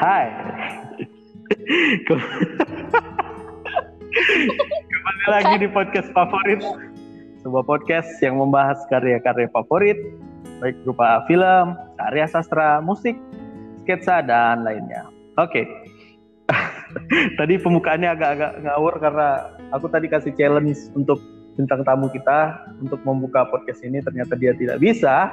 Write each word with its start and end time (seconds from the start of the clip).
Hai. 0.00 0.32
Kembali 4.88 5.24
lagi 5.28 5.54
di 5.60 5.68
podcast 5.68 6.08
favorit. 6.16 6.64
Sebuah 7.44 7.68
podcast 7.68 8.08
yang 8.24 8.40
membahas 8.40 8.80
karya-karya 8.88 9.52
favorit, 9.52 10.00
baik 10.64 10.72
berupa 10.88 11.20
film, 11.28 11.76
karya 12.00 12.24
sastra, 12.32 12.80
musik, 12.80 13.12
sketsa, 13.84 14.24
dan 14.24 14.64
lainnya. 14.64 15.04
Oke. 15.36 15.68
tadi 17.38 17.60
pembukaannya 17.60 18.08
agak-agak 18.16 18.52
ngawur 18.64 18.96
karena 19.04 19.52
aku 19.68 19.84
tadi 19.92 20.08
kasih 20.08 20.32
challenge 20.32 20.80
untuk 20.96 21.20
bintang 21.60 21.84
tamu 21.84 22.08
kita 22.08 22.56
untuk 22.80 23.04
membuka 23.04 23.44
podcast 23.52 23.84
ini 23.84 24.00
ternyata 24.00 24.32
dia 24.32 24.56
tidak 24.56 24.80
bisa 24.80 25.28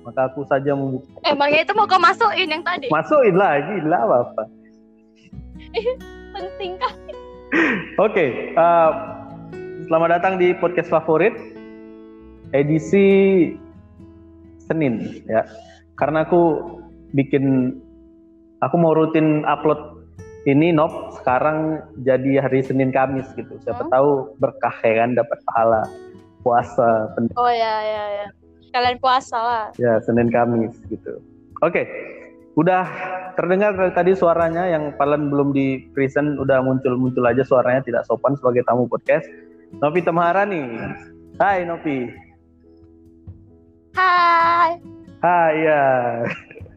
maka 0.00 0.26
aku 0.26 0.44
saja 0.44 0.72
membuka 0.72 1.06
Emangnya 1.22 1.60
itu 1.62 1.72
mau 1.72 1.84
kau 1.84 1.96
masukin 1.96 2.48
yang 2.48 2.62
tadi? 2.62 2.88
masukin 2.88 3.36
lagi 3.36 3.76
lah 3.84 4.00
apa 4.04 4.42
Penting 6.34 6.72
kah? 6.76 6.94
oke 7.98 8.26
uh, 8.54 8.90
selamat 9.84 10.08
datang 10.16 10.34
di 10.36 10.54
podcast 10.54 10.86
favorit 10.86 11.34
edisi 12.52 13.06
Senin 14.60 15.22
ya 15.26 15.42
karena 15.94 16.22
aku 16.22 16.62
bikin 17.10 17.74
aku 18.60 18.74
mau 18.76 18.94
rutin 18.94 19.42
upload 19.44 19.98
ini 20.46 20.72
Nop 20.72 21.12
sekarang 21.12 21.84
jadi 22.00 22.40
hari 22.40 22.64
Senin 22.64 22.88
Kamis 22.88 23.28
gitu. 23.36 23.60
Siapa 23.60 23.84
Hmm? 23.84 23.92
tahu 23.92 24.10
berkah 24.40 24.72
ya 24.80 25.04
kan 25.04 25.12
dapat 25.12 25.36
pahala 25.44 25.84
puasa 26.40 27.12
Oh 27.36 27.52
ya 27.52 27.74
ya 27.84 28.04
ya. 28.16 28.26
Kalian 28.70 28.98
puasa 29.02 29.38
lah. 29.38 29.66
ya 29.76 29.98
Senin 30.02 30.30
Kamis 30.30 30.78
gitu. 30.86 31.18
Oke. 31.60 31.86
Udah 32.58 32.86
terdengar 33.38 33.74
dari 33.78 33.92
tadi 33.94 34.12
suaranya 34.14 34.66
yang 34.66 34.94
paling 34.98 35.30
belum 35.30 35.54
di 35.54 35.86
present 35.94 36.38
udah 36.38 36.62
muncul-muncul 36.62 37.22
aja 37.26 37.46
suaranya 37.46 37.82
tidak 37.82 38.02
sopan 38.06 38.34
sebagai 38.38 38.66
tamu 38.66 38.86
podcast. 38.90 39.26
Novi 39.78 40.02
Temharani. 40.02 40.62
Hai 41.38 41.62
Novi. 41.62 42.10
Hai. 43.94 44.78
Hai 45.22 45.54
ya. 45.62 45.82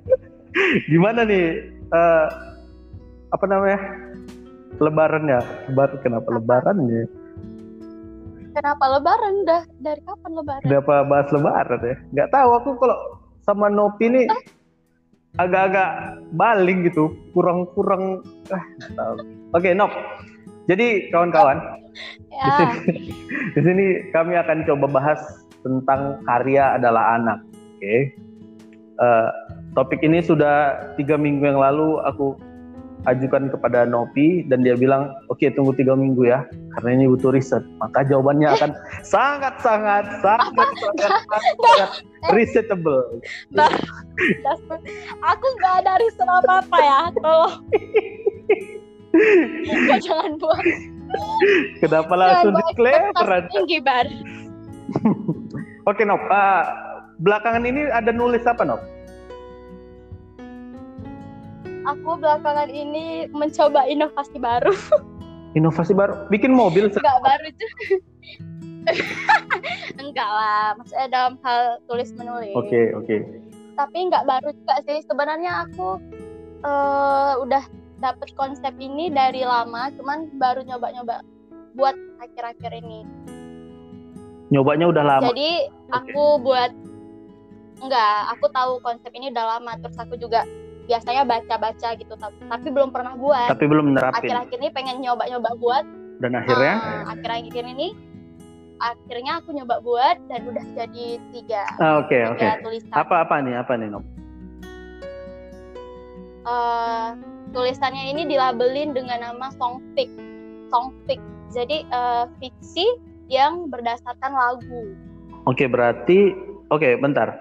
Gimana 0.92 1.26
nih 1.26 1.74
eh, 1.90 2.28
apa 3.34 3.46
namanya? 3.50 3.80
Lebarannya. 4.78 5.40
Lebaran 5.74 5.98
kenapa 6.02 6.30
lebaran 6.34 6.78
ya? 6.90 7.04
Kenapa 8.54 8.86
lebaran? 8.86 9.34
Udah 9.44 9.62
dari 9.82 10.02
kapan 10.06 10.32
lebaran? 10.38 10.64
Kenapa 10.64 10.94
bahas 11.10 11.28
lebaran 11.34 11.82
ya? 11.82 11.96
Nggak 12.14 12.30
tahu 12.30 12.50
aku 12.62 12.70
kalau 12.78 12.98
sama 13.44 13.68
Nopi 13.68 14.06
nih 14.08 14.26
agak-agak 15.42 16.22
baling 16.38 16.86
gitu, 16.86 17.10
kurang-kurang 17.34 18.22
ah, 18.54 18.64
tahu. 18.94 19.14
Oke, 19.58 19.74
Nop. 19.74 19.90
Jadi 20.70 21.10
kawan-kawan, 21.12 21.60
di 22.30 22.50
Ya. 22.50 22.56
sini, 22.56 22.78
di 23.58 23.62
sini 23.62 23.86
kami 24.16 24.38
akan 24.40 24.64
coba 24.64 24.86
bahas 24.88 25.20
tentang 25.66 26.22
karya 26.24 26.78
adalah 26.78 27.18
anak. 27.20 27.40
Oke. 27.52 28.14
Eh, 28.94 29.30
topik 29.74 30.06
ini 30.06 30.22
sudah 30.22 30.78
tiga 30.96 31.18
minggu 31.18 31.44
yang 31.50 31.60
lalu 31.60 31.98
aku 32.06 32.38
ajukan 33.04 33.52
kepada 33.52 33.84
Nopi 33.84 34.48
dan 34.48 34.64
dia 34.64 34.76
bilang, 34.80 35.12
oke 35.28 35.44
tunggu 35.54 35.76
tiga 35.76 35.94
minggu 35.94 36.28
ya, 36.28 36.48
karena 36.78 36.90
ini 37.02 37.06
butuh 37.12 37.36
riset. 37.36 37.64
Maka 37.80 38.08
jawabannya 38.08 38.48
akan 38.56 38.72
sangat 39.14 39.60
sangat 39.60 40.06
sangat 40.24 40.70
sangat 41.00 41.24
sangat 41.64 41.90
researchable. 42.32 43.04
Dasar. 43.52 44.80
Aku 45.22 45.46
nggak 45.60 45.74
ada 45.84 45.94
riset 46.00 46.28
apa 46.28 46.54
apa 46.64 46.78
ya. 46.80 47.00
Tolong. 47.20 47.56
Jangan 50.02 50.32
buat. 50.42 50.66
Kenapa 51.78 52.14
langsung 52.18 52.54
ekspektasi 52.58 53.48
tinggi 53.54 53.80
bar. 53.84 54.08
Oke 55.90 56.08
Nop, 56.08 56.22
Ah, 56.32 56.64
belakangan 57.20 57.68
ini 57.68 57.92
ada 57.92 58.10
nulis 58.10 58.42
apa 58.48 58.64
Nop? 58.64 58.82
Aku 61.84 62.16
belakangan 62.16 62.72
ini 62.72 63.28
mencoba 63.36 63.84
inovasi 63.84 64.40
baru. 64.40 64.72
Inovasi 65.60 65.94
baru, 65.94 66.26
bikin 66.34 66.56
mobil. 66.56 66.90
Enggak 66.90 67.20
baru 67.22 67.48
juga. 67.54 67.86
Enggak 70.02 70.30
lah, 70.32 70.74
maksudnya 70.80 71.08
dalam 71.12 71.34
hal 71.46 71.78
tulis 71.86 72.10
menulis. 72.18 72.56
Oke 72.58 72.90
oke. 72.98 73.16
Tapi 73.78 73.98
enggak 74.10 74.26
baru 74.26 74.50
juga 74.50 74.76
sih. 74.86 75.06
Sebenarnya 75.06 75.70
aku 75.70 76.02
eh, 76.66 77.34
udah 77.38 77.64
dapet 78.02 78.34
konsep 78.34 78.74
ini 78.82 79.14
dari 79.14 79.46
lama, 79.46 79.94
cuman 79.94 80.34
baru 80.42 80.66
nyoba-nyoba 80.66 81.22
buat 81.78 81.96
akhir-akhir 82.18 82.74
ini. 82.82 83.06
Nyobanya 84.50 84.90
udah 84.90 85.04
lama. 85.06 85.30
Jadi 85.30 85.70
aku 85.94 86.42
buat 86.42 86.72
enggak, 87.78 88.18
aku 88.34 88.46
tahu 88.50 88.82
konsep 88.82 89.12
ini 89.14 89.30
udah 89.30 89.58
lama. 89.58 89.78
Terus 89.80 89.98
aku 90.02 90.18
juga 90.18 90.46
biasanya 90.84 91.24
baca-baca 91.24 91.90
gitu, 91.96 92.14
tapi, 92.20 92.38
tapi 92.44 92.68
belum 92.70 92.90
pernah 92.92 93.16
buat. 93.16 93.48
tapi 93.50 93.66
belum 93.68 93.96
nerapin. 93.96 94.20
Akhir-akhir 94.30 94.58
ini 94.60 94.70
pengen 94.72 94.96
nyoba-nyoba 95.00 95.50
buat. 95.60 95.86
Dan 96.20 96.36
akhirnya, 96.36 96.76
Ah, 96.80 97.16
akhir-akhir 97.16 97.64
ini 97.76 97.96
akhirnya 98.84 99.40
aku 99.40 99.56
nyoba 99.56 99.80
buat 99.80 100.20
dan 100.28 100.44
udah 100.44 100.66
jadi 100.76 101.06
tiga 101.32 101.64
Ah, 101.80 102.04
oke 102.04 102.12
oke. 102.12 102.40
tiga 102.40 102.60
tulisan 102.60 102.92
Apa 102.92 103.24
apa 103.24 103.40
nih 103.40 103.56
apa 103.56 103.74
nih 103.80 103.88
Nop? 103.88 104.04
Eh, 106.44 107.10
tulisannya 107.56 108.12
ini 108.12 108.28
dilabelin 108.28 108.92
dengan 108.92 109.24
nama 109.24 109.48
songfic 109.56 110.12
songfic 110.68 111.20
jadi 111.56 111.88
eh, 111.88 112.26
fiksi 112.44 112.88
yang 113.32 113.72
berdasarkan 113.72 114.32
lagu 114.36 114.92
Oke 115.44 115.68
berarti, 115.68 116.32
oke 116.72 117.04
bentar. 117.04 117.36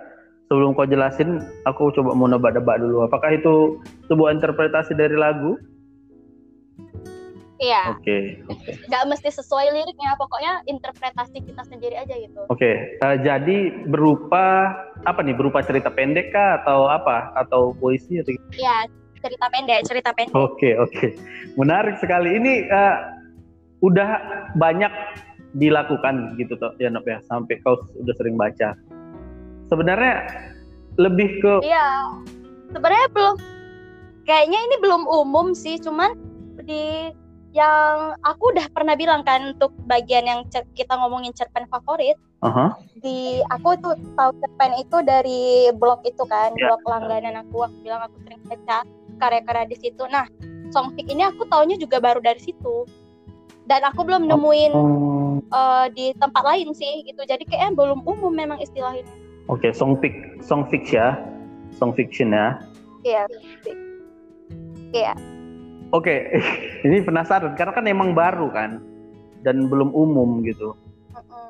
Sebelum 0.53 0.77
kau 0.77 0.85
jelasin, 0.85 1.41
aku 1.65 1.89
coba 1.97 2.13
mau 2.13 2.29
nebak-nebak 2.29 2.77
dulu. 2.77 3.09
Apakah 3.09 3.33
itu 3.33 3.81
sebuah 4.13 4.37
interpretasi 4.37 4.93
dari 4.93 5.17
lagu? 5.17 5.57
iya 7.63 7.95
Oke 7.95 8.43
oke. 8.51 8.71
nggak 8.91 9.05
mesti 9.07 9.31
sesuai 9.31 9.71
liriknya 9.71 10.19
pokoknya 10.19 10.67
interpretasi 10.67 11.47
kita 11.47 11.63
sendiri 11.71 11.95
aja 11.95 12.15
gitu 12.19 12.43
Oke, 12.51 12.99
eh, 12.99 13.17
jadi 13.23 13.87
berupa 13.87 14.75
apa 15.07 15.23
nih? 15.23 15.33
Berupa 15.39 15.63
cerita 15.63 15.89
pendek 15.89 16.35
kah 16.35 16.61
atau 16.61 16.91
apa? 16.91 17.31
Atau 17.39 17.73
puisi 17.79 18.19
Iya 18.59 18.91
cerita 19.23 19.47
pendek 19.55 19.87
cerita 19.87 20.11
pendek 20.11 20.35
Oke 20.35 20.75
oke, 20.75 21.15
menarik 21.55 21.97
sekali. 22.03 22.35
Ini 22.37 22.53
eh, 22.67 22.97
udah 23.81 24.11
banyak 24.59 24.93
dilakukan 25.55 26.35
gitu 26.41 26.59
toh 26.59 26.75
ya 26.83 26.91
Nop 26.91 27.07
ya, 27.07 27.23
sampai 27.31 27.63
kau 27.63 27.79
udah 28.03 28.15
sering 28.19 28.35
baca. 28.35 28.75
Sebenarnya 29.73 30.17
lebih 31.01 31.41
ke 31.41 31.65
iya. 31.65 32.13
Sebenarnya 32.77 33.09
belum 33.17 33.37
kayaknya 34.29 34.61
ini 34.61 34.77
belum 34.85 35.03
umum 35.09 35.57
sih 35.57 35.81
cuman 35.81 36.13
di 36.69 37.09
yang 37.53 38.17
aku 38.25 38.53
udah 38.53 38.65
pernah 38.73 38.97
bilang 38.97 39.25
kan 39.25 39.57
untuk 39.57 39.73
bagian 39.85 40.25
yang 40.25 40.41
kita 40.73 40.93
ngomongin 40.97 41.37
cerpen 41.37 41.69
favorit 41.69 42.17
Aha, 42.41 42.73
di 43.05 43.45
aku 43.53 43.77
tuh 43.85 43.93
tahu 44.17 44.33
cerpen 44.41 44.73
itu 44.81 44.97
dari 45.05 45.69
blog 45.77 46.01
itu 46.09 46.25
kan 46.25 46.53
Ya. 46.57 46.73
blog 46.73 46.81
langganan 46.89 47.45
aku 47.45 47.69
aku 47.69 47.77
bilang 47.85 48.05
aku 48.09 48.17
sering 48.25 48.41
baca 48.49 48.85
karya-karya 49.21 49.65
di 49.69 49.77
situ. 49.81 50.03
Nah 50.09 50.29
songfic 50.73 51.09
ini 51.09 51.29
aku 51.29 51.45
taunya 51.49 51.77
juga 51.77 52.01
baru 52.01 52.21
dari 52.25 52.41
situ. 52.41 52.89
Dan 53.69 53.87
aku 53.87 54.03
belum 54.03 54.27
nemuin 54.27 54.73
Oh, 54.75 55.39
eh, 55.39 55.87
di 55.95 56.11
tempat 56.19 56.43
lain 56.43 56.75
sih 56.75 57.07
gitu. 57.07 57.23
Jadi 57.23 57.47
kayaknya 57.47 57.79
belum 57.79 58.03
umum 58.03 58.33
memang 58.35 58.59
istilah 58.59 58.97
ini 58.97 59.22
Oke, 59.51 59.75
song 59.75 59.99
fic, 59.99 60.15
song 60.43 60.67
fiction 60.71 61.03
ya, 61.03 61.19
song 61.75 61.91
fiction 61.95 62.31
ya. 62.31 62.59
iya 63.03 63.27
iya 64.95 65.13
Oke, 65.93 66.31
ini 66.87 67.03
penasaran 67.03 67.59
karena 67.59 67.73
kan 67.75 67.85
emang 67.85 68.15
baru 68.15 68.49
kan 68.55 68.81
dan 69.43 69.67
belum 69.67 69.91
umum 69.93 70.41
gitu. 70.47 70.73
Mm-mm. 71.13 71.49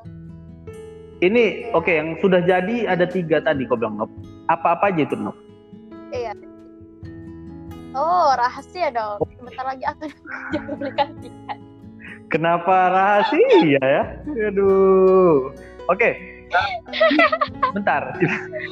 Ini 1.23 1.71
oke 1.71 1.87
yang 1.87 2.19
sudah 2.19 2.43
jadi 2.43 2.89
ada 2.89 3.07
tiga 3.07 3.39
tadi 3.39 3.63
kau 3.69 3.79
bilang 3.79 3.95
Nop. 3.95 4.11
Apa-apa 4.51 4.91
aja 4.91 5.07
itu 5.07 5.15
Nop? 5.15 5.37
iya 6.13 6.33
oh 7.97 8.37
rahasia 8.37 8.93
dong 8.93 9.17
sebentar 9.33 9.65
lagi 9.65 9.83
akan 9.85 10.09
dipublikasikan 10.53 11.57
Kenapa 12.31 12.89
rahasia 12.89 13.77
ya? 13.77 14.03
Aduh. 14.25 15.53
Oke. 15.85 16.32
Bentar. 17.75 18.13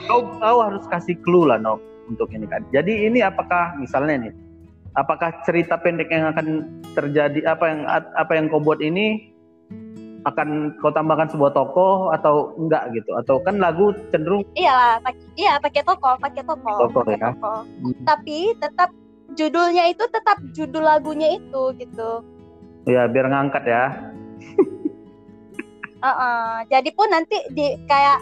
Kau, 0.06 0.26
kau 0.38 0.58
harus 0.62 0.84
kasih 0.88 1.18
clue 1.22 1.48
lah 1.48 1.58
Nop 1.58 1.82
untuk 2.08 2.30
ini 2.32 2.46
kan. 2.46 2.62
Jadi 2.70 3.08
ini 3.08 3.20
apakah 3.22 3.76
misalnya 3.76 4.30
nih 4.30 4.34
apakah 4.94 5.32
cerita 5.48 5.80
pendek 5.80 6.12
yang 6.12 6.30
akan 6.30 6.68
terjadi 6.92 7.48
apa 7.48 7.66
yang 7.72 7.82
apa 7.88 8.32
yang 8.36 8.52
kau 8.52 8.60
buat 8.60 8.84
ini 8.84 9.32
akan 10.22 10.78
kau 10.78 10.94
tambahkan 10.94 11.34
sebuah 11.34 11.50
tokoh 11.50 12.14
atau 12.14 12.54
enggak 12.60 12.94
gitu 12.94 13.10
atau 13.18 13.42
kan 13.42 13.58
lagu 13.58 13.90
cenderung 14.14 14.46
Iyalah, 14.54 15.02
pak- 15.02 15.18
iya 15.34 15.58
pakai 15.58 15.82
toko, 15.82 16.14
pakai 16.22 16.46
toko, 16.46 16.72
Toko, 16.78 17.00
pakai 17.02 17.18
ya. 17.18 17.34
toko. 17.34 17.54
Hmm. 17.66 18.04
Tapi 18.06 18.38
tetap 18.60 18.90
judulnya 19.34 19.90
itu 19.90 20.04
tetap 20.12 20.38
judul 20.54 20.84
lagunya 20.84 21.34
itu 21.34 21.74
gitu 21.80 22.22
Ya, 22.84 23.06
biar 23.06 23.30
ngangkat 23.30 23.64
ya. 23.66 23.84
Uh-uh. 26.02 26.66
Jadi 26.68 26.90
pun 26.98 27.08
nanti 27.14 27.38
di 27.54 27.78
kayak 27.86 28.20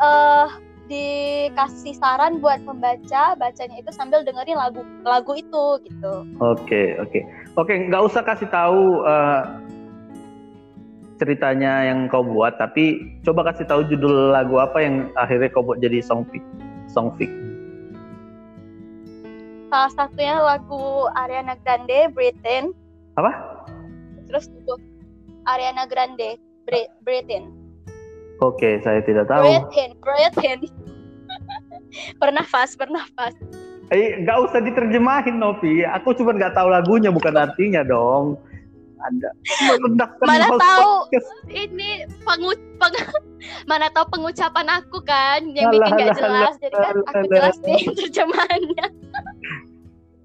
eh 0.00 0.48
dikasih 0.90 1.94
saran 1.94 2.42
buat 2.42 2.58
pembaca 2.66 3.38
bacanya 3.38 3.78
itu 3.78 3.94
sambil 3.94 4.26
dengerin 4.26 4.58
lagu 4.58 4.82
lagu 5.06 5.38
itu 5.38 5.78
gitu. 5.86 6.14
Oke, 6.42 6.98
oke. 6.98 7.22
Oke, 7.54 7.86
nggak 7.86 8.02
usah 8.10 8.26
kasih 8.26 8.50
tahu 8.50 9.06
eh, 9.06 9.42
ceritanya 11.22 11.86
yang 11.86 12.10
kau 12.10 12.26
buat, 12.26 12.58
tapi 12.58 12.98
coba 13.22 13.54
kasih 13.54 13.70
tahu 13.70 13.86
judul 13.86 14.34
lagu 14.34 14.58
apa 14.58 14.82
yang 14.82 15.06
akhirnya 15.14 15.46
kau 15.54 15.62
buat 15.62 15.78
jadi 15.78 16.02
song 16.02 16.26
fic. 16.34 16.42
Song 16.90 17.14
fic. 17.14 17.30
Salah 19.70 19.94
satunya 19.94 20.42
lagu 20.42 21.06
Ariana 21.14 21.54
Grande 21.62 22.10
Britain. 22.10 22.74
Apa? 23.14 23.62
Terus 24.26 24.50
itu 24.50 24.74
Ariana 25.46 25.86
Grande 25.86 26.49
Bri- 26.70 26.92
Britain. 27.02 27.44
Oke, 28.40 28.78
saya 28.80 29.02
tidak 29.02 29.26
tahu. 29.26 29.42
Britain, 29.44 29.90
Britain. 29.98 30.58
bernafas, 32.22 32.78
bernafas. 32.78 33.34
Eh, 33.90 34.22
nggak 34.22 34.38
usah 34.46 34.62
diterjemahin, 34.62 35.36
Novi. 35.36 35.82
Aku 35.82 36.14
cuma 36.14 36.30
nggak 36.30 36.54
tahu 36.54 36.70
lagunya, 36.70 37.10
bukan 37.10 37.34
artinya 37.34 37.82
dong. 37.82 38.38
Anda 39.00 39.32
merendahkan 39.64 40.26
Mana 40.28 40.48
tahu 40.60 41.08
podcast. 41.08 41.28
ini 41.48 42.04
pengu 42.20 42.52
peng- 42.76 43.00
mana 43.70 43.88
tahu 43.96 44.04
pengucapan 44.12 44.68
aku 44.76 45.00
kan 45.00 45.40
yang 45.56 45.72
Alah, 45.72 45.88
bikin 45.88 46.04
gak 46.04 46.04
alah, 46.04 46.16
jelas 46.20 46.54
jadi 46.60 46.76
kan 46.76 46.84
alah, 46.84 47.00
aku 47.00 47.16
alah. 47.16 47.28
jelasin 47.32 47.84
terjemahannya 48.04 48.84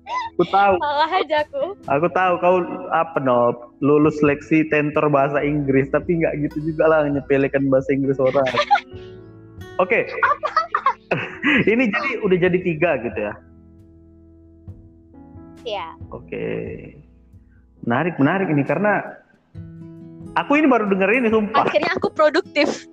Aku 0.05 0.45
tahu. 0.53 0.75
salah 0.77 1.09
aja 1.09 1.37
aku 1.47 1.63
Aku 1.89 2.07
tahu 2.13 2.33
kau 2.37 2.57
apa 2.93 3.17
no 3.23 3.55
lulus 3.81 4.19
seleksi 4.21 4.67
tentor 4.69 5.09
bahasa 5.09 5.41
Inggris 5.41 5.89
tapi 5.89 6.21
nggak 6.21 6.45
gitu 6.45 6.73
juga 6.73 6.91
lah 6.91 7.09
nyepelekan 7.09 7.67
bahasa 7.73 7.89
Inggris 7.93 8.21
orang. 8.21 8.45
Oke. 9.83 10.05
Ini 11.71 11.83
jadi 11.89 12.11
udah 12.25 12.37
jadi 12.37 12.57
tiga 12.61 13.01
gitu 13.01 13.19
ya. 13.19 13.33
ya 15.65 15.87
Oke. 16.13 16.45
Menarik 17.85 18.17
menarik 18.17 18.49
ini 18.49 18.65
karena 18.65 19.25
aku 20.35 20.59
ini 20.59 20.67
baru 20.67 20.85
denger 20.91 21.09
ini 21.15 21.29
sumpah. 21.31 21.65
akhirnya 21.65 21.91
aku 21.95 22.11
produktif 22.11 22.85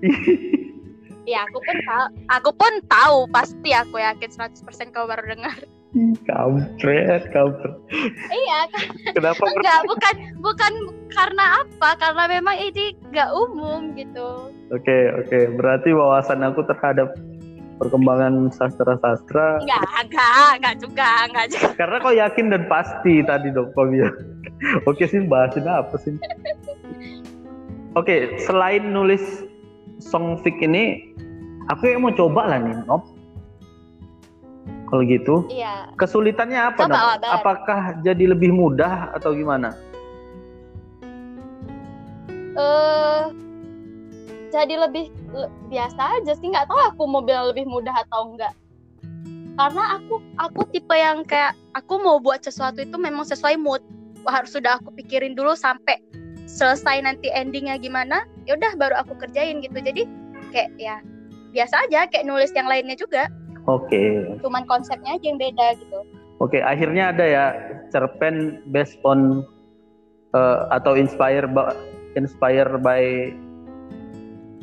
ya 1.30 1.44
aku 1.44 1.58
pun 1.60 1.76
tahu 1.84 2.06
aku 2.30 2.50
pun 2.54 2.72
tahu 2.86 3.18
pasti 3.34 3.70
aku 3.74 3.98
yakin 3.98 4.30
100% 4.30 4.94
kau 4.94 5.04
baru 5.10 5.26
dengar 5.26 5.58
kampret, 6.28 7.22
kampret. 7.32 7.74
iya 8.28 8.68
kan 8.68 8.86
Kenapa 9.16 9.42
enggak 9.48 9.80
bukan 9.88 10.14
bukan 10.44 10.72
karena 11.08 11.64
apa 11.64 11.96
karena 11.96 12.24
memang 12.28 12.56
ini 12.60 12.92
nggak 13.08 13.30
umum 13.32 13.96
gitu 13.96 14.52
Oke, 14.68 15.08
oke. 15.16 15.56
Berarti 15.56 15.96
wawasan 15.96 16.44
aku 16.44 16.60
terhadap 16.68 17.16
perkembangan 17.80 18.52
sastra-sastra 18.52 19.64
enggak 19.64 19.80
enggak 20.04 20.48
enggak 20.60 20.74
juga 20.76 21.08
enggak 21.24 21.46
juga 21.54 21.68
karena 21.78 21.96
kau 22.04 22.12
yakin 22.12 22.46
dan 22.52 22.62
pasti 22.68 23.24
tadi 23.24 23.48
dong 23.48 23.72
kau 23.72 23.88
bilang. 23.88 24.12
Oke 24.90 25.08
sih 25.08 25.24
bahasin 25.24 25.64
apa 25.64 25.96
sih? 26.02 26.12
Oke, 27.96 28.36
selain 28.44 28.92
nulis 28.92 29.22
song 29.98 30.38
fic 30.44 30.54
ini, 30.62 31.14
aku 31.72 31.90
yang 31.90 32.06
mau 32.06 32.14
coba 32.14 32.46
lah 32.46 32.60
nih, 32.62 32.76
Nop. 32.86 33.17
Kalau 34.88 35.02
gitu, 35.04 35.44
iya. 35.52 35.92
Kesulitannya 36.00 36.60
apa, 36.72 36.88
Coba. 36.88 37.20
Apakah 37.20 38.00
jadi 38.00 38.32
lebih 38.32 38.52
mudah 38.56 39.12
atau 39.12 39.36
gimana? 39.36 39.76
eh 42.58 43.24
jadi 44.50 44.74
lebih 44.82 45.14
le- 45.30 45.52
biasa 45.70 46.18
aja 46.18 46.32
sih. 46.34 46.48
Nggak 46.50 46.66
tahu 46.66 46.80
aku 46.90 47.02
mau 47.06 47.22
bilang 47.22 47.54
lebih 47.54 47.68
mudah 47.70 47.94
atau 47.94 48.34
enggak 48.34 48.50
karena 49.58 49.98
aku 49.98 50.22
aku 50.38 50.60
tipe 50.70 50.94
yang 50.94 51.26
kayak 51.26 51.58
aku 51.74 51.98
mau 51.98 52.22
buat 52.22 52.46
sesuatu 52.46 52.78
itu 52.78 52.94
memang 52.94 53.26
sesuai 53.26 53.58
mood. 53.58 53.82
Harus 54.26 54.54
sudah 54.54 54.78
aku 54.78 54.94
pikirin 54.94 55.34
dulu 55.34 55.58
sampai 55.58 55.98
selesai 56.46 57.02
nanti 57.02 57.28
endingnya 57.34 57.74
gimana 57.78 58.22
ya 58.46 58.54
udah 58.54 58.72
baru 58.78 58.94
aku 59.02 59.18
kerjain 59.18 59.58
gitu. 59.58 59.78
Jadi 59.82 60.06
kayak 60.54 60.70
ya 60.78 61.02
biasa 61.50 61.90
aja 61.90 62.06
kayak 62.06 62.26
nulis 62.26 62.54
yang 62.54 62.70
lainnya 62.70 62.94
juga 62.94 63.26
Oke, 63.68 64.24
cuman 64.40 64.64
konsepnya 64.64 65.14
aja 65.14 65.26
yang 65.28 65.36
beda 65.36 65.76
gitu 65.76 66.00
Oke, 66.38 66.62
akhirnya 66.62 67.12
ada 67.12 67.24
ya 67.26 67.44
cerpen 67.90 68.64
based 68.70 68.96
on 69.02 69.42
uh, 70.32 70.70
atau 70.70 70.94
inspire 70.94 71.44
by, 71.44 71.74
inspire 72.14 72.78
by 72.78 73.34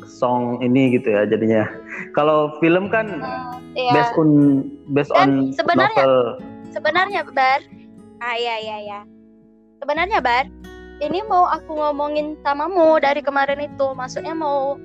song 0.08 0.56
ini 0.58 0.96
gitu 0.96 1.12
ya 1.12 1.28
jadinya. 1.28 1.68
Kalau 2.16 2.56
film 2.58 2.88
kan 2.88 3.20
Hmm, 3.20 3.60
iya. 3.76 3.92
based 3.92 4.16
on 4.16 4.30
based 4.88 5.12
Dan 5.12 5.20
on 5.20 5.30
sebenarnya- 5.52 6.00
novel. 6.00 6.16
sebenarnya 6.72 7.20
bar 7.30 7.60
ah 8.18 8.34
iya 8.34 8.56
iya 8.56 8.76
iya 8.80 9.00
sebenarnya 9.78 10.20
bar 10.20 10.48
ini 10.98 11.20
mau 11.24 11.44
aku 11.44 11.72
ngomongin 11.72 12.36
samamu 12.40 12.96
dari 12.96 13.20
kemarin 13.20 13.60
itu 13.60 13.92
maksudnya 13.92 14.32
mau 14.32 14.80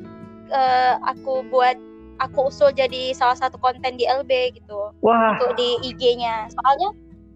eh, 0.48 0.94
aku 1.02 1.48
buat 1.48 1.80
aku 2.22 2.54
usul 2.54 2.70
jadi 2.70 3.12
salah 3.18 3.34
satu 3.34 3.58
konten 3.58 3.98
di 3.98 4.06
LB 4.06 4.62
gitu 4.62 4.94
Wah, 5.02 5.36
untuk 5.36 5.58
di 5.58 5.82
IG-nya 5.82 6.48
soalnya 6.54 6.90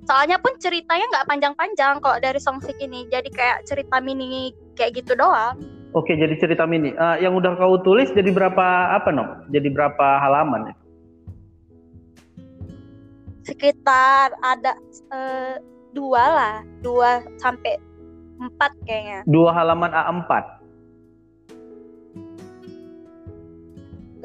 soalnya 0.05 0.37
pun 0.37 0.53
ceritanya 0.61 1.05
nggak 1.09 1.27
panjang-panjang 1.27 1.97
kok 1.97 2.21
dari 2.21 2.37
songfic 2.37 2.77
ini 2.77 3.09
jadi 3.09 3.29
kayak 3.33 3.65
cerita 3.65 3.97
mini 3.97 4.53
kayak 4.77 5.01
gitu 5.01 5.17
doang 5.17 5.57
oke 5.97 6.11
jadi 6.11 6.35
cerita 6.37 6.67
mini. 6.67 6.93
Uh, 6.93 7.17
yang 7.17 7.33
udah 7.33 7.55
kau 7.55 7.79
tulis 7.79 8.11
jadi 8.11 8.27
berapa 8.27 8.99
apa 8.99 9.15
no? 9.15 9.47
Jadi 9.47 9.71
berapa 9.71 10.19
halaman? 10.19 10.69
ya? 10.69 10.75
sekitar 13.45 14.33
ada 14.41 14.73
eh, 15.13 15.55
dua 15.93 16.23
lah 16.25 16.55
dua 16.81 17.21
sampai 17.37 17.77
empat 18.41 18.73
kayaknya 18.83 19.23
Dua 19.29 19.53
halaman 19.55 19.93
A4. 19.93 20.54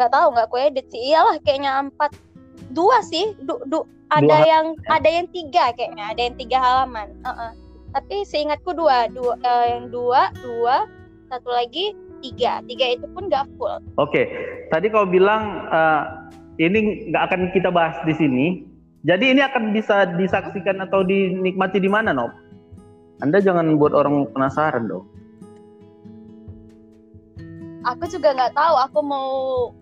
Nggak 0.00 0.12
tahu 0.16 0.32
nggak 0.32 0.48
aku 0.48 0.56
edit 0.56 0.86
sih 0.88 1.12
iyalah 1.12 1.36
kayaknya 1.44 1.84
empat 1.84 2.16
dua 2.72 3.04
sih 3.04 3.36
du, 3.44 3.60
du, 3.68 3.84
ada 4.08 4.24
Dua 4.24 4.48
yang 4.48 4.66
ada 4.88 5.08
yang 5.12 5.28
tiga 5.28 5.76
kayaknya 5.76 6.04
ada 6.16 6.20
yang 6.24 6.36
tiga 6.40 6.56
halaman 6.56 7.08
Heeh. 7.20 7.50
tapi 7.92 8.16
seingatku 8.24 8.72
dua 8.72 9.12
dua 9.12 9.36
eh, 9.44 9.66
yang 9.76 9.92
dua 9.92 10.32
dua 10.40 10.88
satu 11.28 11.52
lagi 11.52 11.92
tiga 12.24 12.64
tiga 12.64 12.96
itu 12.96 13.06
pun 13.12 13.28
nggak 13.28 13.44
full 13.60 13.78
Oke, 14.00 14.24
tadi 14.72 14.88
kau 14.88 15.04
bilang 15.04 15.68
uh, 15.68 16.30
ini 16.60 17.08
nggak 17.08 17.22
akan 17.32 17.40
kita 17.56 17.72
bahas 17.72 17.96
di 18.04 18.12
sini. 18.12 18.46
Jadi 19.00 19.32
ini 19.32 19.40
akan 19.40 19.72
bisa 19.72 20.04
disaksikan 20.20 20.84
atau 20.84 21.00
dinikmati 21.00 21.80
di 21.80 21.88
mana, 21.88 22.12
Nop? 22.12 22.28
Anda 23.24 23.40
jangan 23.40 23.80
buat 23.80 23.96
orang 23.96 24.28
penasaran 24.36 24.84
dong. 24.84 25.08
Aku 27.84 28.04
juga 28.08 28.36
nggak 28.36 28.52
tahu 28.56 28.74
aku 28.76 28.98
mau 29.00 29.30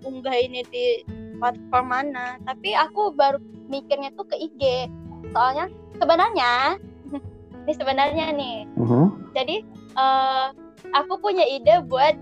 unggah 0.07 0.35
ini 0.35 0.63
di 0.71 1.03
platform 1.39 1.87
mana 1.91 2.39
tapi 2.47 2.75
aku 2.75 3.15
baru 3.15 3.39
mikirnya 3.71 4.11
tuh 4.15 4.27
ke 4.27 4.37
IG 4.39 4.91
soalnya 5.35 5.67
sebenarnya 5.99 6.79
ini 7.67 7.73
sebenarnya 7.75 8.25
nih. 8.35 8.59
Mhm. 8.79 9.35
jadi 9.35 9.57
eh, 9.99 10.47
aku 10.95 11.19
punya 11.19 11.45
ide 11.47 11.83
buat 11.87 12.15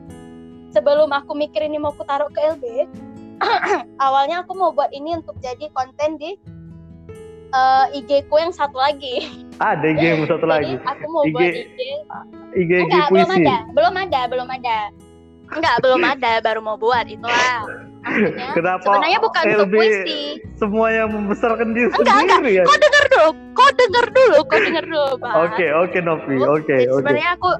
sebelum 0.72 1.12
aku 1.12 1.36
mikir 1.36 1.64
ini 1.64 1.80
mau 1.80 1.92
aku 1.92 2.04
taruh 2.04 2.28
ke 2.32 2.40
LB 2.40 2.64
awalnya 4.04 4.40
aku 4.44 4.56
mau 4.56 4.72
buat 4.72 4.88
ini 4.96 5.20
untuk 5.20 5.36
jadi 5.44 5.68
konten 5.76 6.16
di 6.16 6.36
eh, 7.52 7.84
IG 8.00 8.26
ku 8.32 8.40
yang 8.40 8.52
satu 8.52 8.76
lagi. 8.80 9.44
Ada 9.56 9.86
IG 9.92 10.02
yang 10.02 10.22
satu 10.28 10.44
lagi. 10.48 10.76
jadi 10.76 10.84
aku 10.88 11.04
mau 11.08 11.22
IG 11.24 11.32
buat 11.32 11.44
IG 11.44 11.60
IG 11.60 11.80
IG 12.56 12.70
enggak 12.88 13.08
belum 13.12 13.30
ada 13.30 13.56
belum 13.76 13.94
ada 13.96 14.20
belum 14.28 14.48
ada 14.48 14.78
enggak 15.52 15.74
belum 15.78 16.02
ada 16.02 16.32
baru 16.40 16.60
mau 16.60 16.74
buat 16.74 17.06
itulah 17.06 17.60
maksudnya 18.02 18.54
Kenapa 18.54 18.86
sebenarnya 18.86 19.18
bukan 19.18 19.42
untuk 19.42 19.58
LB 19.66 19.74
puisi 19.74 20.20
semua 20.54 20.86
yang 20.88 21.08
membesarkan 21.10 21.68
diri 21.74 21.90
Enggak, 21.90 22.16
sendiri 22.22 22.50
ya? 22.54 22.64
kau 22.64 22.78
denger 22.78 23.04
dulu 23.08 23.28
kau 23.52 23.70
denger 23.72 24.06
dulu 24.08 24.38
kau 24.44 24.58
denger 24.58 24.84
dulu 24.86 25.10
Pak. 25.18 25.34
Oke, 25.42 25.66
oke 25.68 25.98
Novi, 26.00 26.34
Aku- 26.36 26.54
oke, 26.54 26.70
jadi 26.70 26.86
oke. 26.86 26.98
sebenarnya 27.02 27.30
aku 27.34 27.50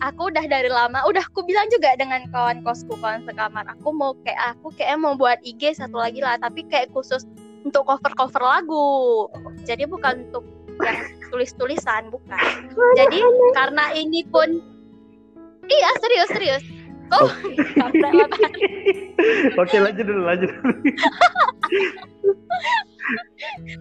aku 0.00 0.22
udah 0.28 0.44
dari 0.48 0.68
lama 0.68 0.98
udah 1.04 1.20
aku 1.22 1.44
bilang 1.44 1.68
juga 1.68 1.92
dengan 1.94 2.24
kawan 2.28 2.60
kosku 2.60 2.96
kawan 2.96 3.20
sekamar 3.24 3.68
aku 3.68 3.88
mau 3.88 4.16
kayak 4.24 4.56
aku 4.56 4.72
kayak 4.74 4.96
mau 4.96 5.12
buat 5.12 5.36
IG 5.40 5.76
satu 5.76 5.96
lagi 5.96 6.20
lah 6.20 6.36
tapi 6.36 6.64
kayak 6.64 6.88
khusus 6.90 7.28
untuk 7.64 7.84
cover 7.84 8.12
cover 8.16 8.40
lagu 8.40 9.28
jadi 9.64 9.84
bukan 9.84 10.24
untuk 10.28 10.44
yang 10.80 10.96
tulis 11.28 11.52
tulisan 11.52 12.08
bukan 12.08 12.40
jadi 12.96 13.20
karena 13.52 13.92
ini 13.92 14.24
pun 14.24 14.64
iya 15.70 15.90
serius 16.02 16.30
serius 16.34 16.64
oh. 17.14 17.30
Oke, 19.58 19.76
lanjut 19.84 20.04
dulu, 20.06 20.22
lanjut 20.24 20.50
dulu. 20.50 20.70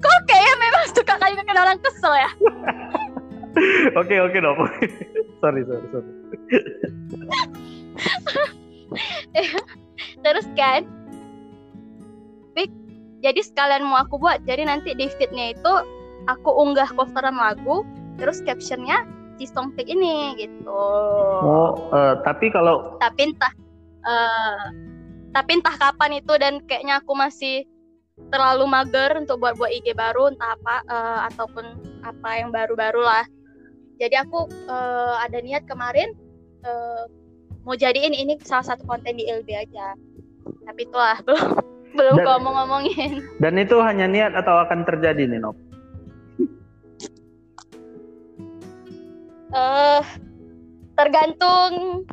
Kok 0.01 0.17
kayaknya 0.25 0.53
memang 0.58 0.84
suka 0.89 1.13
kali 1.19 1.38
bikin 1.38 1.58
orang 1.58 1.77
kesel 1.84 2.13
ya? 2.15 2.29
Oke 3.98 4.15
oke 4.17 4.38
dong. 4.39 4.58
sorry 5.41 5.62
sorry 5.67 5.86
sorry. 5.93 6.12
Terus 10.25 10.46
kan, 10.58 10.81
Pik, 12.58 12.72
jadi 13.22 13.41
sekalian 13.46 13.86
mau 13.86 14.01
aku 14.01 14.17
buat. 14.17 14.41
Jadi 14.50 14.65
nanti 14.65 14.98
di 14.98 15.05
feednya 15.13 15.53
itu 15.53 15.74
aku 16.25 16.50
unggah 16.50 16.89
coveran 16.98 17.38
lagu, 17.38 17.86
terus 18.17 18.41
captionnya 18.43 19.05
si 19.46 19.53
Pik 19.53 19.88
ini 19.88 20.36
gitu. 20.36 20.84
Oh 21.43 21.91
eh, 21.91 22.15
tapi 22.25 22.51
kalau 22.51 22.98
Tapi 22.98 23.31
entah, 23.31 23.53
eh, 24.03 24.63
tapi 25.31 25.51
entah 25.62 25.75
kapan 25.75 26.19
itu 26.19 26.34
dan 26.36 26.60
kayaknya 26.65 27.00
aku 27.00 27.13
masih 27.15 27.63
terlalu 28.29 28.67
mager 28.67 29.15
untuk 29.15 29.39
buat 29.39 29.55
buat 29.55 29.72
IG 29.72 29.96
baru 29.96 30.34
entah 30.34 30.55
apa 30.60 30.75
eh, 30.84 31.19
ataupun 31.31 31.65
apa 32.03 32.29
yang 32.36 32.50
baru-baru 32.51 33.00
lah. 33.00 33.24
Jadi 34.00 34.15
aku 34.15 34.48
eh, 34.67 35.15
ada 35.24 35.39
niat 35.39 35.63
kemarin 35.63 36.12
eh, 36.65 37.03
mau 37.63 37.75
jadiin 37.75 38.12
ini 38.12 38.36
salah 38.43 38.75
satu 38.75 38.84
konten 38.84 39.15
di 39.15 39.27
LB 39.27 39.48
aja. 39.55 39.96
Tapi 40.67 40.84
itulah 40.84 41.19
belum 41.27 41.48
belum 41.96 42.15
Dan- 42.17 42.25
ngomong-ngomongin. 42.27 43.12
dan 43.39 43.53
itu 43.58 43.75
hanya 43.81 44.05
niat 44.05 44.34
atau 44.36 44.62
akan 44.62 44.84
terjadi 44.86 45.25
nih 45.25 45.39
Nop? 45.41 45.68
Eh 49.50 50.03
tergantung 50.94 52.03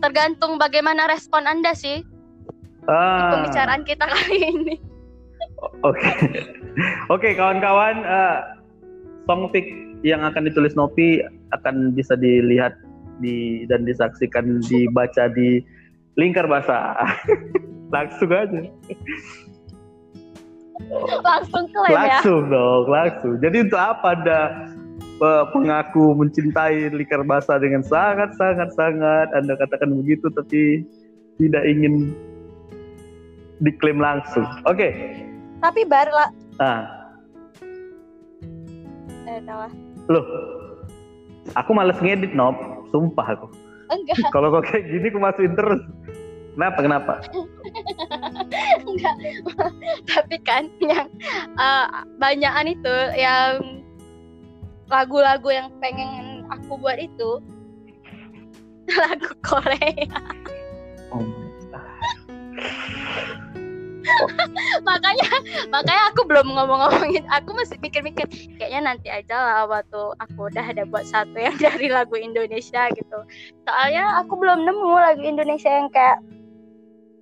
tergantung 0.00 0.60
bagaimana 0.60 1.08
respon 1.08 1.48
Anda 1.48 1.72
sih 1.72 2.04
Ah, 2.86 3.34
pembicaraan 3.34 3.82
kita 3.82 4.06
kali 4.14 4.46
ini. 4.46 4.74
Oke, 5.82 6.06
oke 7.10 7.34
kawan-kawan, 7.34 7.98
eh, 8.06 8.38
song 9.26 9.50
pick 9.50 9.66
yang 10.06 10.22
akan 10.22 10.46
ditulis 10.46 10.78
Nopi 10.78 11.18
akan 11.50 11.90
bisa 11.98 12.14
dilihat 12.14 12.78
di 13.18 13.66
dan 13.66 13.82
disaksikan 13.82 14.62
dibaca 14.70 15.26
di 15.34 15.58
lingkar 16.14 16.46
basah. 16.46 16.94
langsung 17.94 18.30
aja, 18.30 18.70
Langsung 21.26 21.66
klaim 21.74 21.90
ya. 21.90 21.98
langsung 22.22 22.42
dong, 22.46 22.84
langsung. 22.86 23.34
Jadi 23.42 23.66
untuk 23.66 23.80
apa 23.82 24.08
anda 24.14 24.40
mengaku 25.56 26.12
mencintai 26.12 26.92
lingkar 26.92 27.24
basah 27.24 27.56
dengan 27.56 27.80
sangat 27.80 28.36
sangat 28.36 28.68
sangat 28.76 29.32
anda 29.32 29.56
katakan 29.56 29.96
begitu 29.96 30.28
tapi 30.36 30.84
tidak 31.40 31.64
ingin 31.64 32.12
diklaim 33.60 33.96
langsung. 34.00 34.44
Oke, 34.68 34.92
Tapi 35.64 35.88
baru 35.88 36.12
lah. 36.12 36.30
nah 36.60 36.80
Eh, 39.26 39.42
tahu 39.42 39.58
lah. 39.58 39.72
Loh, 40.06 40.24
aku 41.58 41.70
males 41.74 41.98
ngedit, 41.98 42.30
Nop. 42.36 42.54
Sumpah 42.94 43.34
aku. 43.34 43.50
Enggak, 43.90 44.16
Kalau 44.34 44.54
kok 44.54 44.70
kayak 44.70 44.86
gini, 44.86 45.06
aku 45.10 45.18
masukin 45.18 45.54
terus. 45.58 45.82
Kenapa, 46.54 46.78
kenapa? 46.80 47.14
enggak. 48.88 49.16
Tapi 50.14 50.36
kan 50.46 50.70
yang 50.78 51.10
eh, 51.58 51.86
banyakan 52.22 52.70
itu 52.70 52.96
yang 53.18 53.82
lagu-lagu 54.86 55.48
yang 55.50 55.68
pengen 55.82 56.46
aku 56.50 56.78
buat 56.78 56.98
itu 56.98 57.42
lagu 59.00 59.30
Korea. 59.42 60.06
makanya 64.86 65.28
makanya 65.68 66.14
aku 66.14 66.22
belum 66.30 66.46
ngomong-ngomongin 66.54 67.26
aku 67.26 67.50
masih 67.58 67.74
mikir-mikir 67.82 68.22
kayaknya 68.54 68.94
nanti 68.94 69.10
aja 69.10 69.34
lah 69.34 69.66
waktu 69.66 70.14
aku 70.22 70.46
udah 70.46 70.62
ada 70.62 70.86
buat 70.86 71.02
satu 71.10 71.34
yang 71.34 71.58
dari 71.64 71.90
lagu 71.90 72.14
Indonesia 72.14 72.86
gitu 72.94 73.18
soalnya 73.66 74.22
aku 74.22 74.38
belum 74.38 74.62
nemu 74.62 74.94
lagu 74.94 75.22
Indonesia 75.26 75.68
yang 75.68 75.90
kayak 75.90 76.22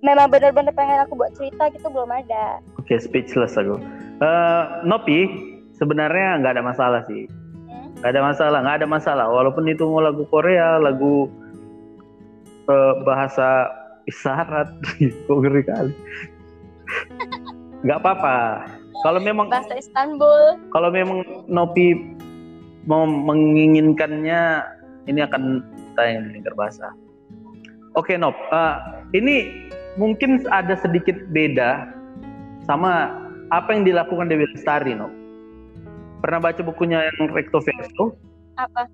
memang 0.05 0.29
benar-benar 0.29 0.77
pengen 0.77 1.01
aku 1.01 1.17
buat 1.17 1.33
cerita 1.33 1.73
gitu 1.73 1.89
belum 1.89 2.13
ada 2.13 2.61
Oke, 2.85 3.01
speechless 3.01 3.57
aku. 3.57 3.81
Eh, 4.21 4.63
Nopi, 4.85 5.25
sebenarnya 5.73 6.37
nggak 6.37 6.53
ada 6.53 6.61
masalah 6.61 7.01
sih. 7.09 7.25
Nggak 8.01 8.11
ada 8.11 8.21
masalah, 8.21 8.59
nggak 8.61 8.77
ada 8.83 8.87
masalah. 8.87 9.25
Walaupun 9.31 9.65
itu 9.71 9.83
mau 9.87 10.03
lagu 10.03 10.27
Korea, 10.27 10.77
lagu 10.79 11.31
eh, 12.67 12.93
bahasa 13.07 13.71
isyarat, 14.05 14.69
kok 15.27 15.37
ngeri 15.39 15.63
kali. 15.65 15.93
Nggak 17.85 17.99
apa-apa. 18.01 18.37
Kalau 19.05 19.21
memang 19.21 19.51
bahasa 19.53 19.77
Istanbul 19.77 20.57
kalau 20.73 20.89
memang 20.89 21.21
Nopi 21.45 21.93
mau 22.89 23.05
menginginkannya 23.05 24.65
ini 25.05 25.19
akan 25.21 25.61
tayang 25.93 26.29
di 26.29 26.41
lingkar 26.41 26.57
basah. 26.57 26.89
Oke 27.93 28.17
Nop, 28.17 28.33
eh, 28.33 28.75
ini 29.13 29.67
mungkin 29.95 30.43
ada 30.51 30.75
sedikit 30.75 31.15
beda 31.31 31.87
sama 32.65 33.13
apa 33.53 33.71
yang 33.71 33.85
dilakukan 33.85 34.27
Dewi 34.27 34.49
Lestari 34.51 34.97
Nop. 34.97 35.13
Pernah 36.23 36.39
baca 36.41 36.61
bukunya 36.63 36.99
yang 37.03 37.31
Recto 37.31 37.59
Verso? 37.61 38.15
apa 38.55 38.87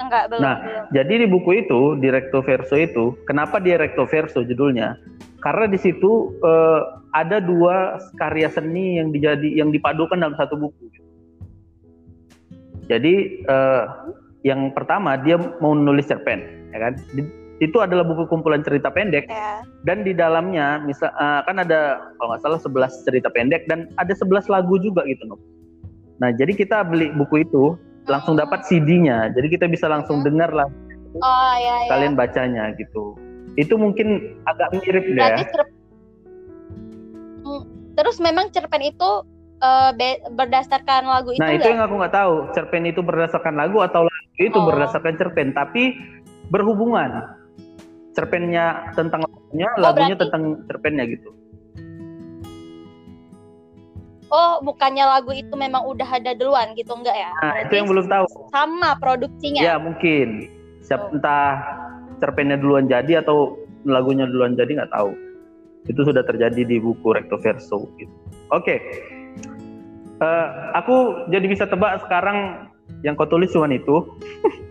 enggak 0.00 0.24
belum 0.28 0.40
Nah, 0.44 0.56
belum 0.60 0.84
Jadi 0.92 1.12
di 1.24 1.26
buku 1.28 1.50
itu, 1.64 1.80
di 1.96 2.08
Recto 2.12 2.40
Verso 2.44 2.76
itu, 2.76 3.16
kenapa 3.24 3.56
dia 3.60 3.80
Recto 3.80 4.04
Verso 4.04 4.44
judulnya? 4.44 4.96
Karena 5.40 5.64
di 5.64 5.80
situ 5.80 6.36
eh, 6.44 6.80
ada 7.16 7.40
dua 7.40 7.96
karya 8.20 8.52
seni 8.52 9.00
yang 9.00 9.08
dijadi 9.12 9.56
yang 9.56 9.72
dipadukan 9.72 10.20
dalam 10.20 10.36
satu 10.36 10.60
buku. 10.60 10.92
Jadi 12.90 13.44
eh, 13.48 13.84
yang 14.44 14.72
pertama 14.76 15.16
dia 15.20 15.40
mau 15.60 15.72
nulis 15.72 16.08
cerpen, 16.08 16.68
ya 16.72 16.78
kan? 16.80 16.92
Di- 17.16 17.39
itu 17.60 17.76
adalah 17.76 18.02
buku 18.02 18.24
kumpulan 18.26 18.64
cerita 18.64 18.88
pendek 18.88 19.28
ya 19.28 19.60
dan 19.84 20.00
di 20.00 20.16
dalamnya 20.16 20.80
misal 20.80 21.12
eh, 21.12 21.40
kan 21.44 21.60
ada 21.60 22.00
kalau 22.16 22.32
nggak 22.32 22.42
salah 22.42 22.60
11 22.60 23.04
cerita 23.04 23.28
pendek 23.28 23.68
dan 23.68 23.88
ada 23.96 24.12
11 24.12 24.48
lagu 24.48 24.80
juga 24.80 25.04
gitu 25.04 25.28
Nup. 25.28 25.40
Nah, 26.20 26.32
jadi 26.32 26.52
kita 26.52 26.84
beli 26.84 27.12
buku 27.16 27.44
itu 27.44 27.80
langsung 28.04 28.36
dapat 28.36 28.64
CD-nya. 28.68 29.32
Jadi 29.32 29.56
kita 29.56 29.64
bisa 29.68 29.88
langsung 29.88 30.20
dengar 30.20 30.52
lah 30.52 30.68
oh 31.16 31.54
ya 31.56 31.76
ya 31.84 31.90
kalian 31.92 32.12
bacanya 32.16 32.72
gitu. 32.76 33.16
Itu 33.56 33.76
mungkin 33.76 34.36
agak 34.44 34.68
mirip 34.80 35.04
deh 35.04 35.16
berarti 35.16 35.44
ya. 35.44 35.48
cerp- 35.52 35.76
Hmm, 37.40 37.62
terus 37.96 38.20
memang 38.20 38.52
cerpen 38.52 38.84
itu 38.84 39.10
eh, 39.60 39.90
be- 39.96 40.20
berdasarkan 40.32 41.08
lagu 41.08 41.32
itu 41.32 41.40
Nah, 41.40 41.56
itu 41.56 41.68
yang 41.68 41.80
aku 41.84 41.94
nggak 42.00 42.14
tahu. 42.14 42.34
Cerpen 42.52 42.84
itu 42.84 43.00
berdasarkan 43.00 43.56
lagu 43.56 43.80
atau 43.80 44.04
lagu 44.08 44.40
itu 44.40 44.56
Oh. 44.56 44.64
berdasarkan 44.68 45.16
cerpen, 45.16 45.52
tapi 45.52 45.96
berhubungan. 46.48 47.39
Cerpennya 48.20 48.64
tentang 48.92 49.24
lagunya, 49.24 49.66
Oh, 49.66 49.80
lagunya 49.80 50.12
berarti- 50.12 50.22
tentang 50.28 50.42
cerpennya 50.68 51.04
gitu. 51.08 51.28
Oh, 54.30 54.62
bukannya 54.62 55.02
lagu 55.02 55.32
itu 55.32 55.50
memang 55.52 55.82
udah 55.82 56.06
ada 56.06 56.36
duluan 56.36 56.70
gitu 56.74 56.94
enggak 56.94 57.16
ya? 57.16 57.32
Nah, 57.34 57.50
Berarti 57.50 57.64
itu 57.64 57.74
yang 57.74 57.88
belum 57.88 58.06
tahu. 58.06 58.26
sama 58.52 58.90
produksinya. 58.94 59.58
Ya, 59.58 59.74
mungkin. 59.74 60.46
Siap 60.80 61.02
Oh. 61.02 61.14
entah 61.16 61.50
cerpennya 62.20 62.54
duluan 62.54 62.86
jadi 62.86 63.24
atau 63.24 63.56
lagunya 63.82 64.28
duluan 64.28 64.54
jadi 64.54 64.70
nggak 64.76 64.92
tahu. 64.92 65.10
Itu 65.88 66.04
sudah 66.04 66.22
terjadi 66.22 66.62
di 66.62 66.76
buku 66.78 67.10
Recto 67.10 67.40
Verso 67.40 67.90
gitu. 67.96 68.12
Oke. 68.50 68.78
Eh, 70.20 70.46
aku 70.76 71.26
jadi 71.26 71.46
bisa 71.48 71.64
tebak 71.64 72.04
sekarang 72.04 72.68
yang 73.02 73.16
kau 73.16 73.26
tulis 73.26 73.50
cuma 73.50 73.66
itu. 73.66 74.04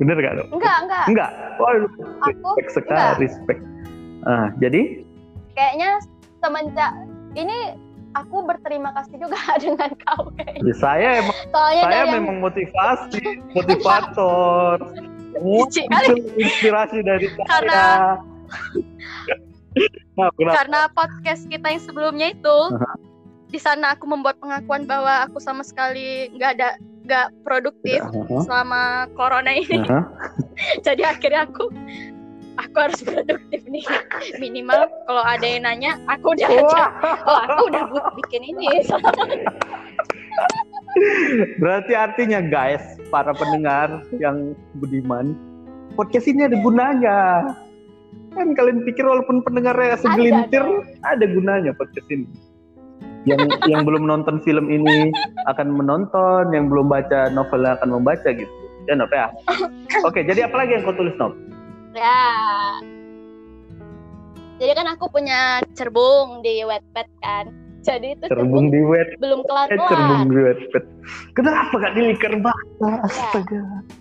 Bener 0.00 0.16
gak 0.16 0.34
dok? 0.34 0.46
Enggak, 0.50 0.76
enggak. 0.82 1.04
Enggak. 1.06 1.30
Waduh, 1.60 1.90
Aku 2.24 2.48
respect 2.56 2.70
sekali, 2.74 3.14
respect. 3.20 3.60
Ah, 4.24 4.48
jadi 4.56 5.04
kayaknya 5.52 6.00
semenjak 6.40 6.92
ini 7.32 7.76
aku 8.12 8.42
berterima 8.42 8.90
kasih 8.96 9.20
juga 9.20 9.36
dengan 9.62 9.92
kau 10.02 10.32
kayaknya. 10.34 10.64
ya 10.64 10.74
saya 10.74 11.08
emang 11.20 11.36
Soalnya 11.48 11.82
saya 11.82 11.92
dari 11.92 12.00
yang 12.00 12.16
memang 12.16 12.36
motivasi, 12.40 13.22
motivator. 13.56 14.76
Itu 15.30 16.12
inspirasi 16.34 16.98
dari 17.04 17.26
saya. 17.28 17.46
Karena- 17.46 18.18
Nah, 20.18 20.28
kenapa? 20.34 20.54
karena 20.58 20.80
podcast 20.90 21.46
kita 21.46 21.70
yang 21.70 21.78
sebelumnya 21.78 22.34
itu 22.34 22.56
di 23.46 23.56
sana 23.56 23.94
aku 23.94 24.04
membuat 24.04 24.36
pengakuan 24.36 24.82
bahwa 24.82 25.22
aku 25.22 25.38
sama 25.38 25.62
sekali 25.62 26.26
nggak 26.34 26.58
ada 26.58 26.68
nggak 27.10 27.28
produktif 27.42 27.98
Aha, 28.06 28.46
selama 28.46 29.10
corona 29.18 29.50
ini. 29.50 29.82
aha. 29.82 30.06
Jadi 30.86 31.02
akhirnya 31.02 31.50
aku 31.50 31.66
aku 32.60 32.76
harus 32.76 33.00
produktif 33.02 33.60
nih. 33.66 33.84
Minimal 34.38 34.86
kalau 35.10 35.22
ada 35.26 35.42
yang 35.42 35.66
nanya, 35.66 35.98
aku 36.06 36.38
udah 36.38 36.48
aja. 36.48 36.84
Oh, 37.26 37.38
aku 37.50 37.60
udah 37.72 37.82
bikin 38.22 38.42
ini. 38.54 38.68
Berarti 41.58 41.92
artinya 41.94 42.42
guys, 42.44 42.82
para 43.08 43.32
pendengar 43.34 44.04
yang 44.18 44.52
budiman, 44.78 45.34
podcast 45.94 46.28
ini 46.28 46.46
ada 46.46 46.58
gunanya. 46.60 47.18
Kan 48.30 48.54
kalian 48.54 48.86
pikir 48.86 49.02
walaupun 49.02 49.42
pendengarnya 49.42 49.98
segelintir 49.98 50.62
ada, 51.02 51.26
gunanya 51.26 51.74
podcast 51.74 52.06
ini. 52.10 52.26
Yang 53.28 53.52
yang 53.68 53.84
belum 53.84 54.08
nonton 54.08 54.40
film 54.40 54.72
ini 54.72 55.12
akan 55.44 55.76
menonton, 55.76 56.52
yang 56.56 56.72
belum 56.72 56.88
baca 56.88 57.28
novelnya 57.28 57.76
akan 57.76 58.00
membaca 58.00 58.28
gitu. 58.32 58.48
Ya 58.88 58.96
Nop 58.96 59.12
ya. 59.12 59.28
Oke, 60.08 60.24
jadi 60.24 60.48
apa 60.48 60.56
lagi 60.64 60.80
yang 60.80 60.88
kau 60.88 60.96
tulis 60.96 61.12
Nop? 61.20 61.36
Ya. 61.92 62.24
Jadi 64.60 64.72
kan 64.76 64.86
aku 64.92 65.08
punya 65.08 65.64
cerbung 65.76 66.44
di 66.44 66.64
Wattpad 66.64 67.08
kan. 67.20 67.44
Jadi 67.80 68.12
itu 68.12 68.24
cerbung 68.28 68.68
di 68.68 68.84
wet 68.84 69.16
belum 69.16 69.40
kelar 69.48 69.72
kelar. 69.72 69.80
Eh, 69.80 69.88
cerbung 69.88 70.22
di 70.28 70.40
Wattpad. 70.44 70.84
Kenapa 71.32 71.74
gak 71.80 71.94
di 71.96 72.02
liker 72.12 72.34
basah? 72.44 72.60
Ya. 72.84 72.96
Astaga. 73.08 73.56
Ya. 73.56 73.99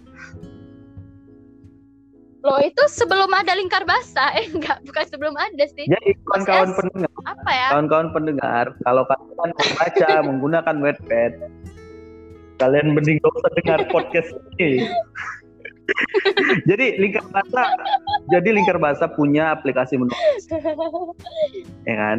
Loh 2.40 2.60
itu 2.64 2.84
sebelum 2.88 3.28
ada 3.36 3.52
lingkar 3.52 3.84
basah, 3.84 4.32
eh 4.40 4.48
enggak, 4.48 4.80
bukan 4.88 5.06
sebelum 5.12 5.36
ada 5.36 5.66
sih. 5.76 5.86
Jadi 5.88 6.16
kawan-kawan 6.24 6.72
pendengar, 6.76 7.12
apa 7.28 7.52
ya? 7.52 7.68
Kawan-kawan 7.76 8.10
pendengar, 8.16 8.66
kalau 8.88 9.04
kalian 9.08 9.52
membaca 9.52 10.10
menggunakan 10.28 10.76
Wattpad, 10.80 11.34
kalian 12.64 12.88
mending 12.96 13.20
gak 13.20 13.34
usah 13.36 13.52
dengar 13.60 13.80
podcast 13.92 14.30
ini. 14.60 14.88
jadi 16.70 17.02
lingkar 17.02 17.26
bahasa, 17.34 17.62
jadi 18.30 18.50
lingkar 18.54 18.78
bahasa 18.78 19.10
punya 19.10 19.58
aplikasi 19.58 19.98
menulis, 19.98 20.44
ya 21.90 21.96
kan? 21.98 22.18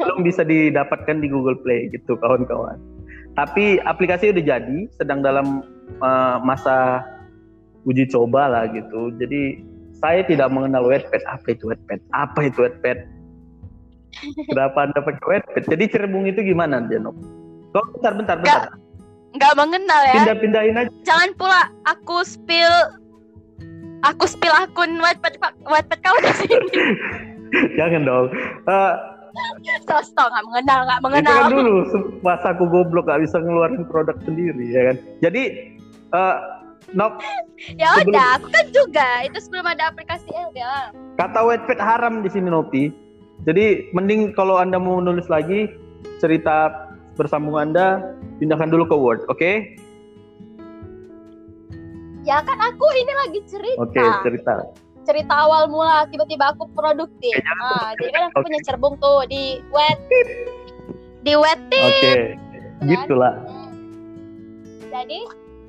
Belum 0.00 0.24
bisa 0.24 0.40
didapatkan 0.40 1.20
di 1.20 1.28
Google 1.28 1.60
Play 1.60 1.92
gitu 1.92 2.16
kawan-kawan. 2.16 2.80
Tapi 3.36 3.76
aplikasi 3.84 4.32
udah 4.32 4.44
jadi, 4.46 4.88
sedang 4.96 5.20
dalam 5.20 5.62
uh, 6.00 6.40
masa 6.40 7.04
uji 7.84 8.04
coba 8.08 8.48
lah 8.48 8.64
gitu. 8.72 9.12
Jadi 9.20 9.60
saya 10.00 10.20
tidak 10.26 10.52
mengenal 10.52 10.84
Wattpad. 10.88 11.22
Apa 11.24 11.46
itu 11.56 11.70
Wattpad? 11.70 12.00
Apa 12.12 12.40
itu 12.48 12.58
Wattpad? 12.64 12.98
Kenapa 14.52 14.78
anda 14.90 15.00
pakai 15.00 15.24
Wattpad? 15.24 15.64
Jadi 15.68 15.84
cerbung 15.88 16.28
itu 16.28 16.40
gimana, 16.44 16.84
Janop? 16.88 17.16
Kok 17.72 17.84
bentar, 17.98 18.12
bentar, 18.14 18.36
bentar. 18.38 18.62
Gak, 18.68 19.40
gak 19.40 19.54
mengenal 19.58 20.00
ya. 20.04 20.14
Pindah-pindahin 20.20 20.76
aja. 20.78 20.90
Jangan 21.02 21.30
pula 21.40 21.60
aku 21.88 22.22
spill 22.22 22.72
aku 24.04 24.28
spill 24.28 24.52
akun 24.52 25.00
Wattpad 25.00 25.40
Wattpad 25.64 25.98
kau 26.04 26.18
di 26.20 26.32
sini. 26.36 26.68
Jangan 27.78 28.02
dong. 28.04 28.26
Uh, 28.68 28.94
Sosok 29.82 30.30
nggak 30.30 30.46
mengenal, 30.46 30.80
nggak 30.86 31.00
mengenal. 31.02 31.34
Itu 31.34 31.42
kan 31.42 31.50
dulu 31.50 31.74
pas 32.22 32.42
aku 32.46 32.70
goblok 32.70 33.10
gak 33.10 33.18
bisa 33.18 33.42
ngeluarin 33.42 33.82
produk 33.90 34.14
sendiri 34.22 34.70
ya 34.70 34.82
kan. 34.90 34.96
Jadi 35.26 35.42
uh, 36.14 36.53
Nok. 36.94 37.18
ya 37.74 37.90
udah, 38.06 38.38
aku 38.38 38.48
kan 38.54 38.66
juga. 38.70 39.08
Itu 39.26 39.38
sebelum 39.42 39.66
ada 39.66 39.90
aplikasi 39.90 40.30
ya. 40.54 40.94
Kata 41.18 41.42
Wattpad 41.42 41.78
haram 41.82 42.22
di 42.22 42.30
sini 42.30 42.48
Nopi. 42.48 42.94
Jadi 43.44 43.90
mending 43.90 44.32
kalau 44.38 44.62
Anda 44.62 44.78
mau 44.78 45.02
nulis 45.02 45.26
lagi 45.26 45.66
cerita 46.22 46.70
bersambung 47.18 47.58
Anda 47.58 48.14
pindahkan 48.38 48.70
dulu 48.70 48.86
ke 48.86 48.96
Word, 48.96 49.20
oke? 49.26 49.38
Okay? 49.38 49.74
Ya 52.24 52.40
kan 52.40 52.56
aku 52.56 52.86
ini 52.96 53.12
lagi 53.26 53.40
cerita. 53.44 53.84
Oke, 53.84 54.00
okay, 54.00 54.08
cerita. 54.24 54.54
Cerita 55.04 55.34
awal 55.44 55.68
mula 55.68 56.08
tiba-tiba 56.08 56.56
aku 56.56 56.64
produktif. 56.72 57.36
Okay, 57.36 57.44
nah, 57.60 57.92
jadi 58.00 58.10
kan 58.16 58.22
aku 58.32 58.36
okay. 58.40 58.44
punya 58.48 58.60
cerbung 58.64 58.94
tuh 58.96 59.28
di 59.28 59.60
wet 59.68 60.00
di 61.20 61.32
wet 61.36 61.60
Oke. 61.68 61.84
Okay. 62.00 62.16
Gitulah. 62.88 63.34
Hmm. 63.44 63.68
Jadi 64.88 65.18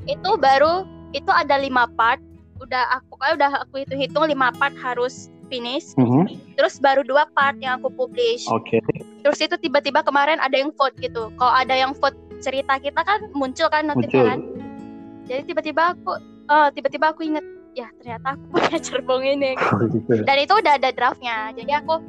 itu 0.08 0.32
baru 0.40 0.88
itu 1.16 1.32
ada 1.32 1.56
lima 1.56 1.88
part 1.96 2.20
udah 2.60 3.00
aku 3.00 3.20
kayak 3.20 3.34
udah 3.40 3.50
aku 3.64 3.84
hitung 3.84 4.00
hitung 4.00 4.26
lima 4.28 4.52
part 4.56 4.76
harus 4.80 5.32
finish 5.48 5.92
mm 5.96 6.04
-hmm. 6.04 6.24
terus 6.60 6.80
baru 6.80 7.04
dua 7.04 7.28
part 7.36 7.56
yang 7.60 7.80
aku 7.80 7.92
publish 7.92 8.48
okay. 8.52 8.80
terus 9.24 9.40
itu 9.40 9.56
tiba-tiba 9.60 10.04
kemarin 10.04 10.40
ada 10.44 10.56
yang 10.56 10.72
vote 10.76 10.96
gitu 11.00 11.32
kalau 11.40 11.54
ada 11.54 11.76
yang 11.76 11.92
vote 11.96 12.16
cerita 12.44 12.80
kita 12.80 13.02
kan 13.04 13.32
muncul 13.32 13.68
kan 13.72 13.88
notifnya 13.88 14.36
kan 14.36 14.40
jadi 15.28 15.42
tiba-tiba 15.48 15.96
aku 15.96 16.20
oh 16.52 16.68
tiba-tiba 16.72 17.12
aku 17.12 17.28
inget 17.28 17.46
ya 17.76 17.92
ternyata 18.02 18.40
aku 18.40 18.44
punya 18.56 18.78
cerbung 18.80 19.24
ini 19.24 19.54
gitu. 19.56 19.74
Oh, 19.76 19.88
gitu. 19.92 20.14
dan 20.24 20.36
itu 20.40 20.54
udah 20.56 20.74
ada 20.80 20.90
draftnya 20.96 21.52
jadi 21.54 21.84
aku 21.84 22.00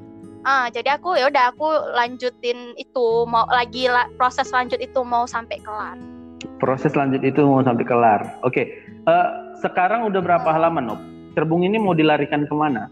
ah 0.46 0.70
jadi 0.70 0.94
aku 0.94 1.18
ya 1.18 1.26
udah 1.26 1.50
aku 1.50 1.66
lanjutin 1.98 2.78
itu 2.78 3.26
mau 3.26 3.50
lagi 3.50 3.90
la, 3.90 4.06
proses 4.14 4.46
lanjut 4.54 4.78
itu 4.78 5.02
mau 5.02 5.26
sampai 5.26 5.58
kelar 5.58 5.98
proses 6.62 6.94
lanjut 6.94 7.18
itu 7.26 7.42
mau 7.42 7.66
sampai 7.66 7.82
kelar 7.82 8.20
oke 8.46 8.54
okay. 8.54 8.85
Uh, 9.06 9.54
sekarang 9.62 10.02
udah 10.10 10.18
berapa 10.18 10.48
halaman, 10.50 10.90
Op? 10.90 11.00
Cerbung 11.38 11.62
ini 11.62 11.78
mau 11.78 11.94
dilarikan 11.94 12.42
ke 12.42 12.54
mana? 12.58 12.90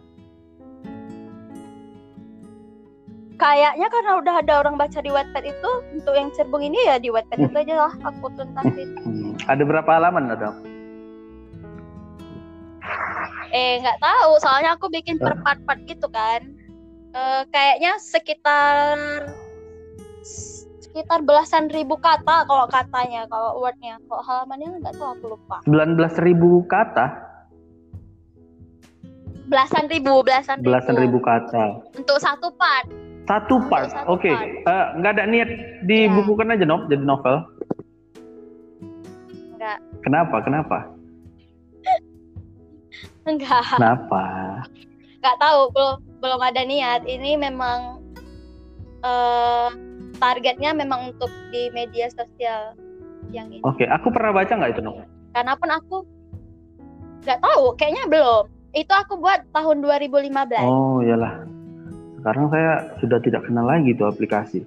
Kayaknya 3.34 3.90
karena 3.90 4.12
udah 4.22 4.34
ada 4.46 4.52
orang 4.62 4.78
baca 4.78 5.02
di 5.02 5.10
Wattpad 5.10 5.42
itu, 5.42 5.70
untuk 5.90 6.14
yang 6.14 6.30
cerbung 6.38 6.62
ini 6.62 6.78
ya 6.86 7.02
di 7.02 7.10
Wattpad 7.10 7.34
hmm. 7.34 7.46
itu 7.50 7.56
aja 7.66 7.74
lah 7.74 7.92
aku 8.06 8.30
tuntasin. 8.38 8.90
Hmm. 9.04 9.34
Ada 9.50 9.66
berapa 9.66 9.90
halaman, 9.90 10.30
Dok? 10.38 10.56
Eh, 13.50 13.82
nggak 13.82 13.98
tahu, 13.98 14.30
soalnya 14.38 14.78
aku 14.78 14.86
bikin 14.94 15.18
per 15.18 15.34
part-part 15.42 15.82
gitu 15.90 16.06
kan. 16.14 16.46
Uh, 17.14 17.42
kayaknya 17.50 17.98
sekitar 17.98 18.98
sekitar 20.94 21.26
belasan 21.26 21.66
ribu 21.74 21.98
kata 21.98 22.46
kalau 22.46 22.70
katanya 22.70 23.26
kalau 23.26 23.58
wordnya. 23.58 23.98
Kalau 24.06 24.22
halamannya 24.22 24.78
nggak 24.78 24.94
tahu 24.94 25.10
aku 25.18 25.26
lupa. 25.34 25.58
19 25.66 25.98
ribu 26.22 26.62
kata? 26.70 27.18
Belasan 29.50 29.90
ribu 29.90 30.22
belasan 30.22 30.62
ribu. 30.62 30.70
Belasan 30.70 30.94
ribu 30.94 31.18
kata. 31.18 31.82
Untuk 31.98 32.22
satu 32.22 32.54
part. 32.54 32.86
Satu 33.26 33.58
part 33.66 33.90
oke. 34.06 34.22
okay. 34.22 34.62
uh, 34.62 34.70
eh, 34.70 34.86
nggak 35.02 35.12
ada 35.18 35.24
niat 35.26 35.50
dibukukan 35.82 36.54
ya. 36.54 36.62
aja 36.62 36.64
nop 36.70 36.86
jadi 36.86 37.02
novel? 37.02 37.42
Enggak 39.58 39.78
kenapa 40.06 40.36
kenapa? 40.46 40.78
Enggak 43.34 43.66
kenapa? 43.66 44.24
Nggak 45.18 45.36
tahu 45.42 45.58
belum 45.74 45.94
belum 46.22 46.38
ada 46.38 46.62
niat. 46.62 47.02
Ini 47.02 47.34
memang 47.34 47.98
uh, 49.02 49.74
targetnya 50.18 50.70
memang 50.74 51.14
untuk 51.14 51.30
di 51.50 51.70
media 51.74 52.10
sosial 52.10 52.74
yang 53.30 53.50
ini. 53.50 53.62
Oke, 53.66 53.86
aku 53.88 54.10
pernah 54.14 54.34
baca 54.34 54.52
nggak 54.52 54.72
itu 54.78 54.82
Nuk? 54.82 55.02
Karena 55.34 55.54
pun 55.58 55.70
aku 55.70 55.96
nggak 57.24 57.40
tahu, 57.40 57.64
kayaknya 57.74 58.04
belum. 58.06 58.44
Itu 58.74 58.92
aku 58.94 59.18
buat 59.18 59.46
tahun 59.54 59.82
2015. 59.82 60.34
Oh 60.66 60.98
iyalah. 61.02 61.46
Sekarang 62.18 62.48
saya 62.50 62.72
sudah 62.98 63.18
tidak 63.22 63.42
kenal 63.46 63.66
lagi 63.68 63.94
tuh 63.94 64.10
aplikasi. 64.10 64.64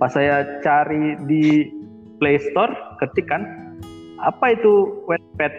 Pas 0.00 0.12
saya 0.14 0.60
cari 0.64 1.18
di 1.28 1.68
Play 2.16 2.40
Store, 2.40 2.72
ketikan 3.02 3.44
apa 4.20 4.56
itu 4.56 5.04
Wattpad? 5.08 5.52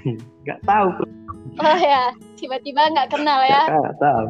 Nggak 0.44 0.60
tahu. 0.64 0.88
Oh 1.56 1.78
ya, 1.80 2.12
tiba-tiba 2.36 2.90
nggak 2.92 3.08
kenal 3.08 3.40
ya? 3.46 3.64
Nggak 3.70 3.96
tahu. 3.96 4.26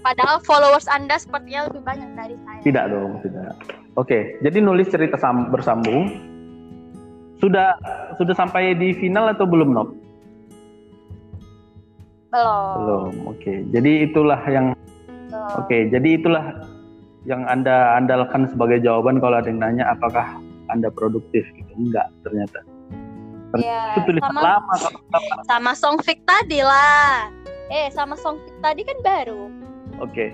Padahal 0.00 0.38
followers 0.46 0.86
Anda 0.86 1.18
sepertinya 1.18 1.66
lebih 1.68 1.82
banyak 1.82 2.10
dari. 2.14 2.34
Tidak 2.66 2.84
dong, 2.90 3.22
tidak. 3.22 3.54
Oke, 3.94 4.42
jadi 4.42 4.58
nulis 4.58 4.90
cerita 4.90 5.14
bersambung. 5.54 6.10
Sudah 7.38 7.78
sudah 8.18 8.34
sampai 8.34 8.74
di 8.74 8.90
final 8.98 9.30
atau 9.30 9.46
belum, 9.46 9.70
Nob? 9.70 9.94
Belum. 12.34 12.74
Belum. 12.82 13.12
Oke. 13.30 13.62
Jadi 13.70 14.10
itulah 14.10 14.42
yang. 14.50 14.74
Oke, 15.54 15.86
jadi 15.94 16.18
itulah 16.18 16.58
yang 17.22 17.46
Anda 17.46 17.94
andalkan 17.94 18.50
sebagai 18.50 18.82
jawaban 18.82 19.22
kalau 19.22 19.38
ada 19.38 19.46
yang 19.46 19.62
nanya 19.62 19.86
apakah 19.86 20.26
Anda 20.66 20.90
produktif 20.90 21.46
gitu. 21.54 21.70
Enggak, 21.78 22.10
ternyata. 22.26 22.66
Iya, 23.56 24.02
itu 24.02 24.10
sama, 24.20 24.40
lama 24.42 24.74
sama 25.46 25.72
song 25.72 25.96
Fik 26.02 26.18
tadi 26.26 26.60
lah. 26.60 27.30
Eh, 27.70 27.88
sama 27.94 28.18
song 28.18 28.42
Fik 28.42 28.58
tadi 28.58 28.82
kan 28.82 28.98
baru. 29.06 29.48
Oke, 30.02 30.10
okay. 30.10 30.28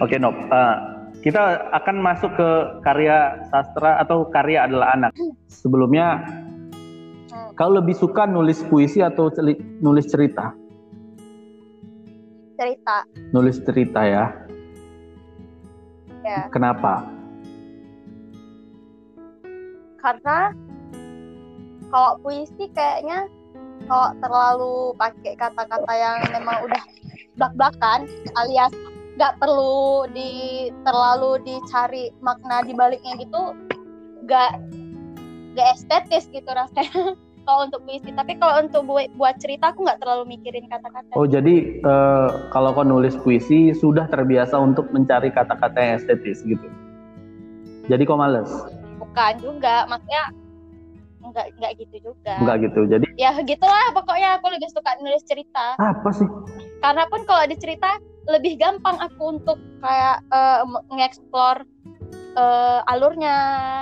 oke 0.00 0.08
okay, 0.08 0.18
Nob. 0.18 0.34
Uh, 0.48 0.93
kita 1.24 1.72
akan 1.72 1.96
masuk 2.04 2.36
ke 2.36 2.48
karya 2.84 3.40
sastra 3.48 3.96
atau 3.96 4.28
karya 4.28 4.68
adalah 4.68 4.92
anak. 4.92 5.16
Sebelumnya, 5.48 6.20
kau 7.56 7.72
lebih 7.72 7.96
suka 7.96 8.28
nulis 8.28 8.60
puisi 8.68 9.00
atau 9.00 9.32
nulis 9.80 10.04
cerita? 10.04 10.52
Cerita. 12.60 13.08
Nulis 13.32 13.56
cerita 13.64 14.04
ya. 14.04 14.36
Ya. 16.20 16.44
Kenapa? 16.52 17.08
Karena 20.04 20.52
kalau 21.88 22.20
puisi 22.20 22.68
kayaknya 22.76 23.24
kalau 23.88 24.12
terlalu 24.20 24.76
pakai 25.00 25.32
kata-kata 25.40 25.92
yang 25.96 26.20
memang 26.36 26.68
udah 26.68 26.82
blak-blakan 27.40 28.04
alias 28.36 28.72
nggak 29.14 29.38
perlu 29.38 30.10
di 30.10 30.68
terlalu 30.82 31.38
dicari 31.46 32.10
makna 32.18 32.66
di 32.66 32.74
baliknya 32.74 33.14
gitu 33.22 33.54
nggak 34.26 34.50
nggak 35.54 35.68
estetis 35.78 36.26
gitu 36.34 36.50
rasanya 36.50 37.14
kalau 37.46 37.68
untuk 37.68 37.84
puisi 37.86 38.10
tapi 38.10 38.34
kalau 38.40 38.64
untuk 38.64 38.82
buat 38.88 39.06
buat 39.14 39.36
cerita 39.38 39.70
aku 39.70 39.86
nggak 39.86 40.00
terlalu 40.02 40.34
mikirin 40.34 40.66
kata-kata 40.66 41.12
Oh 41.14 41.28
jadi 41.28 41.78
eh, 41.78 42.28
kalau 42.50 42.74
kau 42.74 42.82
nulis 42.82 43.14
puisi 43.20 43.70
sudah 43.76 44.10
terbiasa 44.10 44.58
untuk 44.58 44.90
mencari 44.90 45.30
kata-kata 45.30 45.78
yang 45.78 45.94
estetis 46.00 46.42
gitu. 46.42 46.66
Jadi 47.86 48.02
kau 48.08 48.16
males? 48.16 48.48
bukan 49.14 49.34
juga 49.38 49.86
maksudnya 49.86 50.24
nggak 51.24 51.46
nggak 51.56 51.72
gitu 51.80 51.96
juga 52.10 52.34
Enggak 52.42 52.56
gitu. 52.66 52.80
Jadi 52.90 53.06
ya 53.14 53.30
gitulah 53.46 53.94
pokoknya 53.94 54.42
aku 54.42 54.50
lebih 54.50 54.68
suka 54.74 54.90
nulis 54.98 55.22
cerita 55.22 55.78
apa 55.78 56.10
sih? 56.10 56.26
Karena 56.84 57.08
pun 57.08 57.24
kalau 57.24 57.48
di 57.48 57.56
cerita 57.56 57.96
lebih 58.28 58.60
gampang 58.60 59.00
aku 59.00 59.40
untuk 59.40 59.56
kayak 59.80 60.20
eh, 60.28 60.60
mengeksplor 60.92 61.64
eh, 62.36 62.90
alurnya 62.92 63.36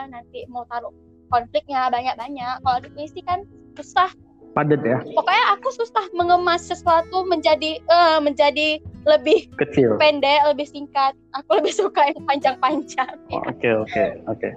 nanti 0.06 0.46
mau 0.46 0.62
taruh 0.70 0.94
konfliknya 1.34 1.90
banyak-banyak 1.90 2.62
kalau 2.62 2.78
di 2.78 2.88
puisi 2.94 3.20
kan 3.26 3.42
susah 3.74 4.14
Padat 4.52 4.84
ya, 4.84 5.00
pokoknya 5.16 5.44
aku 5.56 5.72
susah 5.72 6.04
mengemas 6.12 6.60
sesuatu 6.68 7.24
menjadi 7.26 7.80
eh, 7.80 8.18
menjadi 8.22 8.78
lebih 9.08 9.50
kecil. 9.58 9.98
pendek 9.98 10.44
lebih 10.46 10.68
singkat 10.68 11.16
aku 11.34 11.50
lebih 11.58 11.74
suka 11.74 12.12
yang 12.12 12.22
panjang-panjang 12.22 13.10
Oh, 13.34 13.42
Oke 13.50 13.72
oke 13.72 14.04
oke. 14.30 14.48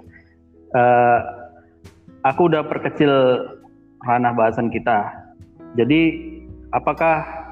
Aku 2.28 2.50
udah 2.52 2.66
perkecil 2.66 3.08
ranah 4.04 4.36
bahasan 4.36 4.68
kita. 4.68 5.08
Jadi 5.80 6.12
apakah 6.74 7.45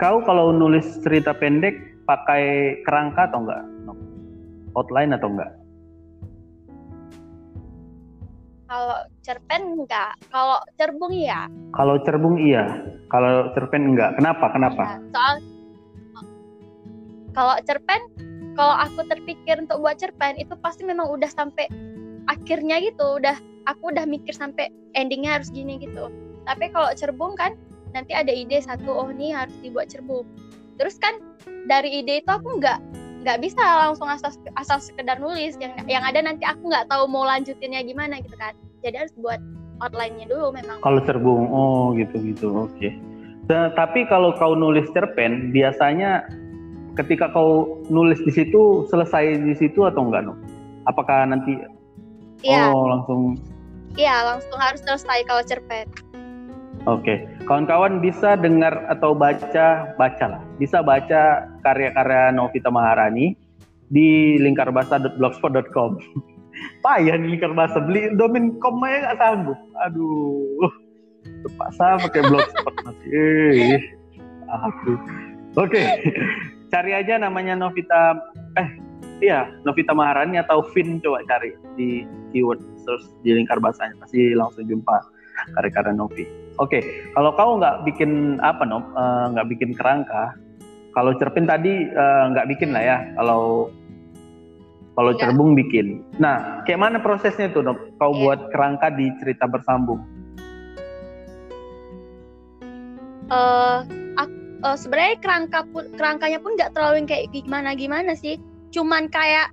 kau 0.00 0.22
kalau 0.22 0.50
nulis 0.50 0.84
cerita 1.02 1.34
pendek 1.34 1.74
pakai 2.04 2.76
kerangka 2.84 3.30
atau 3.30 3.46
enggak? 3.46 3.62
Outline 4.74 5.14
atau 5.14 5.30
enggak? 5.30 5.52
kalau 8.64 8.98
cerpen 9.22 9.62
enggak 9.78 10.18
kalau 10.34 10.58
cerbung 10.74 11.12
iya 11.14 11.46
Kalau 11.74 11.98
cerbung 12.06 12.38
iya, 12.38 12.64
kalau 13.10 13.50
cerpen 13.50 13.82
enggak. 13.94 14.14
Kenapa? 14.14 14.46
Kenapa? 14.54 14.82
Ya, 14.94 14.98
soal 15.10 15.34
kalau 17.34 17.54
cerpen 17.66 18.00
kalau 18.54 18.74
aku 18.78 19.02
terpikir 19.10 19.58
untuk 19.58 19.82
buat 19.82 19.98
cerpen 19.98 20.38
itu 20.38 20.54
pasti 20.62 20.86
memang 20.86 21.10
udah 21.10 21.26
sampai 21.26 21.66
akhirnya 22.30 22.78
gitu 22.78 23.18
udah 23.18 23.34
aku 23.66 23.90
udah 23.90 24.06
mikir 24.06 24.30
sampai 24.30 24.70
endingnya 24.94 25.42
harus 25.42 25.50
gini 25.50 25.82
gitu 25.82 26.14
tapi 26.46 26.70
kalau 26.70 26.94
cerbung 26.94 27.34
kan 27.34 27.58
nanti 27.94 28.12
ada 28.12 28.30
ide 28.34 28.58
satu 28.60 28.90
oh 28.90 29.08
nih 29.14 29.30
harus 29.32 29.54
dibuat 29.62 29.88
cerbung. 29.88 30.26
Terus 30.76 30.98
kan 30.98 31.16
dari 31.70 32.02
ide 32.02 32.20
itu 32.20 32.30
aku 32.30 32.58
nggak 32.58 32.78
nggak 33.24 33.38
bisa 33.40 33.62
langsung 33.62 34.10
asal 34.10 34.34
asal 34.58 34.78
sekedar 34.82 35.22
nulis. 35.22 35.54
Yang 35.62 35.78
yang 35.86 36.02
ada 36.02 36.20
nanti 36.20 36.42
aku 36.42 36.68
nggak 36.68 36.90
tahu 36.90 37.06
mau 37.06 37.24
lanjutinnya 37.24 37.86
gimana 37.86 38.18
gitu 38.20 38.34
kan. 38.36 38.52
Jadi 38.82 39.06
harus 39.06 39.14
buat 39.16 39.40
outline-nya 39.80 40.28
dulu 40.28 40.52
memang. 40.52 40.82
Kalau 40.82 41.00
cerbung, 41.02 41.48
oh 41.48 41.96
gitu-gitu, 41.96 42.68
oke. 42.68 42.88
Nah, 43.48 43.72
Tapi 43.72 44.06
kalau 44.08 44.36
kau 44.36 44.52
nulis 44.56 44.86
cerpen, 44.92 45.50
biasanya 45.50 46.28
ketika 47.00 47.32
kau 47.32 47.80
nulis 47.88 48.20
di 48.22 48.32
situ 48.32 48.86
selesai 48.92 49.40
di 49.40 49.54
situ 49.56 49.88
atau 49.88 50.04
enggak, 50.04 50.28
no? 50.28 50.36
Apakah 50.84 51.24
nanti 51.24 51.56
iya. 52.44 52.68
oh 52.70 52.86
langsung 52.86 53.20
iya 53.96 54.22
langsung 54.22 54.58
harus 54.60 54.84
selesai 54.84 55.24
kalau 55.24 55.42
cerpen 55.48 55.88
Oke, 56.84 57.24
kawan-kawan 57.48 58.04
bisa 58.04 58.36
dengar 58.36 58.84
atau 58.92 59.16
baca, 59.16 59.96
bacalah. 59.96 60.44
Bisa 60.60 60.84
baca 60.84 61.48
karya-karya 61.64 62.28
Novita 62.36 62.68
Maharani 62.68 63.32
di 63.88 64.36
lingkarbasa.blogspot.com. 64.36 65.90
Payah 66.84 67.16
nih 67.16 67.34
lingkar 67.34 67.56
bahasa 67.56 67.80
beli 67.80 68.12
domain 68.20 68.60
com 68.60 68.76
aja 68.84 69.00
nggak 69.00 69.16
sanggup. 69.16 69.58
Aduh, 69.88 70.68
terpaksa 71.24 72.04
pakai 72.04 72.22
blogspot 72.28 72.74
masih. 72.84 73.08
Eh, 73.16 73.80
aku. 74.52 74.92
Oke, 75.56 75.82
cari 76.68 76.92
aja 76.92 77.16
namanya 77.16 77.56
Novita. 77.56 78.20
Eh, 78.60 78.68
iya 79.24 79.48
Novita 79.64 79.96
Maharani 79.96 80.36
atau 80.36 80.60
Vin 80.76 81.00
coba 81.00 81.24
cari 81.24 81.56
di 81.80 82.04
keyword 82.30 82.60
search 82.84 83.08
di 83.24 83.32
lingkar 83.32 83.56
bahasanya 83.56 83.96
pasti 84.04 84.36
langsung 84.36 84.68
jumpa 84.68 85.00
karya-karya 85.52 85.92
Novi. 85.92 86.24
Oke, 86.56 86.80
kalau 87.12 87.34
kau 87.34 87.58
nggak 87.58 87.82
bikin 87.84 88.38
apa 88.40 88.62
Nov, 88.64 88.84
Eh, 88.94 89.24
nggak 89.34 89.46
bikin 89.52 89.70
kerangka, 89.74 90.32
kalau 90.94 91.12
cerpen 91.18 91.44
tadi 91.44 91.90
eh, 91.90 92.24
nggak 92.30 92.46
bikin 92.54 92.70
lah 92.72 92.82
ya. 92.82 92.96
Kalau 93.18 93.68
kalau 94.94 95.10
Nggak. 95.10 95.26
cerbung 95.26 95.58
bikin. 95.58 96.06
Nah, 96.22 96.62
kayak 96.62 96.78
mana 96.78 97.02
prosesnya 97.02 97.50
tuh 97.50 97.66
Nov? 97.66 97.78
Kau 97.98 98.14
Iya. 98.14 98.20
buat 98.22 98.40
kerangka 98.54 98.94
di 98.94 99.10
cerita 99.18 99.50
bersambung. 99.50 99.98
ak- 104.14 104.30
eh, 104.62 104.76
sebenarnya 104.78 105.16
kerangka 105.18 105.60
pun 105.74 105.84
kerangkanya 105.98 106.38
pun 106.38 106.54
nggak 106.54 106.70
terlalu 106.70 107.02
yang 107.02 107.08
kayak 107.10 107.26
gimana 107.34 107.74
gimana 107.74 108.12
sih 108.14 108.38
cuman 108.70 109.10
kayak 109.10 109.50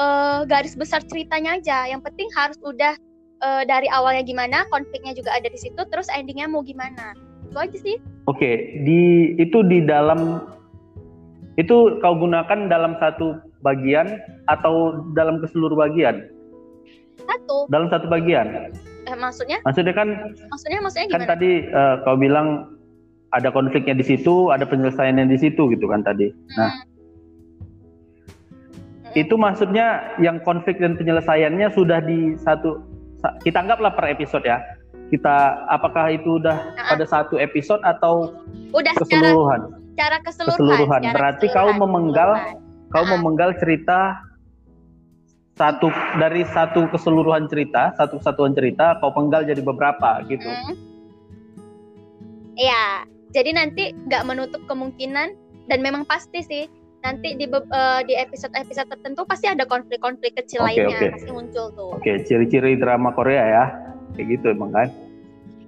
eh, 0.00 0.40
garis 0.48 0.74
besar 0.74 1.04
ceritanya 1.04 1.60
aja 1.60 1.86
yang 1.86 2.00
penting 2.00 2.26
harus 2.32 2.56
udah 2.64 2.96
eh, 3.40 3.62
dari 3.64 3.88
awalnya 3.88 4.22
gimana 4.22 4.64
konfliknya 4.68 5.12
juga 5.12 5.32
ada 5.32 5.46
di 5.46 5.56
situ 5.56 5.80
terus 5.88 6.08
endingnya 6.08 6.46
mau 6.46 6.60
gimana 6.60 7.12
itu 7.44 7.56
aja 7.56 7.78
sih 7.78 7.96
Oke, 8.24 8.78
di 8.86 9.34
itu 9.36 9.64
di 9.64 9.82
dalam 9.82 10.44
itu 11.56 11.98
kau 11.98 12.14
gunakan 12.14 12.70
dalam 12.70 12.94
satu 12.96 13.36
bagian 13.60 14.22
atau 14.46 15.02
dalam 15.12 15.42
ke 15.42 15.50
seluruh 15.50 15.74
bagian? 15.74 16.30
satu 17.20 17.66
Dalam 17.68 17.90
satu 17.90 18.06
bagian. 18.06 18.70
eh, 19.04 19.16
maksudnya 19.18 19.58
Maksudnya 19.66 19.92
kan 19.92 20.08
maksudnya 20.46 20.78
maksudnya 20.78 21.06
kan 21.10 21.12
gimana 21.16 21.32
tadi 21.32 21.52
eh, 21.66 21.94
kau 22.04 22.14
bilang 22.14 22.70
ada 23.30 23.50
konfliknya 23.50 23.94
di 23.94 24.02
situ, 24.02 24.50
ada 24.50 24.62
penyelesaiannya 24.62 25.26
di 25.26 25.38
situ 25.38 25.70
gitu 25.70 25.86
kan 25.86 26.02
tadi. 26.02 26.30
Nah, 26.54 26.70
Hmm. 29.10 29.18
itu 29.18 29.34
maksudnya 29.34 29.86
yang 30.18 30.38
konflik 30.42 30.78
dan 30.78 30.94
penyelesaiannya 30.94 31.66
sudah 31.74 31.98
di 31.98 32.38
satu 32.38 32.78
sa- 32.78 32.89
kita 33.40 33.58
anggaplah 33.60 33.92
per 33.92 34.08
episode 34.08 34.44
ya. 34.44 34.60
Kita 35.10 35.66
apakah 35.66 36.14
itu 36.14 36.38
udah 36.38 36.54
Nah. 36.78 36.94
pada 36.94 37.04
satu 37.04 37.34
episode 37.36 37.82
atau 37.82 38.30
udah 38.70 38.94
keseluruhan? 38.96 39.60
secara 39.90 40.16
keseluruhan 40.22 40.56
Keseluruhan. 40.56 41.00
secara 41.02 41.14
Berarti 41.18 41.46
kau 41.46 41.54
keseluruhan, 41.68 41.80
memenggal 41.82 42.30
keseluruhan. 42.32 42.88
Kau 42.90 43.04
Ah. 43.04 43.10
memenggal 43.14 43.50
cerita 43.60 43.98
satu 45.54 45.86
dari 46.16 46.42
satu 46.48 46.80
keseluruhan 46.88 47.44
cerita, 47.46 47.92
satu 48.00 48.16
kesatuan 48.16 48.56
cerita, 48.56 48.96
kau 48.98 49.12
penggal 49.12 49.44
jadi 49.44 49.60
beberapa 49.60 50.24
gitu. 50.24 50.48
Hmm. 50.48 50.74
Iya, 52.56 53.04
jadi 53.30 53.50
nanti 53.52 53.92
nggak 54.08 54.24
menutup 54.24 54.62
kemungkinan 54.66 55.28
dan 55.68 55.78
memang 55.84 56.08
pasti 56.08 56.40
sih 56.40 56.64
nanti 57.00 57.36
di 57.36 57.46
eh, 57.48 58.00
di 58.04 58.14
episode-episode 58.16 58.88
tertentu 58.92 59.24
pasti 59.24 59.48
ada 59.48 59.64
konflik-konflik 59.64 60.36
kecil 60.36 60.64
Oke, 60.64 60.76
lainnya 60.76 60.98
oke. 61.00 61.14
pasti 61.16 61.30
muncul 61.32 61.66
tuh. 61.72 61.90
Oke, 61.96 62.20
ciri-ciri 62.24 62.76
drama 62.76 63.12
Korea 63.16 63.44
ya, 63.44 63.64
kayak 64.16 64.26
gitu 64.38 64.52
emang 64.52 64.72
kan? 64.72 64.88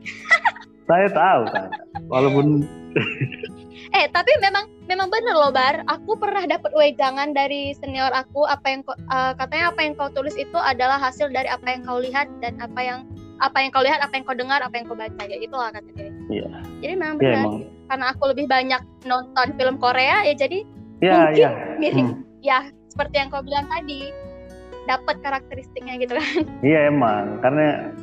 Saya 0.89 1.09
tahu 1.09 1.43
kan, 1.49 1.69
walaupun 2.11 2.47
Eh 3.93 4.09
tapi 4.09 4.33
memang 4.41 4.73
memang 4.89 5.13
bener 5.13 5.37
loh 5.37 5.53
Bar, 5.53 5.85
aku 5.85 6.17
pernah 6.17 6.49
dapat 6.49 6.73
wejangan 6.73 7.37
dari 7.37 7.77
senior 7.77 8.09
aku 8.17 8.49
apa 8.49 8.65
yang 8.65 8.81
eh, 8.89 9.33
katanya 9.37 9.69
apa 9.69 9.81
yang 9.85 9.93
kau 9.97 10.09
tulis 10.13 10.33
itu 10.41 10.57
adalah 10.57 10.97
hasil 10.97 11.29
dari 11.29 11.49
apa 11.53 11.67
yang 11.69 11.85
kau 11.85 12.01
lihat 12.01 12.29
dan 12.41 12.57
apa 12.57 12.81
yang 12.81 13.05
apa 13.43 13.59
yang 13.59 13.71
kau 13.75 13.83
lihat, 13.85 13.99
apa 14.01 14.15
yang 14.17 14.25
kau 14.25 14.39
dengar, 14.39 14.61
apa 14.63 14.75
yang 14.81 14.87
kau 14.87 14.97
baca 14.97 15.23
ya 15.27 15.37
itulah 15.37 15.69
kata 15.75 15.91
dia. 15.99 16.09
Iya. 16.31 16.49
Jadi 16.81 16.95
memang 16.95 17.19
ya 17.19 17.21
benar 17.21 17.43
emang, 17.43 17.57
karena 17.91 18.05
aku 18.15 18.23
lebih 18.33 18.47
banyak 18.49 18.83
nonton 19.05 19.47
film 19.59 19.77
Korea 19.77 20.25
ya 20.25 20.35
jadi 20.39 20.65
ya 21.03 21.29
Mungkin 21.29 21.35
ya, 21.37 21.51
mirip 21.83 22.07
Hmm. 22.07 22.23
ya 22.41 22.59
seperti 22.89 23.15
yang 23.19 23.29
kau 23.29 23.43
bilang 23.43 23.67
tadi. 23.67 24.15
Dapat 24.83 25.23
karakteristiknya 25.23 25.95
gitu 26.03 26.19
kan. 26.19 26.43
Iya 26.63 26.91
emang, 26.91 27.39
karena 27.39 27.95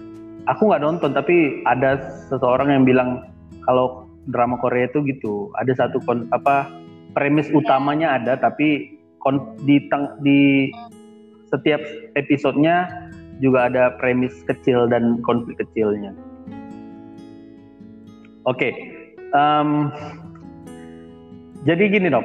aku 0.48 0.72
nggak 0.72 0.80
nonton 0.80 1.12
tapi 1.12 1.60
ada 1.68 2.00
seseorang 2.32 2.72
yang 2.72 2.84
bilang 2.88 3.28
kalau 3.68 4.08
drama 4.32 4.56
Korea 4.60 4.88
itu 4.88 5.04
gitu, 5.04 5.52
ada 5.60 5.76
satu 5.76 6.00
kon, 6.08 6.32
apa 6.32 6.72
premis 7.12 7.52
utamanya 7.52 8.16
ada 8.16 8.40
tapi 8.40 8.96
kon, 9.20 9.60
di 9.68 9.84
teng- 9.92 10.16
di 10.24 10.72
setiap 11.52 11.84
episodenya 12.16 12.88
juga 13.44 13.68
ada 13.68 13.92
premis 14.00 14.32
kecil 14.48 14.88
dan 14.88 15.20
konflik 15.28 15.60
kecilnya. 15.60 16.16
Oke, 18.48 18.72
em, 19.36 19.70
jadi 21.68 21.84
gini 21.92 22.08
dok, 22.08 22.24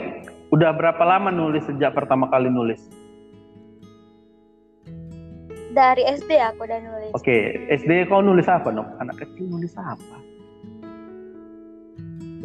udah 0.55 0.71
berapa 0.71 1.03
lama 1.03 1.35
nulis 1.35 1.67
sejak 1.67 1.91
pertama 1.99 2.31
kali 2.31 2.47
nulis? 2.47 2.79
dari 5.75 6.07
SD 6.07 6.39
aku 6.39 6.71
udah 6.71 6.79
nulis 6.79 7.11
Oke, 7.19 7.67
SD 7.67 8.07
kau 8.07 8.23
nulis 8.23 8.47
apa 8.47 8.71
dok? 8.71 8.87
Anak 9.03 9.19
kecil 9.19 9.51
nulis 9.51 9.75
apa? 9.75 10.23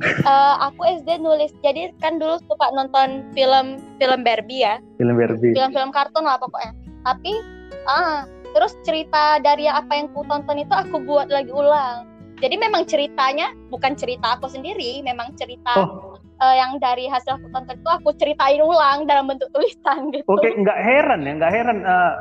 Eh, 0.02 0.56
aku 0.66 0.82
SD 0.88 1.22
nulis 1.22 1.54
jadi 1.62 1.94
kan 2.02 2.18
dulu 2.18 2.42
suka 2.50 2.72
nonton 2.74 3.28
film 3.38 3.78
film 4.00 4.20
Barbie 4.24 4.64
ya 4.64 4.80
Film 4.96 5.20
Barbie. 5.20 5.52
film-film 5.52 5.92
kartun 5.92 6.24
lah 6.24 6.40
pokoknya 6.40 6.72
tapi 7.04 7.36
ah 7.84 8.24
terus 8.56 8.80
cerita 8.88 9.44
dari 9.44 9.68
apa 9.68 9.92
yang 9.92 10.08
ku 10.16 10.24
tonton 10.26 10.64
itu 10.64 10.72
aku 10.72 11.04
buat 11.04 11.28
lagi 11.28 11.52
ulang 11.52 12.08
jadi 12.40 12.56
memang 12.56 12.88
ceritanya 12.88 13.52
bukan 13.68 13.94
cerita 14.00 14.40
aku 14.40 14.48
sendiri 14.48 15.04
memang 15.04 15.36
cerita 15.36 15.84
Oh. 15.84 16.09
Eh, 16.40 16.56
yang 16.58 16.80
dari 16.80 17.06
hasil 17.12 17.38
aku 17.38 17.48
tonton 17.52 17.76
itu 17.78 17.90
aku 17.90 18.10
ceritain 18.16 18.62
ulang 18.64 19.06
dalam 19.06 19.28
bentuk 19.28 19.52
tulisan 19.52 20.10
gitu 20.16 20.26
Oke, 20.28 20.56
nggak 20.56 20.80
heran 20.80 21.28
ya, 21.28 21.32
nggak 21.38 21.54
heran 21.54 21.78
eh, 21.84 22.14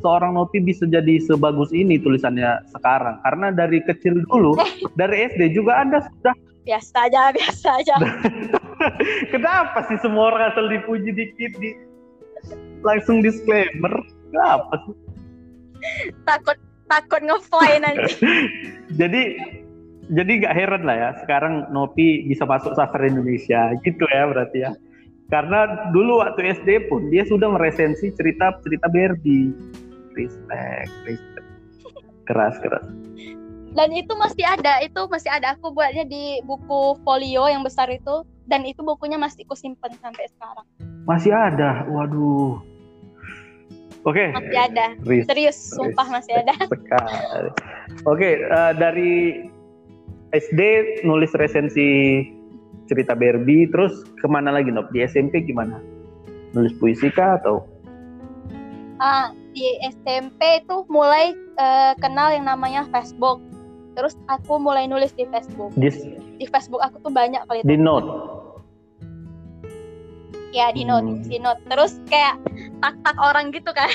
seorang 0.00 0.36
Nopi 0.36 0.60
bisa 0.60 0.84
jadi 0.88 1.20
sebagus 1.20 1.72
ini 1.72 1.96
tulisannya 2.00 2.64
sekarang. 2.72 3.16
Karena 3.24 3.52
dari 3.52 3.80
kecil 3.84 4.22
dulu, 4.28 4.56
dari 5.00 5.28
SD 5.32 5.56
juga 5.56 5.80
Anda 5.80 6.04
sudah. 6.04 6.34
biasa 6.66 7.06
aja 7.06 7.30
biasa 7.30 7.78
aja 7.78 7.94
Kenapa 9.32 9.86
sih 9.86 10.02
semua 10.02 10.34
orang 10.34 10.50
asal 10.50 10.66
dipuji 10.66 11.14
dikit 11.14 11.54
di 11.62 11.78
langsung 12.82 13.22
disclaimer? 13.22 13.94
Kenapa 14.34 14.74
sih? 14.82 15.06
takut 16.26 16.58
takut 16.90 17.22
ngefly 17.22 17.72
nanti 17.82 18.14
Jadi 19.00 19.22
jadi 20.10 20.32
nggak 20.44 20.54
heran 20.54 20.82
lah 20.86 20.96
ya 20.96 21.10
sekarang 21.22 21.66
Nopi 21.74 22.26
bisa 22.30 22.46
masuk 22.46 22.74
sastra 22.78 23.02
Indonesia 23.06 23.74
gitu 23.82 24.04
ya 24.10 24.22
berarti 24.30 24.58
ya. 24.66 24.72
Karena 25.26 25.90
dulu 25.90 26.22
waktu 26.22 26.54
SD 26.62 26.86
pun 26.86 27.10
dia 27.10 27.26
sudah 27.26 27.50
meresensi 27.50 28.14
cerita-cerita 28.14 28.86
Barbie. 28.86 29.50
Respect, 30.14 30.90
respect. 31.02 31.46
Keras, 32.26 32.54
keras. 32.62 32.86
dan 33.76 33.92
itu 33.92 34.08
masih 34.16 34.40
ada 34.40 34.80
itu 34.80 35.04
masih 35.12 35.28
ada 35.28 35.52
aku 35.52 35.68
buatnya 35.68 36.08
di 36.08 36.40
buku 36.48 36.96
folio 37.04 37.44
yang 37.44 37.60
besar 37.60 37.92
itu 37.92 38.24
dan 38.48 38.64
itu 38.64 38.80
bukunya 38.80 39.20
masih 39.20 39.44
aku 39.44 39.52
simpen 39.52 39.92
sampai 40.00 40.24
sekarang 40.32 40.66
Masih 41.04 41.30
ada. 41.30 41.84
Waduh. 41.86 42.58
Oke, 44.06 44.30
masih 44.32 44.58
ada 44.58 44.94
serius 45.26 45.58
sumpah 45.74 46.06
masih 46.08 46.34
ada. 46.40 46.54
Oke, 48.06 48.42
eh, 48.42 48.72
dari 48.78 49.44
SD 50.32 50.60
nulis 51.02 51.30
resensi 51.34 52.22
cerita 52.86 53.14
Barbie, 53.14 53.66
terus 53.66 53.92
ke 54.18 54.26
mana 54.26 54.50
lagi 54.50 54.70
Nop? 54.70 54.90
Di 54.90 55.02
SMP 55.02 55.42
gimana? 55.42 55.78
Nulis 56.52 56.74
puisi 56.78 57.10
kah 57.10 57.38
atau? 57.38 57.66
ah 58.96 59.28
di 59.52 59.76
SMP 59.84 60.40
itu 60.64 60.88
mulai 60.88 61.36
eh, 61.60 61.92
kenal 62.00 62.32
yang 62.32 62.48
namanya 62.48 62.88
Facebook 62.88 63.44
terus 63.92 64.16
aku 64.24 64.56
mulai 64.56 64.88
nulis 64.88 65.12
di 65.12 65.28
Facebook 65.28 65.68
Di, 65.76 65.92
di 66.40 66.48
Facebook 66.48 66.80
aku 66.80 67.04
tuh 67.04 67.12
banyak 67.12 67.44
kali 67.44 67.60
di 67.60 67.76
note. 67.76 68.08
ya 70.48 70.72
di 70.72 70.88
note 70.88 71.04
Hmm. 71.04 71.28
di 71.28 71.36
note 71.36 71.60
terus 71.68 72.00
kayak 72.08 72.40
tak 72.80 72.96
tak 73.04 73.16
orang 73.20 73.52
gitu 73.52 73.68
kan 73.76 73.92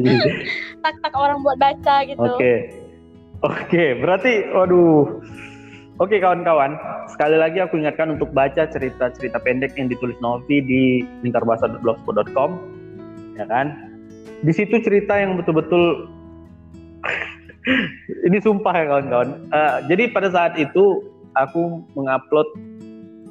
tak 0.84 0.94
tak 1.00 1.14
orang 1.16 1.40
buat 1.40 1.56
baca 1.56 2.04
gitu 2.04 2.20
Oke. 2.20 2.81
Oke, 3.42 3.98
berarti 3.98 4.46
waduh. 4.54 5.18
Oke 6.00 6.18
kawan-kawan, 6.18 6.78
sekali 7.10 7.36
lagi 7.38 7.62
aku 7.62 7.78
ingatkan 7.78 8.14
untuk 8.14 8.30
baca 8.34 8.66
cerita-cerita 8.66 9.38
pendek 9.38 9.76
yang 9.78 9.86
ditulis 9.86 10.16
Novi 10.18 10.58
di 10.62 10.82
lingkarbahasa.blogspot.com 11.26 12.50
ya 13.38 13.46
kan? 13.46 13.74
Di 14.42 14.50
situ 14.54 14.82
cerita 14.82 15.18
yang 15.18 15.38
betul-betul 15.38 16.10
ini 18.30 18.38
sumpah 18.38 18.74
ya 18.74 18.84
kawan-kawan. 18.88 19.28
Eh, 19.50 19.76
jadi 19.90 20.10
pada 20.10 20.30
saat 20.30 20.54
itu 20.58 21.02
aku 21.34 21.82
mengupload 21.98 22.48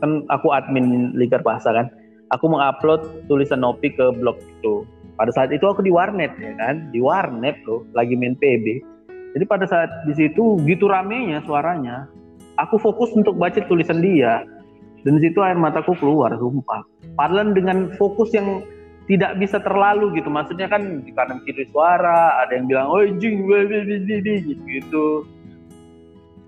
kan 0.04 0.28
aku 0.28 0.52
admin 0.52 1.16
Lingkar 1.16 1.44
Bahasa 1.44 1.72
kan. 1.72 1.88
Aku 2.36 2.52
mengupload 2.52 3.28
tulisan 3.28 3.64
Novi 3.64 3.92
ke 3.92 4.12
blog 4.16 4.40
itu. 4.40 4.84
Pada 5.16 5.32
saat 5.36 5.52
itu 5.52 5.68
aku 5.68 5.84
di 5.84 5.92
warnet 5.92 6.32
ya 6.40 6.56
kan, 6.56 6.88
di 6.92 7.04
warnet 7.04 7.60
loh, 7.68 7.84
lagi 7.92 8.16
main 8.16 8.36
PB. 8.40 8.91
Jadi 9.32 9.46
pada 9.48 9.64
saat 9.64 9.90
di 10.04 10.14
situ 10.16 10.60
gitu 10.68 10.92
ramenya 10.92 11.40
suaranya, 11.48 12.08
aku 12.60 12.76
fokus 12.76 13.12
untuk 13.16 13.40
baca 13.40 13.64
tulisan 13.66 14.04
dia. 14.04 14.44
Dan 15.02 15.18
di 15.18 15.30
situ 15.30 15.42
air 15.42 15.58
mataku 15.58 15.98
keluar, 15.98 16.30
sumpah. 16.38 16.86
Padahal 17.18 17.58
dengan 17.58 17.90
fokus 17.98 18.30
yang 18.38 18.62
tidak 19.10 19.34
bisa 19.42 19.58
terlalu 19.58 20.22
gitu. 20.22 20.30
Maksudnya 20.30 20.70
kan 20.70 21.02
di 21.02 21.10
kanan 21.10 21.42
kiri 21.42 21.66
suara, 21.74 22.38
ada 22.46 22.54
yang 22.54 22.70
bilang, 22.70 22.86
oh 22.92 23.02
jing, 23.18 23.42
gitu. 24.70 25.26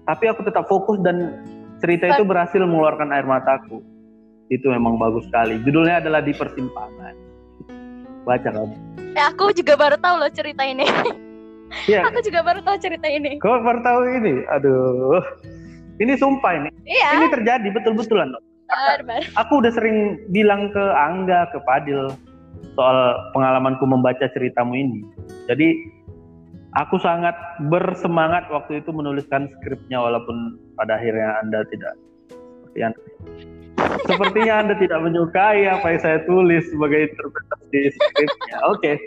Tapi 0.06 0.26
aku 0.30 0.46
tetap 0.46 0.70
fokus 0.70 1.02
dan 1.02 1.42
cerita 1.82 2.14
itu 2.14 2.24
berhasil 2.28 2.62
mengeluarkan 2.62 3.10
air 3.10 3.26
mataku. 3.26 3.82
Itu 4.54 4.70
memang 4.70 5.02
bagus 5.02 5.26
sekali. 5.26 5.58
Judulnya 5.66 6.04
adalah 6.04 6.22
di 6.22 6.36
persimpangan. 6.36 7.16
Baca 8.28 8.50
kamu. 8.54 8.76
Eh, 9.18 9.26
aku 9.34 9.50
juga 9.56 9.74
baru 9.76 9.98
tahu 9.98 10.16
loh 10.22 10.32
cerita 10.32 10.62
ini 10.66 10.86
Iya, 11.90 12.06
aku 12.08 12.20
juga 12.24 12.40
baru 12.46 12.60
tahu 12.62 12.78
cerita 12.80 13.08
ini 13.10 13.42
kau 13.42 13.60
baru 13.60 13.82
tahu 13.82 14.02
ini. 14.22 14.46
Aduh. 14.54 15.22
Ini 16.02 16.18
sumpah 16.18 16.58
ini. 16.58 16.70
iya 16.90 17.22
Ini 17.22 17.30
terjadi 17.30 17.68
betul-betulan. 17.70 18.34
Baru 18.34 19.06
Aku 19.38 19.62
udah 19.62 19.70
sering 19.70 20.18
bilang 20.34 20.74
ke 20.74 20.82
Angga, 20.82 21.54
ke 21.54 21.62
Padil 21.62 22.10
soal 22.74 23.14
pengalamanku 23.38 23.86
membaca 23.86 24.26
ceritamu 24.34 24.74
ini. 24.74 25.06
Jadi 25.46 25.78
aku 26.74 26.98
sangat 26.98 27.38
bersemangat 27.70 28.50
waktu 28.50 28.82
itu 28.82 28.90
menuliskan 28.90 29.46
skripnya 29.60 30.02
walaupun 30.02 30.58
pada 30.74 30.98
akhirnya 30.98 31.38
Anda 31.46 31.62
tidak 31.70 31.94
seperti 32.34 32.80
Anda. 32.82 33.02
Sepertinya 34.10 34.54
Anda 34.66 34.76
tidak 34.82 35.00
menyukai 35.06 35.70
apa 35.70 35.86
yang 35.94 36.02
saya 36.02 36.20
tulis 36.26 36.66
sebagai 36.74 37.14
interpretasi 37.14 37.80
skripnya. 37.94 38.58
Oke. 38.74 38.98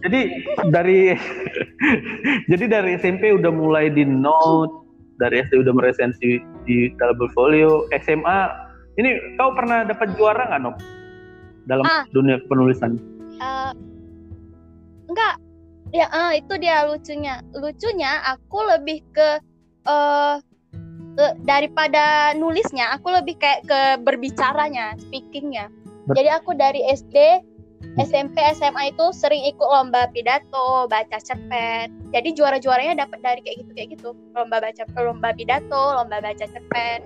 Jadi 0.00 0.20
dari 0.68 1.12
jadi 2.50 2.64
dari 2.66 2.90
SMP 2.96 3.36
udah 3.36 3.52
mulai 3.52 3.92
di 3.92 4.04
note, 4.04 4.72
dari 5.20 5.44
SD 5.44 5.60
udah 5.60 5.74
meresensi 5.76 6.40
di 6.64 6.88
dalam 6.96 7.20
folio, 7.36 7.84
SMA. 8.00 8.40
Ini 8.96 9.36
kau 9.36 9.52
pernah 9.52 9.84
dapat 9.84 10.12
juara 10.16 10.48
nggak 10.50 10.60
Nok? 10.60 10.76
Dalam 11.68 11.84
Ah. 11.86 12.04
dunia 12.10 12.40
penulisan? 12.48 12.96
Eh, 13.40 13.72
enggak 15.08 15.34
ya 15.90 16.06
eh, 16.06 16.38
itu 16.38 16.54
dia 16.56 16.86
lucunya 16.86 17.42
lucunya 17.50 18.22
aku 18.22 18.58
lebih 18.62 19.02
ke 19.10 19.28
eh 19.82 20.36
ke- 21.18 21.36
daripada 21.42 22.30
nulisnya 22.38 22.94
aku 22.94 23.10
lebih 23.10 23.34
kayak 23.42 23.66
ke 23.66 23.80
berbicaranya 24.06 24.94
speakingnya 25.02 25.66
Ber- 26.06 26.14
jadi 26.14 26.38
aku 26.38 26.54
dari 26.54 26.86
SD 26.86 27.42
Hmm. 27.80 27.96
SMP 28.04 28.36
SMA 28.54 28.92
itu 28.92 29.06
sering 29.16 29.40
ikut 29.48 29.64
lomba 29.64 30.06
pidato, 30.12 30.84
baca 30.86 31.18
cerpen. 31.18 31.90
Jadi 32.12 32.28
juara-juaranya 32.36 33.08
dapat 33.08 33.18
dari 33.24 33.40
kayak 33.40 33.56
gitu 33.64 33.70
kayak 33.72 33.88
gitu. 33.96 34.08
Lomba 34.36 34.60
baca 34.60 34.82
lomba 35.00 35.32
pidato, 35.32 35.82
lomba 35.96 36.20
baca 36.20 36.44
cerpen. 36.44 37.00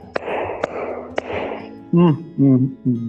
Hmm, 1.94 2.14
hmm, 2.36 2.60
hmm. 2.82 3.08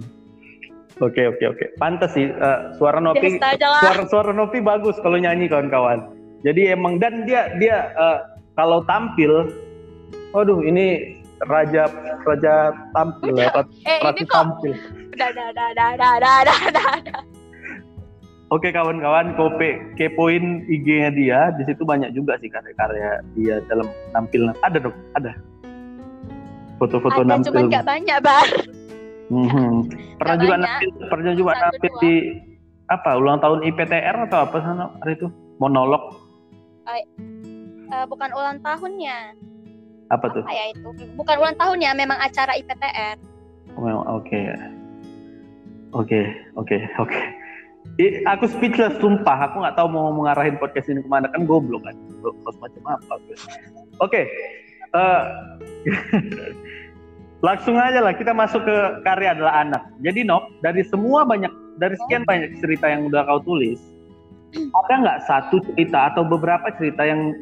Oke 1.02 1.28
oke 1.28 1.44
oke. 1.52 1.64
Pantas 1.76 2.14
sih 2.16 2.30
uh, 2.30 2.72
suara 2.78 3.02
Novi, 3.02 3.36
Suara 3.60 4.02
suara 4.08 4.32
Novi 4.32 4.62
bagus 4.62 4.96
kalau 5.02 5.20
nyanyi 5.20 5.50
kawan-kawan. 5.50 6.08
Jadi 6.46 6.70
emang 6.70 7.02
dan 7.02 7.26
dia 7.26 7.50
dia 7.58 7.92
uh, 7.98 8.24
kalau 8.54 8.86
tampil, 8.88 9.52
waduh 10.32 10.62
ini 10.62 11.18
raja 11.44 11.90
raja 12.24 12.72
tampil 12.96 13.36
ya, 13.36 13.52
eh, 13.84 14.00
ini 14.00 14.24
kok, 14.24 14.32
tampil. 14.32 14.72
Udah, 15.12 15.28
udah, 15.28 15.46
udah, 15.52 15.66
udah, 15.74 15.88
udah, 15.92 16.12
udah, 16.16 16.58
udah. 16.72 17.35
Oke 18.46 18.70
kawan-kawan, 18.70 19.34
kope 19.34 19.74
kepoin 19.98 20.62
IG-nya 20.70 21.10
dia, 21.10 21.38
di 21.58 21.66
situ 21.66 21.82
banyak 21.82 22.14
juga 22.14 22.38
sih 22.38 22.46
karya-karya 22.46 23.18
dia 23.34 23.58
dalam 23.66 23.90
tampil. 24.14 24.54
Ada 24.62 24.78
dong, 24.78 24.94
ada. 25.18 25.34
Foto-foto 26.78 27.24
ada 27.24 27.26
nampil. 27.26 27.50
cuman 27.50 27.64
nggak 27.66 27.86
banyak 27.86 28.18
bar 28.22 28.48
Mhm. 29.26 29.90
Pernah 30.22 30.34
Nggak 30.38 30.38
juga 30.38 30.54
banyak. 30.54 30.70
nampil, 30.70 30.90
pernah 31.10 31.32
juga 31.34 31.50
Satu, 31.50 31.62
nampil 31.66 31.92
di 31.98 32.14
apa 32.86 33.10
ulang 33.18 33.38
tahun 33.42 33.58
IPTR 33.66 34.16
atau 34.30 34.38
apa 34.40 34.56
sana 34.62 34.84
hari 35.02 35.18
itu 35.18 35.26
monolog 35.58 36.02
Eh, 36.86 37.02
bukan 38.06 38.30
ulang 38.30 38.62
tahunnya 38.62 39.34
apa 40.06 40.26
tuh? 40.30 40.42
apa 40.42 40.54
ya 40.54 40.64
itu 40.70 40.86
bukan 41.14 41.34
ulang 41.36 41.56
tahunnya 41.56 41.90
memang 41.94 42.14
acara 42.14 42.54
IPTR 42.54 43.18
Oke, 44.06 44.40
oke, 45.90 46.20
oke, 46.54 46.76
oke. 46.96 47.20
Aku 48.28 48.44
speechless, 48.50 48.92
sumpah. 49.00 49.48
Aku 49.48 49.64
nggak 49.64 49.76
tahu 49.80 49.88
mau 49.88 50.12
mengarahin 50.12 50.60
podcast 50.60 50.92
ini 50.92 51.00
ke 51.00 51.08
mana 51.08 51.32
kan 51.32 51.48
goblok 51.48 51.80
kan. 51.86 51.96
Goblok 52.20 52.56
macam 52.60 52.82
apa? 52.92 53.14
Oke, 54.04 54.28
eh, 54.92 55.22
langsung 57.46 57.80
aja 57.80 58.04
lah 58.04 58.12
kita 58.12 58.36
masuk 58.36 58.64
ke 58.64 58.76
karya 59.04 59.32
adalah 59.32 59.64
anak. 59.64 59.82
Jadi 60.04 60.28
Nok, 60.28 60.60
dari 60.60 60.84
semua 60.84 61.24
banyak 61.24 61.48
dari 61.80 61.96
sekian 62.04 62.24
banyak 62.28 62.56
cerita 62.60 62.88
yang 62.88 63.08
udah 63.08 63.24
kau 63.24 63.40
tulis, 63.44 63.80
ada 64.56 64.94
nggak 65.00 65.20
satu 65.28 65.60
cerita 65.72 66.12
atau 66.12 66.24
beberapa 66.24 66.68
cerita 66.76 67.04
yang 67.04 67.32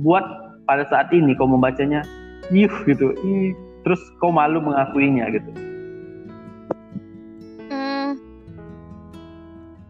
buat 0.00 0.24
pada 0.64 0.88
saat 0.88 1.12
ini 1.12 1.36
kau 1.36 1.48
membacanya, 1.48 2.04
ih 2.52 2.70
gitu, 2.88 3.12
ih, 3.24 3.52
terus 3.84 4.00
kau 4.20 4.32
malu 4.32 4.60
mengakuinya 4.60 5.28
gitu. 5.32 5.71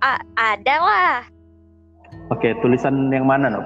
A- 0.02 0.24
ada 0.36 0.76
lah 0.78 1.18
Oke, 2.28 2.52
tulisan 2.60 3.08
yang 3.08 3.24
mana, 3.24 3.48
Nob? 3.48 3.64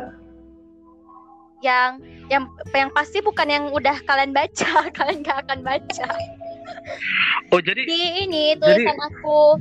Yang 1.63 1.99
yang 2.31 2.43
yang 2.71 2.91
pasti 2.95 3.19
bukan 3.19 3.47
yang 3.47 3.65
udah 3.75 3.99
kalian 4.07 4.31
baca, 4.31 4.71
kalian 4.97 5.27
gak 5.27 5.43
akan 5.47 5.61
baca. 5.67 6.07
Oh, 7.51 7.59
jadi 7.59 7.83
Di 7.87 8.27
ini 8.27 8.55
tulisan 8.55 8.99
aku 9.03 9.59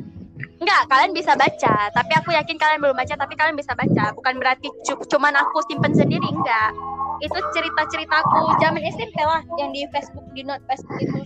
Enggak, 0.55 0.87
kalian 0.87 1.11
bisa 1.11 1.35
baca, 1.35 1.91
tapi 1.91 2.11
aku 2.15 2.31
yakin 2.31 2.55
kalian 2.55 2.79
belum 2.79 2.95
baca, 2.95 3.15
tapi 3.15 3.35
kalian 3.35 3.59
bisa 3.59 3.75
baca. 3.75 4.15
Bukan 4.15 4.39
berarti 4.39 4.71
cu- 4.87 5.03
cuman 5.07 5.35
aku 5.35 5.59
simpen 5.67 5.91
sendiri, 5.91 6.23
enggak. 6.31 6.71
Itu 7.19 7.35
cerita-ceritaku 7.51 8.55
zaman 8.63 8.83
SMP 8.87 9.19
lah, 9.19 9.43
yang 9.59 9.75
di 9.75 9.83
Facebook, 9.91 10.25
di 10.31 10.47
note 10.47 10.63
Facebook 10.63 10.99
itu. 10.99 11.19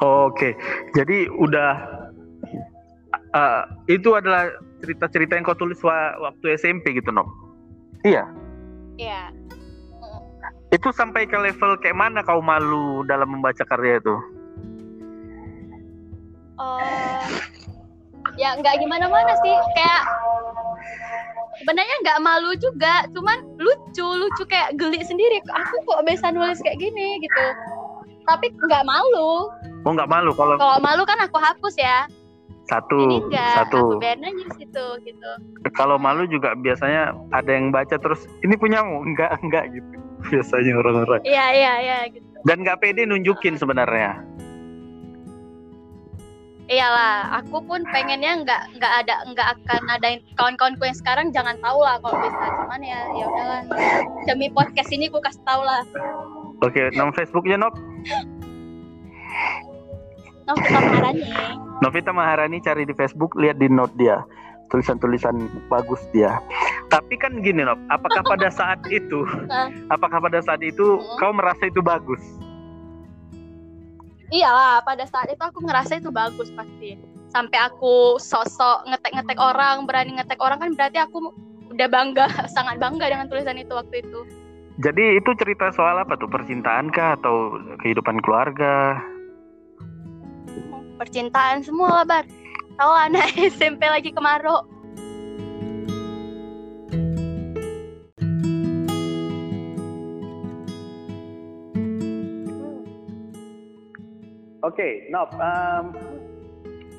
Oke, 0.00 0.52
jadi 0.92 1.28
udah 1.40 1.72
uh, 3.32 3.62
itu 3.88 4.12
adalah 4.14 4.48
cerita-cerita 4.80 5.36
yang 5.36 5.44
kau 5.44 5.56
tulis 5.56 5.80
wa- 5.84 6.16
waktu 6.20 6.56
SMP 6.56 6.96
gitu, 6.96 7.10
Nob? 7.12 7.28
Iya. 8.04 8.24
Iya. 8.96 9.32
Itu 10.72 10.88
sampai 10.90 11.28
ke 11.28 11.36
level 11.36 11.76
kayak 11.84 11.96
mana 11.96 12.24
kau 12.24 12.40
malu 12.40 13.04
dalam 13.04 13.28
membaca 13.28 13.62
karya 13.64 14.00
itu? 14.00 14.16
Oh, 16.56 17.24
ya 18.38 18.54
nggak 18.54 18.78
gimana-mana 18.78 19.34
sih, 19.42 19.56
kayak 19.74 20.02
sebenarnya 21.58 21.96
nggak 22.06 22.22
malu 22.22 22.54
juga, 22.56 23.04
cuman 23.12 23.38
lucu, 23.58 24.06
lucu 24.06 24.42
kayak 24.46 24.78
geli 24.78 25.02
sendiri. 25.02 25.42
Aku 25.50 25.76
kok 25.84 26.04
bisa 26.06 26.30
nulis 26.30 26.62
kayak 26.62 26.78
gini 26.78 27.18
gitu. 27.20 27.44
Tapi 28.24 28.54
nggak 28.54 28.86
malu. 28.86 29.50
Oh 29.82 29.90
nggak 29.90 30.06
malu 30.06 30.30
kalau 30.38 30.54
Kalau 30.56 30.78
malu 30.78 31.02
kan 31.02 31.18
aku 31.18 31.36
hapus 31.36 31.74
ya. 31.76 32.06
Satu, 32.72 33.28
enggak, 33.28 33.54
satu. 33.60 34.00
aku 34.00 34.18
aja 34.24 34.46
situ 34.56 34.86
gitu. 35.04 35.30
Kalau 35.76 36.00
malu 36.00 36.24
juga 36.24 36.56
biasanya 36.56 37.12
ada 37.28 37.50
yang 37.52 37.68
baca 37.68 38.00
terus 38.00 38.24
ini 38.40 38.56
punyamu, 38.56 39.04
enggak 39.04 39.36
enggak 39.44 39.68
gitu. 39.76 39.92
Biasanya 40.32 40.72
orang-orang. 40.78 41.20
Iya 41.26 41.46
iya 41.52 41.72
iya 41.82 41.98
gitu. 42.08 42.24
Dan 42.46 42.62
nggak 42.62 42.78
pede 42.80 43.04
nunjukin 43.04 43.58
sebenarnya. 43.58 44.22
Iyalah, 46.70 47.42
aku 47.42 47.58
pun 47.66 47.82
pengennya 47.90 48.46
nggak 48.46 48.62
nggak 48.78 48.92
ada 49.04 49.14
nggak 49.34 49.48
akan 49.60 49.82
ada 49.92 50.08
kawan-kawanku 50.38 50.86
yang 50.86 50.96
sekarang 50.96 51.26
jangan 51.34 51.58
tahu 51.58 51.82
lah 51.82 51.98
kalau 52.00 52.16
bisa. 52.22 52.46
Cuman 52.64 52.80
ya 52.80 53.00
ya 53.18 53.24
udahlah. 53.28 53.62
Demi 54.30 54.48
podcast 54.48 54.88
ini 54.94 55.10
aku 55.10 55.18
kasih 55.20 55.42
tahu 55.42 55.60
lah. 55.66 55.82
Oke, 56.62 56.94
nama 56.94 57.10
Facebooknya 57.10 57.58
Nov. 57.60 57.74
Novita 60.46 60.78
Maharani. 60.80 61.22
Novita 61.82 62.10
Maharani 62.14 62.58
cari 62.62 62.82
di 62.86 62.94
Facebook, 62.94 63.34
lihat 63.38 63.58
di 63.58 63.70
note 63.70 63.94
dia. 63.98 64.22
Tulisan-tulisan 64.70 65.36
bagus 65.68 66.00
dia. 66.16 66.40
Tapi 66.88 67.14
kan 67.20 67.44
gini 67.44 67.60
Nov, 67.60 67.76
apakah 67.92 68.24
pada 68.24 68.48
saat 68.48 68.80
itu, 68.88 69.24
apakah 69.94 70.18
pada 70.20 70.40
saat 70.40 70.64
itu 70.64 70.96
Hmm. 70.96 71.16
kau 71.20 71.32
merasa 71.32 71.68
itu 71.68 71.84
bagus? 71.84 72.20
Iyalah, 74.32 74.80
pada 74.80 75.04
saat 75.04 75.28
itu 75.28 75.42
aku 75.44 75.60
ngerasa 75.60 76.00
itu 76.00 76.08
bagus 76.08 76.48
pasti. 76.56 76.96
Sampai 77.28 77.60
aku 77.60 78.16
sosok 78.16 78.88
ngetek-ngetek 78.88 79.36
orang, 79.36 79.84
berani 79.84 80.16
ngetek 80.16 80.40
orang 80.40 80.56
kan 80.56 80.72
berarti 80.72 80.98
aku 81.04 81.32
udah 81.68 81.88
bangga, 81.92 82.26
sangat 82.56 82.80
bangga 82.80 83.12
dengan 83.12 83.28
tulisan 83.28 83.60
itu 83.60 83.76
waktu 83.76 84.00
itu. 84.00 84.20
Jadi 84.80 85.20
itu 85.20 85.36
cerita 85.36 85.68
soal 85.76 86.00
apa 86.00 86.16
tuh? 86.16 86.32
Percintaan 86.32 86.88
kah 86.88 87.20
atau 87.20 87.60
kehidupan 87.84 88.24
keluarga? 88.24 88.96
Percintaan 91.02 91.66
semua 91.66 91.98
lah, 91.98 92.06
Bar. 92.06 92.24
Tahu 92.78 92.92
anak 92.94 93.34
SMP 93.58 93.82
lagi 93.90 94.14
kemarau. 94.14 94.62
Oke, 104.62 105.10
Nov. 105.10 105.26
um, 105.42 105.84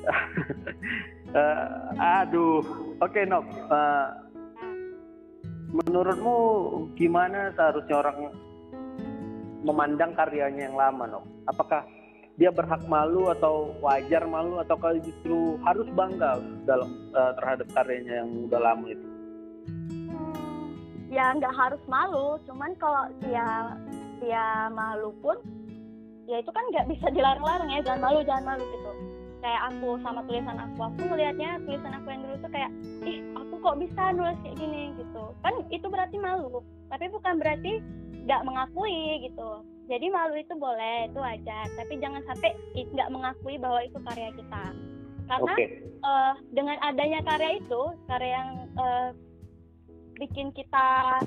eh, 1.32 1.64
aduh, 1.96 2.60
oke 3.00 3.20
Nov. 3.24 3.48
eh, 3.48 4.06
menurutmu 5.72 6.36
gimana 6.92 7.56
seharusnya 7.56 8.04
orang 8.04 8.36
memandang 9.64 10.12
karyanya 10.12 10.68
yang 10.68 10.76
lama, 10.76 11.08
Nov? 11.08 11.24
Apakah 11.48 11.88
dia 12.34 12.50
berhak 12.50 12.82
malu 12.90 13.30
atau 13.30 13.70
wajar 13.78 14.26
malu 14.26 14.58
atau 14.58 14.74
kalau 14.74 14.98
justru 14.98 15.54
harus 15.62 15.86
bangga 15.94 16.42
dalam 16.66 16.90
eh, 17.14 17.32
terhadap 17.38 17.66
karyanya 17.70 18.26
yang 18.26 18.30
udah 18.50 18.60
lama 18.60 18.86
itu? 18.90 19.06
ya 21.14 21.30
nggak 21.30 21.54
harus 21.54 21.78
malu 21.86 22.42
cuman 22.42 22.74
kalau 22.82 23.06
dia 23.22 23.78
dia 24.18 24.66
malu 24.74 25.14
pun 25.22 25.38
ya 26.26 26.42
itu 26.42 26.50
kan 26.50 26.64
nggak 26.74 26.90
bisa 26.90 27.06
dilarang-larang 27.14 27.70
ya 27.70 27.80
jangan 27.86 28.02
malu 28.02 28.20
jangan 28.26 28.44
malu 28.54 28.64
gitu. 28.66 28.90
Kayak 29.44 29.62
aku 29.70 29.88
sama 30.00 30.20
tulisan 30.24 30.56
aku 30.56 30.78
aku 30.88 31.00
ngelihatnya 31.04 31.50
tulisan 31.68 31.92
aku 31.94 32.06
yang 32.10 32.22
dulu 32.26 32.36
tuh 32.42 32.50
kayak 32.50 32.70
ih 33.06 33.18
aku 33.36 33.54
kok 33.60 33.76
bisa 33.78 34.02
nulis 34.16 34.38
kayak 34.42 34.56
gini? 34.58 34.82
gitu. 34.98 35.22
Kan 35.44 35.54
itu 35.70 35.86
berarti 35.86 36.16
malu 36.18 36.64
tapi 36.90 37.06
bukan 37.14 37.34
berarti 37.38 37.72
nggak 38.24 38.42
mengakui 38.42 39.28
gitu 39.28 39.50
jadi 39.84 40.06
malu 40.08 40.34
itu 40.40 40.54
boleh 40.56 41.12
itu 41.12 41.18
wajar. 41.20 41.66
Tapi 41.76 41.94
jangan 42.00 42.22
sampai 42.24 42.56
nggak 42.72 43.12
mengakui 43.12 43.56
bahwa 43.60 43.80
itu 43.84 43.98
karya 44.00 44.30
kita. 44.32 44.64
Karena 45.24 45.52
Oke, 45.56 45.64
eh, 45.84 46.32
dengan 46.52 46.76
adanya 46.84 47.20
karya 47.24 47.60
itu 47.60 47.82
karya 48.08 48.30
yang 48.40 48.50
eh, 48.76 49.10
bikin 50.20 50.52
kita 50.52 51.20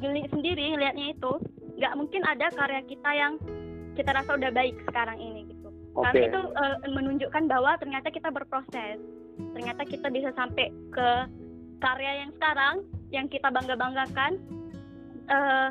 geli 0.00 0.26
sendiri 0.32 0.74
lihatnya 0.76 1.14
itu 1.16 1.32
nggak 1.80 1.94
mungkin 1.96 2.22
ada 2.26 2.50
karya 2.52 2.82
kita 2.84 3.10
yang 3.14 3.32
kita 3.94 4.10
rasa 4.10 4.36
udah 4.36 4.50
baik 4.52 4.76
sekarang 4.88 5.18
ini 5.20 5.48
gitu. 5.48 5.68
Oke, 5.94 6.04
karena 6.10 6.22
itu 6.28 6.40
eh, 6.56 6.76
menunjukkan 6.92 7.44
bahwa 7.48 7.72
ternyata 7.80 8.08
kita 8.12 8.28
berproses. 8.28 9.00
Ternyata 9.34 9.82
kita 9.82 10.08
bisa 10.14 10.30
sampai 10.38 10.70
ke 10.94 11.08
karya 11.82 12.26
yang 12.26 12.30
sekarang 12.38 12.74
yang 13.10 13.26
kita 13.30 13.48
bangga 13.50 13.76
banggakan 13.76 14.32
eh, 15.30 15.68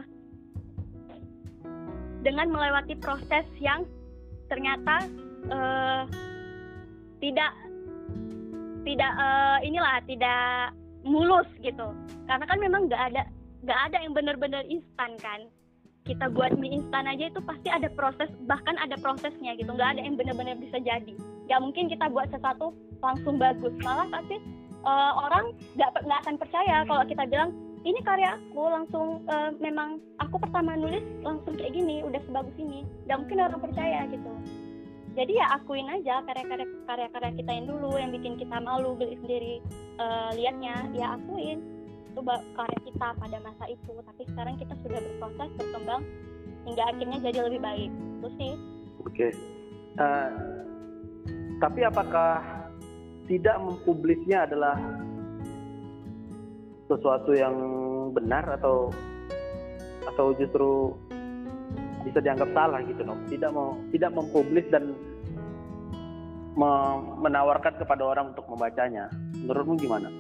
dengan 2.24 2.48
melewati 2.50 2.96
proses 2.98 3.46
yang 3.60 3.84
ternyata 4.48 5.06
eh, 5.52 6.02
tidak 7.20 7.52
tidak 8.84 9.12
eh, 9.16 9.58
inilah 9.68 10.00
tidak 10.08 10.72
mulus 11.04 11.48
gitu. 11.60 11.92
Karena 12.28 12.46
kan 12.48 12.58
memang 12.60 12.88
nggak 12.88 13.04
ada 13.12 13.24
nggak 13.64 13.80
ada 13.92 13.98
yang 14.04 14.14
benar-benar 14.16 14.64
instan 14.68 15.16
kan. 15.20 15.48
Kita 16.04 16.28
buat 16.36 16.60
mie 16.60 16.84
instan 16.84 17.08
aja 17.08 17.32
itu 17.32 17.40
pasti 17.48 17.72
ada 17.72 17.88
proses 17.96 18.28
bahkan 18.44 18.76
ada 18.80 19.00
prosesnya 19.00 19.56
gitu. 19.56 19.72
Nggak 19.72 20.00
ada 20.00 20.02
yang 20.04 20.16
benar-benar 20.20 20.60
bisa 20.60 20.80
jadi. 20.84 21.16
Nggak 21.48 21.60
mungkin 21.64 21.88
kita 21.88 22.12
buat 22.12 22.28
sesuatu 22.32 22.76
langsung 23.00 23.40
bagus. 23.40 23.72
Malah 23.84 24.08
pasti 24.12 24.36
eh, 24.84 25.12
orang 25.16 25.56
nggak 25.80 25.92
nggak 26.04 26.20
akan 26.28 26.36
percaya 26.40 26.84
kalau 26.88 27.04
kita 27.08 27.24
bilang 27.28 27.52
ini 27.84 28.00
karya 28.08 28.40
aku 28.40 28.64
langsung 28.72 29.08
eh, 29.28 29.52
memang 29.60 30.00
aku 30.24 30.40
pertama 30.40 30.80
nulis 30.80 31.04
langsung 31.20 31.60
kayak 31.60 31.76
gini 31.76 32.00
udah 32.04 32.22
sebagus 32.24 32.56
ini. 32.56 32.88
Nggak 33.08 33.18
mungkin 33.20 33.40
orang 33.44 33.62
percaya 33.62 34.00
gitu. 34.08 34.32
Jadi 35.14 35.38
ya 35.38 35.46
akuin 35.54 35.86
aja 35.94 36.26
karya-karya 36.26 36.66
karya-karya 36.90 37.32
kita 37.38 37.52
yang 37.54 37.66
dulu 37.70 37.92
yang 38.02 38.10
bikin 38.10 38.34
kita 38.40 38.58
malu 38.58 38.96
geli 38.96 39.20
sendiri 39.20 39.56
eh, 40.00 40.30
liatnya 40.40 40.76
ya 40.96 41.20
akuin. 41.20 41.60
Itu 42.16 42.22
karya 42.56 42.80
kita 42.88 43.08
pada 43.20 43.38
masa 43.44 43.66
itu 43.68 43.94
tapi 44.00 44.22
sekarang 44.32 44.56
kita 44.56 44.74
sudah 44.80 45.00
berproses 45.04 45.50
berkembang 45.60 46.02
hingga 46.64 46.84
akhirnya 46.88 47.18
jadi 47.20 47.40
lebih 47.52 47.62
baik. 47.62 47.92
Itu 47.92 48.30
sih. 48.40 48.54
Oke. 49.04 49.28
Eh, 50.00 50.30
tapi 51.60 51.80
apakah 51.84 52.64
tidak 53.28 53.56
mempublisnya 53.60 54.48
adalah 54.48 54.76
sesuatu 56.94 57.32
yang 57.34 57.56
benar 58.14 58.46
atau 58.62 58.94
atau 60.14 60.36
justru 60.38 60.94
bisa 62.04 62.20
dianggap 62.20 62.50
salah 62.52 62.80
gitu 62.86 63.02
Nok? 63.02 63.20
Tidak 63.32 63.50
mau 63.50 63.74
tidak 63.90 64.12
mempublis 64.14 64.68
dan 64.70 64.94
me- 66.54 67.02
menawarkan 67.24 67.74
kepada 67.80 68.04
orang 68.04 68.36
untuk 68.36 68.46
membacanya. 68.46 69.10
Menurutmu 69.34 69.80
gimana? 69.80 70.12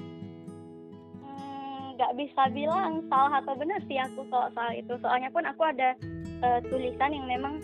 Hmm, 1.21 1.93
nggak 1.99 2.13
bisa 2.17 2.49
bilang 2.55 3.03
salah 3.11 3.43
atau 3.43 3.53
benar 3.53 3.79
sih 3.85 3.99
aku 3.99 4.25
soal 4.31 4.49
soal 4.55 4.71
itu 4.73 4.93
soalnya 5.03 5.29
pun 5.29 5.43
aku 5.45 5.61
ada 5.61 5.93
eh, 6.41 6.59
tulisan 6.71 7.13
yang 7.13 7.27
memang 7.27 7.61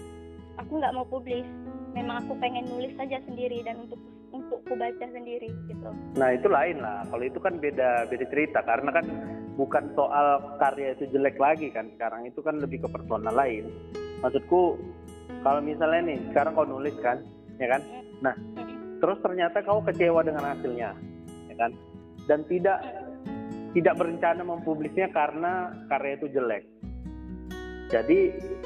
aku 0.59 0.77
nggak 0.77 0.93
mau 0.93 1.07
publis 1.07 1.47
memang 1.95 2.21
aku 2.21 2.37
pengen 2.37 2.67
nulis 2.69 2.93
saja 2.95 3.17
sendiri 3.25 3.65
dan 3.65 3.87
untuk 3.87 3.97
untuk 4.29 4.59
ku 4.65 4.73
baca 4.77 5.05
sendiri 5.09 5.49
gitu 5.65 5.89
Nah 6.17 6.29
itu 6.33 6.47
lain 6.49 6.77
lah. 6.81 7.05
Kalau 7.09 7.23
itu 7.25 7.39
kan 7.41 7.57
beda 7.57 8.09
beda 8.09 8.25
cerita 8.29 8.59
karena 8.65 8.89
kan 8.93 9.05
bukan 9.57 9.91
soal 9.93 10.57
karya 10.61 10.95
itu 10.95 11.09
jelek 11.11 11.35
lagi 11.37 11.69
kan. 11.73 11.89
Sekarang 11.97 12.25
itu 12.25 12.39
kan 12.39 12.61
lebih 12.61 12.85
ke 12.85 12.87
personal 12.89 13.33
lain. 13.33 13.67
Maksudku 14.21 14.77
kalau 15.41 15.61
misalnya 15.63 16.13
nih 16.13 16.19
sekarang 16.33 16.51
kau 16.57 16.67
nulis 16.67 16.95
kan, 16.99 17.23
ya 17.57 17.67
kan? 17.77 17.81
Nah 18.19 18.35
terus 18.99 19.17
ternyata 19.23 19.63
kau 19.63 19.79
kecewa 19.79 20.21
dengan 20.21 20.43
hasilnya, 20.43 20.91
ya 21.47 21.55
kan? 21.55 21.71
Dan 22.27 22.43
tidak 22.51 22.83
tidak 23.71 23.95
berencana 23.95 24.41
mempublisnya 24.43 25.07
karena 25.13 25.71
karya 25.87 26.13
itu 26.19 26.27
jelek. 26.35 26.63
Jadi 27.89 28.19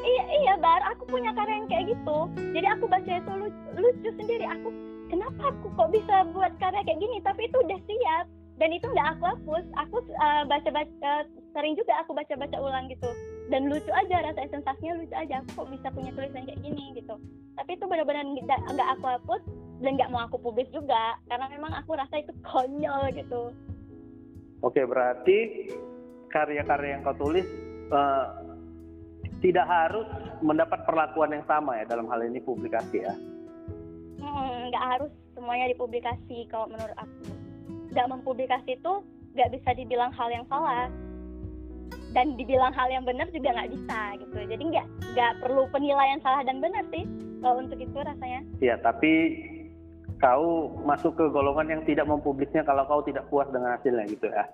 iya 0.03 0.25
iya 0.43 0.53
bar 0.59 0.81
aku 0.93 1.07
punya 1.07 1.31
karya 1.31 1.55
yang 1.63 1.67
kayak 1.71 1.85
gitu 1.95 2.17
jadi 2.51 2.67
aku 2.75 2.85
baca 2.91 3.11
itu 3.15 3.31
lucu, 3.39 3.67
lucu 3.79 4.09
sendiri 4.19 4.45
aku 4.45 4.69
kenapa 5.13 5.53
aku 5.53 5.69
kok 5.77 5.89
bisa 5.93 6.25
buat 6.33 6.53
karya 6.57 6.81
kayak 6.81 6.97
gini? 6.97 7.21
Tapi 7.21 7.45
itu 7.45 7.57
udah 7.61 7.79
siap. 7.85 8.25
Dan 8.57 8.69
itu 8.73 8.85
nggak 8.89 9.17
aku 9.17 9.23
hapus. 9.29 9.65
Aku 9.85 9.97
uh, 10.17 10.43
baca 10.49 10.69
baca 10.73 11.11
sering 11.53 11.77
juga 11.77 11.93
aku 12.01 12.17
baca 12.17 12.33
baca 12.33 12.57
ulang 12.57 12.89
gitu. 12.89 13.09
Dan 13.53 13.69
lucu 13.69 13.93
aja 13.93 14.25
rasa 14.25 14.49
sensasinya 14.49 14.97
lucu 14.97 15.13
aja. 15.13 15.45
Aku 15.45 15.63
kok 15.63 15.69
bisa 15.69 15.87
punya 15.93 16.09
tulisan 16.17 16.49
kayak 16.49 16.61
gini 16.65 16.97
gitu. 16.97 17.13
Tapi 17.53 17.69
itu 17.77 17.85
benar-benar 17.85 18.25
nggak 18.25 18.89
aku 18.97 19.05
hapus 19.05 19.41
dan 19.85 19.91
nggak 19.93 20.09
mau 20.09 20.25
aku 20.25 20.41
publis 20.41 20.69
juga. 20.73 21.17
Karena 21.29 21.45
memang 21.53 21.77
aku 21.77 21.93
rasa 21.93 22.17
itu 22.17 22.33
konyol 22.41 23.13
gitu. 23.13 23.53
Oke 24.65 24.81
berarti 24.87 25.69
karya-karya 26.31 26.97
yang 26.97 27.01
kau 27.05 27.13
tulis 27.19 27.45
uh, 27.93 28.41
tidak 29.43 29.67
harus 29.67 30.07
mendapat 30.39 30.87
perlakuan 30.87 31.35
yang 31.35 31.45
sama 31.45 31.77
ya 31.77 31.85
dalam 31.85 32.07
hal 32.07 32.23
ini 32.23 32.39
publikasi 32.39 33.03
ya? 33.03 33.13
Hmm, 34.33 34.73
nggak 34.73 34.85
harus 34.97 35.11
semuanya 35.37 35.69
dipublikasi 35.69 36.49
kalau 36.49 36.65
menurut 36.65 36.97
aku. 36.97 37.29
Nggak 37.93 38.09
mempublikasi 38.09 38.81
itu 38.81 38.93
nggak 39.37 39.51
bisa 39.53 39.69
dibilang 39.77 40.09
hal 40.13 40.29
yang 40.33 40.45
salah 40.49 40.89
dan 42.13 42.37
dibilang 42.37 42.73
hal 42.73 42.89
yang 42.89 43.05
benar 43.05 43.29
juga 43.29 43.53
nggak 43.53 43.71
bisa 43.77 43.99
gitu. 44.17 44.37
Jadi 44.49 44.63
nggak 44.73 44.85
nggak 45.13 45.33
perlu 45.45 45.69
penilaian 45.69 46.17
salah 46.25 46.41
dan 46.41 46.57
benar 46.57 46.81
sih 46.89 47.05
kalau 47.45 47.61
untuk 47.61 47.77
itu 47.77 47.97
rasanya. 48.01 48.41
Iya, 48.57 48.81
tapi 48.81 49.11
kau 50.17 50.73
masuk 50.81 51.13
ke 51.13 51.25
golongan 51.29 51.69
yang 51.69 51.81
tidak 51.85 52.09
mempublisnya 52.09 52.65
kalau 52.65 52.87
kau 52.89 53.05
tidak 53.05 53.27
puas 53.29 53.45
dengan 53.53 53.77
hasilnya 53.77 54.09
gitu 54.09 54.31
ya? 54.33 54.49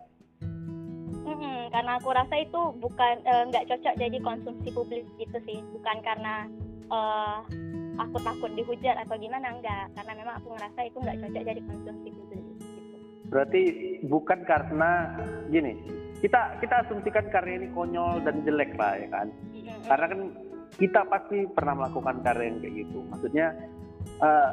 karena 1.69 2.01
aku 2.01 2.09
rasa 2.11 2.35
itu 2.41 2.61
bukan 2.81 3.13
eh, 3.23 3.43
nggak 3.53 3.63
uh, 3.65 3.67
cocok 3.73 3.93
jadi 3.97 4.17
konsumsi 4.19 4.69
publik 4.73 5.05
gitu 5.21 5.37
sih 5.45 5.61
bukan 5.77 5.97
karena 6.01 6.49
uh, 6.89 7.45
aku 7.99 8.17
takut 8.23 8.51
dihujat 8.55 8.95
atau 9.03 9.15
gimana 9.19 9.51
enggak. 9.51 9.91
Karena 9.93 10.13
memang 10.15 10.35
aku 10.39 10.47
ngerasa 10.55 10.79
itu 10.87 10.97
nggak 10.97 11.17
cocok 11.19 11.43
jadi 11.43 11.61
konsumsi 11.67 12.09
gitu. 12.15 12.35
berarti 13.29 13.61
bukan 14.09 14.41
karena 14.41 15.21
gini 15.53 15.77
kita 16.17 16.57
kita 16.65 16.81
asumsikan 16.81 17.29
karya 17.29 17.61
ini 17.61 17.69
konyol 17.77 18.25
dan 18.25 18.41
jelek 18.41 18.73
lah 18.73 18.97
ya 18.97 19.07
kan? 19.13 19.27
Karena 19.85 20.05
kan 20.09 20.21
kita 20.81 21.01
pasti 21.05 21.37
pernah 21.53 21.73
melakukan 21.77 22.25
karya 22.25 22.45
yang 22.49 22.57
kayak 22.57 22.73
gitu. 22.83 22.99
Maksudnya 23.13 23.47
uh, 24.19 24.51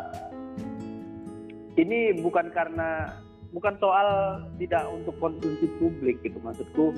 ini 1.81 2.21
bukan 2.21 2.53
karena 2.53 3.17
bukan 3.51 3.75
soal 3.81 4.09
tidak 4.61 4.85
untuk 4.93 5.17
konsumsi 5.19 5.67
publik 5.81 6.21
gitu 6.21 6.37
maksudku. 6.45 6.93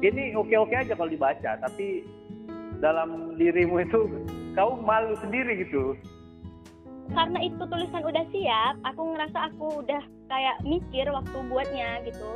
Ini 0.00 0.32
oke 0.32 0.54
oke 0.56 0.74
aja 0.74 0.94
kalau 0.96 1.10
dibaca 1.10 1.50
tapi 1.60 2.06
dalam 2.78 3.34
dirimu 3.34 3.82
itu 3.82 4.00
kau 4.58 4.74
malu 4.82 5.14
sendiri 5.22 5.62
gitu. 5.62 5.94
Karena 7.14 7.38
itu 7.46 7.62
tulisan 7.62 8.02
udah 8.02 8.24
siap 8.34 8.74
aku 8.82 9.14
ngerasa 9.14 9.38
aku 9.54 9.86
udah 9.86 10.02
kayak 10.26 10.58
mikir 10.66 11.06
waktu 11.06 11.38
buatnya 11.46 12.02
gitu. 12.02 12.26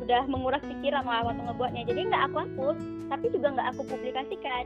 Udah 0.00 0.24
menguras 0.24 0.64
pikiran 0.64 1.04
lah 1.04 1.28
waktu 1.28 1.44
ngebuatnya. 1.44 1.82
Jadi 1.84 2.00
nggak 2.08 2.24
aku 2.32 2.36
hapus 2.48 2.76
tapi 3.12 3.26
juga 3.28 3.52
nggak 3.52 3.68
aku 3.76 3.82
publikasikan. 3.92 4.64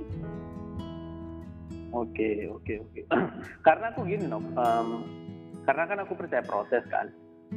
Oke 1.91 2.47
oke 2.47 2.73
oke. 2.79 3.01
Karena 3.67 3.91
aku 3.91 4.07
gini 4.07 4.31
no 4.31 4.39
um, 4.39 5.03
karena 5.67 5.85
kan 5.87 5.99
aku 6.07 6.15
percaya 6.15 6.41
proses 6.47 6.87
kan. 6.89 7.11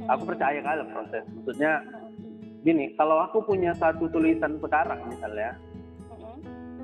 Aku 0.09 0.25
percaya 0.25 0.57
kali 0.59 0.83
proses. 0.89 1.23
Maksudnya 1.29 1.85
gini 2.65 2.97
kalau 2.97 3.21
aku 3.21 3.45
punya 3.45 3.71
satu 3.77 4.09
tulisan 4.09 4.57
sekarang 4.59 5.07
misalnya 5.07 5.55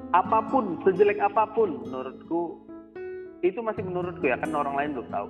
apa 0.09 0.39
pun 0.49 0.81
sejelek 0.85 1.21
apa 1.21 1.45
pun 1.53 1.85
menurutku 1.85 2.63
itu 3.45 3.59
masih 3.61 3.85
menurutku 3.85 4.25
ya 4.25 4.35
kan 4.35 4.51
orang 4.51 4.75
lain 4.75 4.89
belum 4.97 5.09
tahu. 5.13 5.27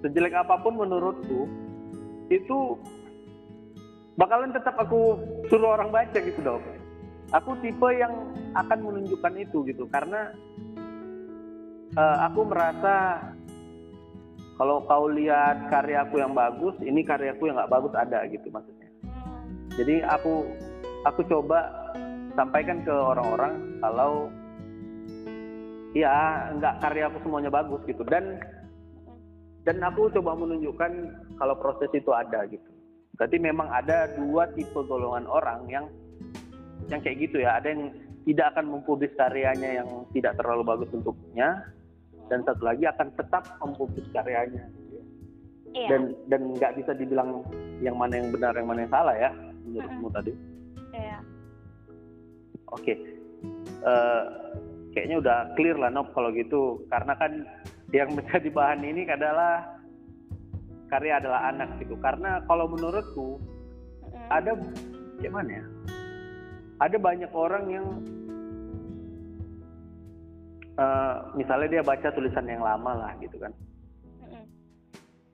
Sejelek 0.00 0.34
apa 0.34 0.56
pun 0.60 0.80
menurutku 0.80 1.50
itu 2.32 2.80
bakalan 4.16 4.52
tetap 4.52 4.76
aku 4.80 5.18
suruh 5.48 5.76
orang 5.76 5.90
baca 5.90 6.18
gitu 6.20 6.40
dong 6.44 6.62
aku 7.30 7.54
tipe 7.62 7.88
yang 7.94 8.12
akan 8.58 8.78
menunjukkan 8.82 9.34
itu 9.38 9.62
gitu 9.70 9.86
karena 9.90 10.34
uh, 11.94 12.16
aku 12.26 12.40
merasa 12.46 13.22
kalau 14.58 14.84
kau 14.84 15.08
lihat 15.08 15.72
karyaku 15.72 16.20
yang 16.20 16.36
bagus 16.36 16.76
ini 16.84 17.00
karyaku 17.06 17.48
yang 17.48 17.56
nggak 17.56 17.72
bagus 17.72 17.92
ada 17.96 18.28
gitu 18.28 18.52
maksudnya. 18.52 18.88
Jadi 19.80 20.04
aku 20.04 20.44
aku 21.08 21.24
coba 21.24 21.64
sampaikan 22.34 22.82
ke 22.86 22.92
orang-orang 22.92 23.80
kalau 23.82 24.30
ya 25.96 26.46
nggak 26.56 26.78
karyaku 26.82 27.18
semuanya 27.22 27.50
bagus 27.50 27.82
gitu. 27.86 28.02
Dan 28.06 28.38
dan 29.66 29.76
aku 29.84 30.08
coba 30.16 30.38
menunjukkan 30.38 30.92
kalau 31.36 31.54
proses 31.58 31.90
itu 31.92 32.10
ada 32.14 32.46
gitu. 32.48 32.70
Berarti 33.18 33.36
memang 33.36 33.68
ada 33.68 34.08
dua 34.16 34.48
tipe 34.56 34.80
golongan 34.88 35.28
orang 35.28 35.60
yang 35.68 35.86
yang 36.88 37.00
kayak 37.04 37.28
gitu 37.28 37.42
ya. 37.44 37.60
Ada 37.60 37.76
yang 37.76 37.92
tidak 38.24 38.46
akan 38.56 38.64
mempublis 38.78 39.12
karyanya 39.16 39.84
yang 39.84 39.88
tidak 40.16 40.36
terlalu 40.36 40.62
bagus 40.64 40.88
untuknya 40.92 41.64
dan 42.28 42.46
satu 42.46 42.62
lagi 42.62 42.86
akan 42.86 43.08
tetap 43.18 43.42
mempublis 43.58 44.06
karyanya 44.14 44.64
gitu 44.70 44.92
ya. 44.96 45.04
Iya. 45.70 45.86
dan 45.86 46.02
dan 46.26 46.40
nggak 46.58 46.82
bisa 46.82 46.92
dibilang 46.98 47.46
yang 47.78 47.94
mana 47.94 48.18
yang 48.18 48.28
benar 48.34 48.52
yang 48.58 48.66
mana 48.66 48.82
yang 48.86 48.92
salah 48.92 49.16
ya 49.16 49.30
menurutmu 49.66 50.08
uh 50.08 50.12
tadi. 50.14 50.32
Iya 50.90 51.18
oke. 52.70 52.82
Okay. 52.82 52.96
uh, 53.82 53.88
eh, 53.88 54.22
kayaknya 54.94 55.16
udah 55.22 55.38
clear 55.54 55.76
lah 55.78 55.90
Nop 55.92 56.10
kalau 56.14 56.30
gitu. 56.34 56.82
Karena 56.90 57.14
kan 57.16 57.44
yang 57.94 58.10
menjadi 58.16 58.48
bahan 58.50 58.80
ini 58.82 59.06
adalah 59.06 59.66
karya 60.90 61.22
adalah 61.22 61.50
anak 61.50 61.78
gitu. 61.82 61.94
Karena 61.98 62.42
kalau 62.46 62.66
menurutku 62.70 63.38
uh 63.38 64.26
ada 64.30 64.54
gimana 65.18 65.50
ya? 65.50 65.64
Ada 66.80 66.96
banyak 66.96 67.30
orang 67.34 67.64
yang 67.66 67.86
uh, 70.78 71.14
misalnya 71.34 71.68
dia 71.78 71.82
baca 71.82 72.08
tulisan 72.14 72.46
yang 72.46 72.62
lama 72.62 72.94
lah 72.94 73.12
gitu 73.20 73.36
kan. 73.38 73.52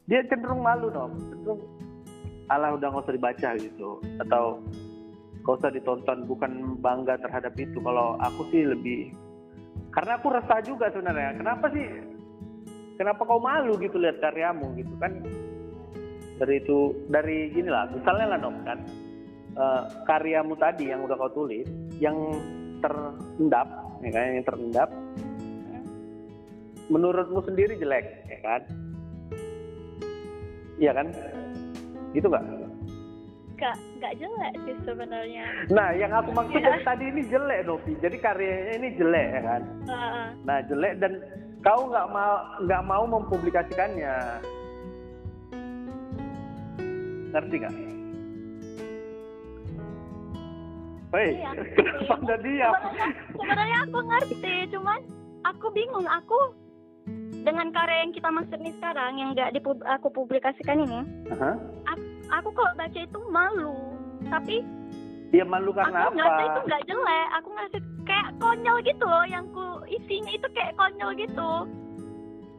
Dia 0.06 0.22
cenderung 0.30 0.62
malu 0.62 0.86
dong 0.86 1.18
cenderung 1.18 1.60
Allah 2.46 2.78
udah 2.78 2.88
nggak 2.94 3.04
usah 3.06 3.14
dibaca 3.14 3.48
gitu. 3.58 3.98
Atau 4.22 4.62
nggak 5.46 5.62
usah 5.62 5.70
ditonton 5.70 6.26
bukan 6.26 6.74
bangga 6.82 7.22
terhadap 7.22 7.54
itu. 7.54 7.78
Kalau 7.78 8.18
aku 8.18 8.50
sih 8.50 8.66
lebih 8.66 9.14
karena 9.94 10.18
aku 10.18 10.34
resah 10.34 10.58
juga 10.66 10.90
sebenarnya. 10.90 11.38
Kenapa 11.38 11.70
sih 11.70 11.86
kenapa 12.98 13.22
kau 13.22 13.38
malu 13.38 13.78
gitu 13.78 13.94
lihat 13.94 14.18
karyamu 14.18 14.74
gitu 14.74 14.90
kan? 14.98 15.22
Dari 16.42 16.58
itu 16.58 16.98
dari 17.06 17.54
gini 17.54 17.70
lah 17.70 17.86
misalnya 17.94 18.34
lah 18.34 18.38
dong 18.42 18.58
kan 18.66 18.78
uh, 19.54 19.82
karyamu 20.04 20.58
tadi 20.58 20.90
yang 20.90 21.06
udah 21.06 21.14
kau 21.14 21.32
tulis 21.32 21.64
yang 22.02 22.18
terendap 22.82 23.70
ya 24.02 24.10
kan 24.10 24.24
yang 24.34 24.44
terendap 24.44 24.90
menurutmu 26.90 27.38
sendiri 27.46 27.78
jelek 27.78 28.26
ya 28.26 28.38
kan? 28.42 28.62
Iya 30.76 30.90
kan? 30.90 31.06
Gitu 32.10 32.26
nggak 32.26 32.65
Gak, 33.56 33.76
gak 34.04 34.12
jelek 34.20 34.52
sih 34.68 34.76
sebenarnya. 34.84 35.48
Nah, 35.72 35.88
yang 35.96 36.12
aku 36.12 36.28
maksud 36.28 36.60
ya. 36.60 36.76
tadi 36.84 37.08
ini 37.08 37.24
jelek, 37.32 37.64
Novi. 37.64 37.96
Jadi 38.04 38.16
karyanya 38.20 38.72
ini 38.76 38.88
jelek, 39.00 39.28
ya 39.32 39.40
kan? 39.40 39.62
Uh. 39.88 40.28
Nah, 40.44 40.58
jelek 40.68 41.00
dan 41.00 41.12
kau 41.64 41.88
nggak 41.88 42.06
mau 42.12 42.34
nggak 42.68 42.82
mau 42.84 43.04
mempublikasikannya. 43.08 44.16
Ngerti 47.32 47.56
nggak? 47.64 47.74
Hei, 51.16 51.40
iya, 51.40 51.50
kenapa 51.80 52.14
anda 52.20 52.36
diam? 52.44 52.72
Sebenarnya 53.40 53.78
aku 53.88 53.98
ngerti, 54.04 54.54
cuman 54.68 55.00
aku 55.48 55.66
bingung. 55.72 56.04
Aku 56.04 56.38
dengan 57.46 57.70
karya 57.70 58.02
yang 58.02 58.12
kita 58.12 58.28
maksud 58.28 58.58
nih 58.58 58.74
sekarang 58.82 59.22
yang 59.22 59.30
nggak 59.32 59.54
aku 59.86 60.10
publikasikan 60.10 60.82
ini 60.82 61.06
uh-huh. 61.30 61.54
aku, 61.86 62.02
aku 62.30 62.48
kalau 62.54 62.72
baca 62.74 62.98
itu 62.98 63.20
malu. 63.30 63.78
Tapi 64.26 64.56
dia 65.34 65.44
malu 65.44 65.74
karena 65.74 66.06
aku 66.06 66.18
apa? 66.22 66.42
itu 66.42 66.60
nggak 66.70 66.82
jelek. 66.86 67.26
Aku 67.42 67.48
ngasih 67.54 67.80
kayak 68.06 68.28
konyol 68.38 68.76
gitu 68.86 69.04
loh 69.04 69.24
yang 69.26 69.44
ku 69.50 69.82
isinya 69.90 70.32
itu 70.32 70.48
kayak 70.54 70.72
konyol 70.78 71.10
gitu. 71.18 71.50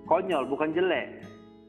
Konyol 0.07 0.43
bukan 0.51 0.70
jelek. 0.76 1.07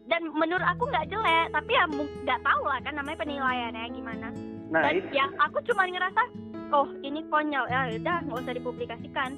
Dan 0.08 0.32
menurut 0.32 0.64
aku 0.64 0.88
nggak 0.88 1.08
jelek 1.12 1.46
tapi 1.52 1.70
ya 1.74 1.84
nggak 1.88 2.40
tahu 2.42 2.62
lah 2.66 2.80
kan 2.82 2.94
namanya 2.98 3.18
penilaiannya 3.22 3.86
gimana. 3.94 4.28
Nah, 4.68 4.82
dan 4.84 5.00
itu. 5.00 5.08
ya 5.16 5.26
aku 5.40 5.58
cuma 5.64 5.88
ngerasa 5.88 6.22
oh 6.74 6.88
ini 7.06 7.20
konyol. 7.30 7.66
Ya 7.70 7.88
udah 7.94 8.16
nggak 8.26 8.38
usah 8.42 8.54
dipublikasikan. 8.54 9.30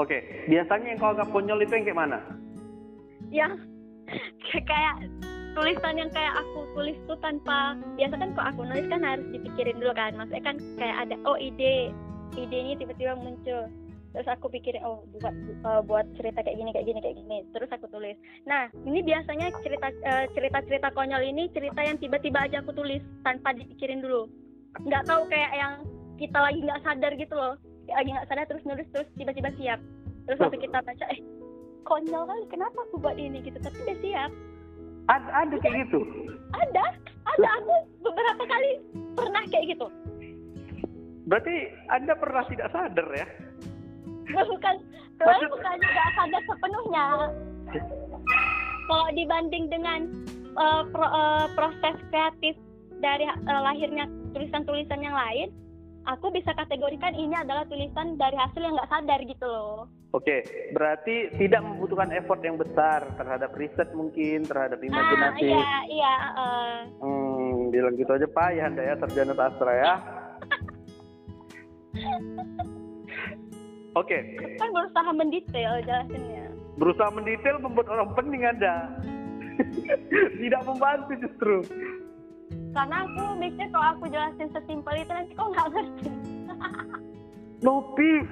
Oke 0.00 0.48
biasanya 0.48 0.96
yang 0.96 1.00
kalau 1.00 1.14
nggak 1.20 1.30
konyol 1.30 1.58
itu 1.60 1.72
yang 1.76 1.84
kayak 1.84 2.00
mana? 2.00 2.18
Yang 3.28 3.52
kayak 4.70 4.96
tulisan 5.52 6.00
yang 6.00 6.10
kayak 6.12 6.34
aku 6.40 6.64
tulis 6.72 6.96
tuh 7.04 7.18
tanpa 7.20 7.76
biasa 7.96 8.14
kan 8.16 8.30
kok 8.32 8.46
aku 8.54 8.60
nulis 8.64 8.86
kan 8.88 9.00
harus 9.04 9.26
dipikirin 9.30 9.78
dulu 9.78 9.92
kan. 9.92 10.16
Maksudnya 10.16 10.44
kan 10.44 10.56
kayak 10.80 10.96
ada 11.08 11.14
oh 11.28 11.36
ide 11.36 11.92
idenya 12.36 12.74
tiba-tiba 12.80 13.16
muncul. 13.16 13.68
Terus 14.12 14.28
aku 14.28 14.52
pikirin 14.52 14.84
oh 14.84 15.04
buat 15.20 15.32
uh, 15.64 15.80
buat 15.84 16.04
cerita 16.20 16.44
kayak 16.44 16.56
gini 16.60 16.70
kayak 16.72 16.86
gini 16.88 17.00
kayak 17.00 17.16
gini. 17.16 17.38
Terus 17.52 17.70
aku 17.72 17.86
tulis. 17.88 18.16
Nah 18.44 18.68
ini 18.84 19.00
biasanya 19.04 19.52
cerita 19.64 19.88
uh, 19.88 20.24
cerita 20.36 20.58
cerita 20.68 20.88
konyol 20.92 21.22
ini 21.24 21.48
cerita 21.52 21.80
yang 21.80 21.96
tiba-tiba 21.96 22.44
aja 22.44 22.60
aku 22.60 22.76
tulis 22.76 23.00
tanpa 23.24 23.56
dipikirin 23.56 24.04
dulu. 24.04 24.28
Nggak 24.84 25.04
tahu 25.08 25.28
kayak 25.28 25.52
yang 25.56 25.74
kita 26.20 26.38
lagi 26.38 26.60
nggak 26.60 26.82
sadar 26.84 27.12
gitu 27.16 27.34
loh. 27.36 27.54
Kayak 27.88 27.96
lagi 28.04 28.10
nggak 28.12 28.28
sadar 28.28 28.44
terus 28.48 28.64
nulis 28.68 28.88
terus 28.92 29.08
tiba-tiba 29.16 29.48
siap. 29.56 29.80
Terus 30.28 30.38
waktu 30.38 30.58
kita 30.60 30.78
baca 30.80 31.04
eh 31.12 31.20
konyol 31.82 32.24
kali 32.28 32.44
kenapa 32.52 32.78
aku 32.88 33.00
buat 33.00 33.16
ini? 33.16 33.40
Gitu. 33.40 33.56
Tapi 33.60 33.76
udah 33.80 33.98
siap 34.04 34.32
ada 35.10 35.28
ada 35.46 35.56
kayak 35.58 35.88
gitu. 35.88 36.00
Ada 36.52 36.84
ada. 37.26 37.48
Aku 37.62 37.74
beberapa 38.04 38.42
kali 38.46 38.70
pernah 39.16 39.42
kayak 39.48 39.66
gitu. 39.74 39.86
Berarti 41.26 41.56
anda 41.90 42.12
pernah 42.18 42.44
tidak 42.50 42.68
sadar 42.74 43.08
ya? 43.14 43.26
Bukan. 44.30 44.74
Maksud... 45.22 45.48
bukan 45.54 45.74
tidak 45.78 46.08
sadar 46.18 46.42
sepenuhnya. 46.50 47.04
Kalau 48.90 49.08
dibanding 49.14 49.70
dengan 49.70 50.00
uh, 50.58 50.82
pro, 50.90 51.06
uh, 51.06 51.46
proses 51.54 51.96
kreatif 52.10 52.58
dari 52.98 53.24
uh, 53.26 53.60
lahirnya 53.62 54.10
tulisan-tulisan 54.34 55.00
yang 55.00 55.14
lain 55.14 55.48
aku 56.06 56.34
bisa 56.34 56.50
kategorikan 56.54 57.14
ini 57.14 57.34
adalah 57.36 57.62
tulisan 57.66 58.18
dari 58.18 58.34
hasil 58.34 58.60
yang 58.62 58.74
nggak 58.74 58.90
sadar 58.90 59.20
gitu 59.22 59.46
loh. 59.46 59.86
Oke, 60.12 60.44
berarti 60.76 61.32
tidak 61.40 61.64
membutuhkan 61.64 62.12
effort 62.12 62.44
yang 62.44 62.60
besar 62.60 63.00
terhadap 63.16 63.48
riset 63.56 63.88
mungkin, 63.96 64.44
terhadap 64.44 64.76
ah, 64.82 64.86
imajinasi. 64.86 65.48
Ah, 65.48 65.56
iya, 65.56 65.72
iya. 65.88 66.14
Uh... 66.36 66.78
Hmm, 67.00 67.72
bilang 67.72 67.96
gitu 67.96 68.12
aja 68.12 68.28
Pak 68.28 68.48
ya, 68.52 68.68
Anda 68.68 68.82
ya, 68.82 68.94
sarjana 69.00 69.32
sastra 69.32 69.72
ya. 69.72 69.94
Oke. 73.92 74.16
Okay. 74.36 74.56
Kan 74.56 74.72
berusaha 74.72 75.10
mendetail 75.12 75.72
jelasinnya. 75.84 76.48
Berusaha 76.80 77.08
mendetail 77.12 77.56
membuat 77.60 77.88
orang 77.92 78.08
pening 78.16 78.44
Anda. 78.44 78.88
tidak 80.40 80.62
membantu 80.64 81.12
justru 81.20 81.60
karena 82.72 83.04
aku 83.04 83.36
mikir 83.36 83.68
kalau 83.68 83.86
aku 83.92 84.08
jelasin 84.08 84.48
sesimpel 84.56 84.96
itu 84.96 85.12
nanti 85.12 85.32
kok 85.36 85.48
nggak 85.52 85.68
ngerti. 85.76 86.08
Nopi 87.64 88.12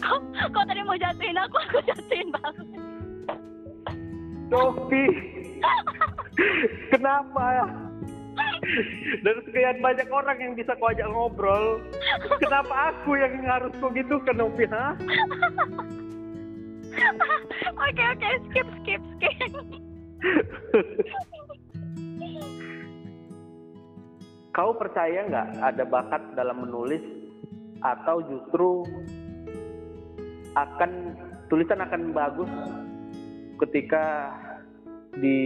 kok, 0.00 0.20
kok 0.48 0.64
tadi 0.64 0.80
mau 0.80 0.96
jatuhin 0.96 1.36
aku? 1.36 1.56
Aku 1.68 1.78
jatuhin 1.84 2.28
banget. 2.32 2.66
Nopi 4.48 5.04
kenapa 6.88 7.42
ya? 7.52 7.66
Dari 9.22 9.40
sekian 9.44 9.82
banyak 9.82 10.08
orang 10.08 10.38
yang 10.40 10.52
bisa 10.56 10.72
kau 10.78 10.88
ajak 10.88 11.08
ngobrol. 11.10 11.82
Kenapa 12.40 12.94
aku 12.94 13.18
yang 13.18 13.44
harus 13.44 13.72
kau 13.76 13.92
gitu 13.92 14.16
ke 14.24 14.32
Nopi 14.32 14.64
ha? 14.72 14.96
Oke 17.78 18.02
oke 18.02 18.28
skip 18.50 18.66
skip 18.82 19.02
skip 19.14 19.52
Kau 24.50 24.74
percaya 24.74 25.22
nggak 25.30 25.48
ada 25.62 25.84
bakat 25.86 26.22
dalam 26.34 26.66
menulis 26.66 27.02
atau 27.78 28.18
justru 28.26 28.82
akan 30.58 31.14
tulisan 31.46 31.78
akan 31.78 32.10
bagus 32.10 32.50
ketika 33.62 34.34
di 35.18 35.38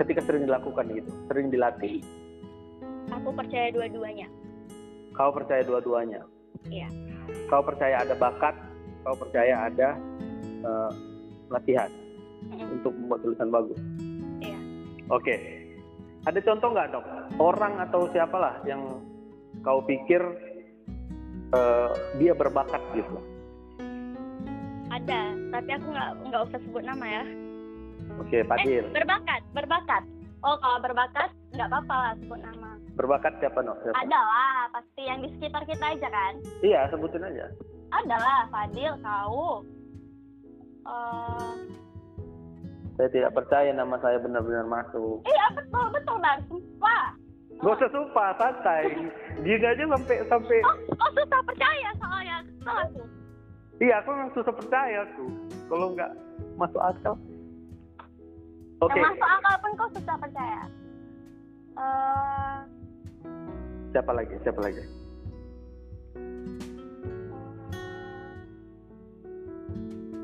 ketika 0.00 0.20
sering 0.24 0.48
dilakukan 0.48 0.88
gitu, 0.96 1.10
sering 1.28 1.52
dilatih? 1.52 2.00
Aku 3.12 3.30
percaya 3.36 3.68
dua-duanya. 3.72 4.28
Kau 5.12 5.32
percaya 5.32 5.60
dua-duanya? 5.64 6.24
Iya. 6.68 6.88
Kau 7.52 7.60
percaya 7.60 8.00
ada 8.00 8.16
bakat, 8.16 8.56
kau 9.04 9.16
percaya 9.16 9.68
ada 9.68 9.96
uh, 10.64 10.92
latihan? 11.52 11.88
Untuk 12.52 12.92
membuat 12.94 13.20
tulisan 13.24 13.48
bagus. 13.50 13.78
Iya. 14.42 14.58
Oke. 15.10 15.34
Ada 16.26 16.42
contoh 16.42 16.68
nggak 16.74 16.88
dok? 16.90 17.04
Orang 17.38 17.78
atau 17.78 18.10
siapalah 18.10 18.58
yang 18.66 18.82
kau 19.62 19.78
pikir 19.86 20.22
uh, 21.54 21.90
dia 22.18 22.34
berbakat 22.34 22.82
gitu? 22.98 23.14
Ada, 24.90 25.34
tapi 25.54 25.70
aku 25.76 25.86
nggak 25.92 26.10
nggak 26.30 26.42
usah 26.50 26.60
sebut 26.66 26.82
nama 26.82 27.06
ya. 27.06 27.24
Oke, 28.22 28.42
Pak 28.46 28.62
eh, 28.64 28.86
Berbakat, 28.90 29.42
berbakat. 29.50 30.02
Oh, 30.46 30.56
kalau 30.62 30.78
berbakat 30.78 31.30
nggak 31.54 31.68
apa-apa 31.68 31.94
lah 31.94 32.12
sebut 32.22 32.40
nama. 32.42 32.70
Berbakat 32.96 33.32
siapa? 33.38 33.60
Siapa? 33.60 33.92
Ada 33.92 34.20
lah, 34.20 34.60
pasti 34.72 35.02
yang 35.04 35.20
di 35.20 35.28
sekitar 35.36 35.62
kita 35.68 35.84
aja 35.94 36.08
kan? 36.08 36.32
Iya, 36.64 36.88
sebutin 36.88 37.28
aja. 37.28 37.46
Ada 37.92 38.16
lah, 38.16 38.40
Fadil, 38.48 38.92
kau. 39.04 39.62
Uh, 40.86 41.54
saya 42.96 43.08
tidak 43.12 43.32
percaya 43.36 43.70
nama 43.76 43.96
saya 44.00 44.16
benar-benar 44.24 44.64
masuk. 44.64 45.20
Iya 45.28 45.46
betul 45.52 45.86
betul 45.92 46.16
bang, 46.24 46.40
sumpah. 46.48 47.04
Gak 47.56 47.72
usah 47.76 47.88
sumpah, 47.92 48.28
santai. 48.40 48.84
Gini 49.40 49.64
aja 49.64 49.84
sampai 49.84 50.16
sampai. 50.28 50.58
Oh, 50.64 50.76
oh 50.96 51.10
susah 51.12 51.40
percaya 51.44 51.88
soalnya, 52.00 52.36
kesel 52.44 52.76
aku. 52.88 53.02
Iya, 53.76 53.94
aku 54.00 54.08
memang 54.12 54.32
susah 54.32 54.54
percaya 54.56 55.00
tuh. 55.16 55.30
Kalau 55.68 55.86
nggak 55.92 56.12
masuk 56.56 56.80
akal. 56.80 57.14
Oke. 58.80 58.92
Okay. 58.92 59.02
masuk 59.04 59.28
akal 59.28 59.54
pun 59.60 59.70
kau 59.76 59.88
susah 59.92 60.16
percaya. 60.16 60.60
Uh... 61.76 62.56
Siapa 63.92 64.12
lagi? 64.12 64.34
Siapa 64.40 64.60
lagi? 64.60 64.82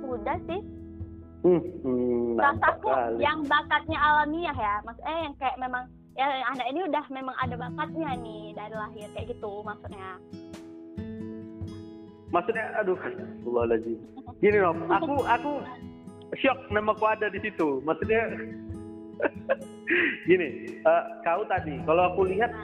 Udah 0.04 0.36
sih. 0.48 0.81
Hmm, 1.42 1.58
hmm, 1.58 2.38
rasaku 2.38 3.18
yang 3.18 3.42
bakatnya 3.50 3.98
alamiah 3.98 4.54
ya, 4.54 4.78
maksudnya 4.86 5.10
eh, 5.10 5.22
yang 5.26 5.34
kayak 5.42 5.56
memang 5.58 5.84
ya 6.14 6.26
anak 6.54 6.66
ini 6.70 6.80
udah 6.86 7.04
memang 7.10 7.34
ada 7.34 7.54
bakatnya 7.58 8.10
nih 8.22 8.54
dari 8.54 8.74
lahir 8.78 9.08
kayak 9.10 9.26
gitu 9.26 9.52
maksudnya. 9.66 10.22
Maksudnya, 12.30 12.64
aduh, 12.78 12.96
lagi. 13.66 13.98
Gini 14.38 14.56
loh, 14.62 14.72
aku 14.88 15.14
aku 15.26 15.52
shock 16.38 16.62
namaku 16.70 17.04
ada 17.10 17.26
di 17.26 17.42
situ. 17.42 17.82
Maksudnya, 17.82 18.22
gini, 20.30 20.78
uh, 20.86 21.04
kau 21.26 21.42
tadi, 21.50 21.74
kalau 21.84 22.14
aku 22.14 22.22
lihat, 22.30 22.54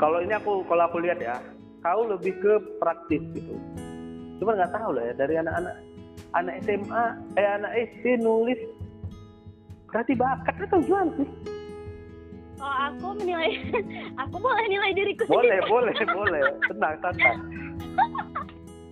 kalau 0.00 0.24
ini 0.24 0.34
aku 0.34 0.64
kalau 0.66 0.88
aku 0.88 1.04
lihat 1.04 1.20
ya, 1.20 1.36
kau 1.84 2.02
lebih 2.08 2.32
ke 2.40 2.52
praktis 2.80 3.22
gitu 3.36 3.54
cuma 4.42 4.58
nggak 4.58 4.74
tahu 4.74 4.90
lah 4.98 5.06
ya 5.06 5.14
dari 5.14 5.34
anak-anak 5.38 5.74
anak 6.34 6.54
SMA 6.66 7.04
eh 7.38 7.46
anak 7.46 7.72
SD 7.94 8.04
nulis 8.18 8.58
berarti 9.86 10.18
bakat 10.18 10.54
atau 10.66 10.82
gimana 10.82 11.14
sih 11.14 11.28
oh 12.58 12.74
aku 12.90 13.06
menilai 13.22 13.54
aku 14.26 14.36
boleh 14.42 14.64
nilai 14.66 14.90
diriku 14.98 15.30
boleh 15.30 15.62
sendiri. 15.62 15.70
boleh 15.70 15.94
boleh 16.10 16.42
tenang 16.74 16.94
tenang 16.98 17.38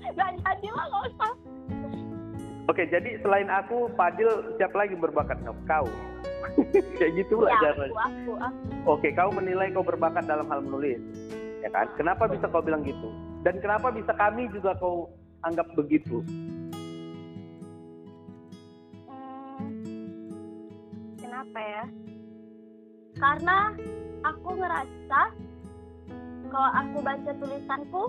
nggak 0.15 0.31
jadi 0.39 0.69
lah 0.71 0.87
usah 1.11 1.35
Oke, 2.69 2.87
jadi 2.87 3.19
selain 3.27 3.51
aku, 3.51 3.91
Fadil 3.99 4.31
siapa 4.55 4.87
lagi 4.87 4.95
berbakat? 4.95 5.43
Kau. 5.67 5.91
Kayak 7.03 7.13
gitu 7.19 7.43
lah 7.43 7.51
ya, 7.59 7.75
aku, 7.75 7.99
aku, 7.99 8.33
aku. 8.39 8.63
Oke, 8.87 9.11
kau 9.11 9.27
menilai 9.35 9.75
kau 9.75 9.83
berbakat 9.83 10.23
dalam 10.31 10.47
hal 10.47 10.63
menulis. 10.63 11.03
Ya 11.67 11.71
kan? 11.75 11.91
Kenapa 11.99 12.31
bisa 12.31 12.47
kau 12.47 12.63
bilang 12.63 12.87
gitu? 12.87 13.11
Dan 13.43 13.59
kenapa 13.59 13.91
bisa 13.91 14.15
kami 14.15 14.47
juga 14.55 14.79
kau 14.79 15.11
anggap 15.45 15.67
begitu? 15.73 16.21
Hmm, 19.09 19.69
kenapa 21.21 21.59
ya? 21.61 21.85
Karena 23.21 23.73
aku 24.25 24.49
ngerasa 24.57 25.21
kalau 26.51 26.71
aku 26.75 26.97
baca 27.05 27.31
tulisanku, 27.39 28.03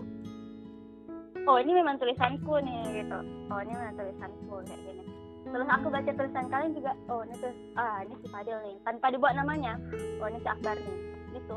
oh 1.46 1.58
ini 1.62 1.72
memang 1.78 2.02
tulisanku 2.02 2.58
nih 2.64 3.06
gitu. 3.06 3.20
Oh 3.54 3.60
ini 3.62 3.74
memang 3.76 3.96
tulisanku 3.96 4.56
kayak 4.66 4.82
gini. 4.82 5.04
Terus 5.52 5.68
aku 5.68 5.88
baca 5.92 6.12
tulisan 6.16 6.48
kalian 6.48 6.74
juga, 6.74 6.96
oh 7.12 7.22
ini 7.28 7.36
tuh, 7.44 7.54
ah 7.76 8.00
ini 8.08 8.16
si 8.24 8.28
Fadil 8.32 8.56
nih, 8.64 8.76
tanpa 8.88 9.12
dibuat 9.12 9.36
namanya. 9.36 9.76
Oh 10.24 10.32
ini 10.32 10.40
si 10.40 10.48
Akbar 10.48 10.80
nih, 10.80 10.98
gitu. 11.36 11.56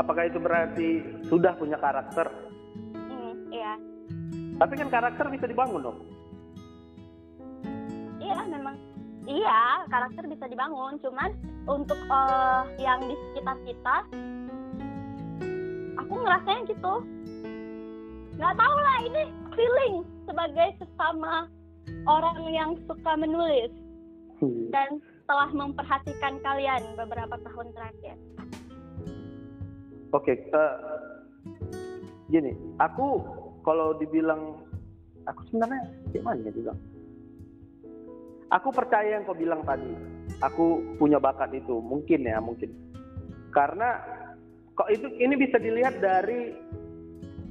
Apakah 0.00 0.24
itu 0.24 0.38
berarti 0.40 0.88
sudah 1.28 1.52
punya 1.60 1.76
karakter? 1.76 2.26
Hmm, 2.96 3.34
iya. 3.52 3.76
Tapi 4.60 4.72
kan 4.76 4.88
karakter 4.92 5.26
bisa 5.32 5.48
dibangun 5.48 5.80
dong. 5.80 5.98
Iya 8.20 8.44
memang. 8.44 8.76
Iya 9.24 9.88
karakter 9.88 10.28
bisa 10.28 10.44
dibangun. 10.44 11.00
Cuman 11.00 11.32
untuk 11.64 11.96
uh, 12.12 12.68
yang 12.76 13.00
di 13.08 13.16
sekitar 13.32 13.56
kita, 13.64 13.96
aku 15.96 16.12
ngerasain 16.12 16.68
gitu. 16.68 16.94
Gak 18.36 18.56
tau 18.56 18.76
lah 18.76 18.98
ini 19.04 19.22
feeling 19.56 20.04
sebagai 20.28 20.68
sesama 20.76 21.48
orang 22.04 22.38
yang 22.52 22.76
suka 22.84 23.16
menulis 23.16 23.72
Hmm. 24.40 24.72
dan 24.72 25.04
telah 25.28 25.52
memperhatikan 25.52 26.40
kalian 26.40 26.82
beberapa 26.96 27.36
tahun 27.44 27.66
terakhir? 27.76 28.16
Oke, 30.16 30.32
eh, 30.32 30.74
gini, 32.32 32.56
aku 32.80 33.20
kalau 33.60 33.96
dibilang 33.96 34.60
aku 35.28 35.40
sebenarnya 35.48 35.82
gimana 36.12 36.40
ya 36.42 36.52
bilang? 36.52 36.78
Aku 38.50 38.68
percaya 38.74 39.14
yang 39.14 39.22
kau 39.22 39.36
bilang 39.36 39.62
tadi. 39.62 39.94
Aku 40.42 40.82
punya 40.98 41.22
bakat 41.22 41.54
itu, 41.54 41.78
mungkin 41.78 42.26
ya, 42.26 42.42
mungkin. 42.42 42.74
Karena 43.54 44.02
kok 44.74 44.90
itu 44.90 45.06
ini 45.22 45.34
bisa 45.38 45.60
dilihat 45.60 46.02
dari 46.02 46.54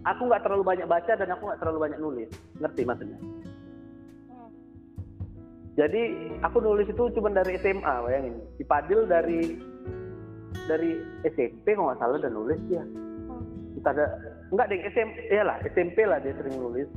aku 0.03 0.21
nggak 0.27 0.43
terlalu 0.43 0.63
banyak 0.65 0.87
baca 0.89 1.13
dan 1.15 1.29
aku 1.31 1.43
nggak 1.47 1.59
terlalu 1.63 1.79
banyak 1.87 1.99
nulis. 2.03 2.29
Ngerti 2.59 2.81
maksudnya? 2.83 3.19
Hmm. 4.27 4.51
Jadi 5.79 6.01
aku 6.43 6.57
nulis 6.59 6.87
itu 6.91 7.03
cuma 7.15 7.31
dari 7.31 7.55
SMA, 7.63 7.95
bayangin. 8.03 8.35
Si 8.59 8.63
Padil 8.67 9.07
dari 9.07 9.55
dari 10.67 10.99
SMP 11.23 11.79
kalau 11.79 11.93
nggak 11.93 11.99
salah 12.03 12.19
udah 12.19 12.31
nulis 12.31 12.59
dia. 12.67 12.83
Hmm. 12.83 13.71
Kita 13.79 13.87
ada 13.95 14.05
enggak 14.49 14.67
deh 14.69 14.79
SMP, 14.89 15.17
ya 15.29 15.43
lah 15.45 15.57
SMP 15.61 15.97
lah 16.05 16.17
dia 16.21 16.33
sering 16.37 16.57
nulis. 16.57 16.89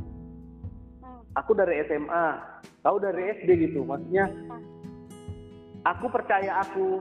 Hmm. 1.05 1.20
Aku 1.36 1.53
dari 1.53 1.84
SMA, 1.84 2.26
kau 2.80 2.96
dari 2.96 3.22
SD 3.40 3.48
gitu. 3.68 3.84
Maksudnya 3.84 4.28
aku 5.84 6.07
percaya 6.09 6.64
aku 6.64 7.00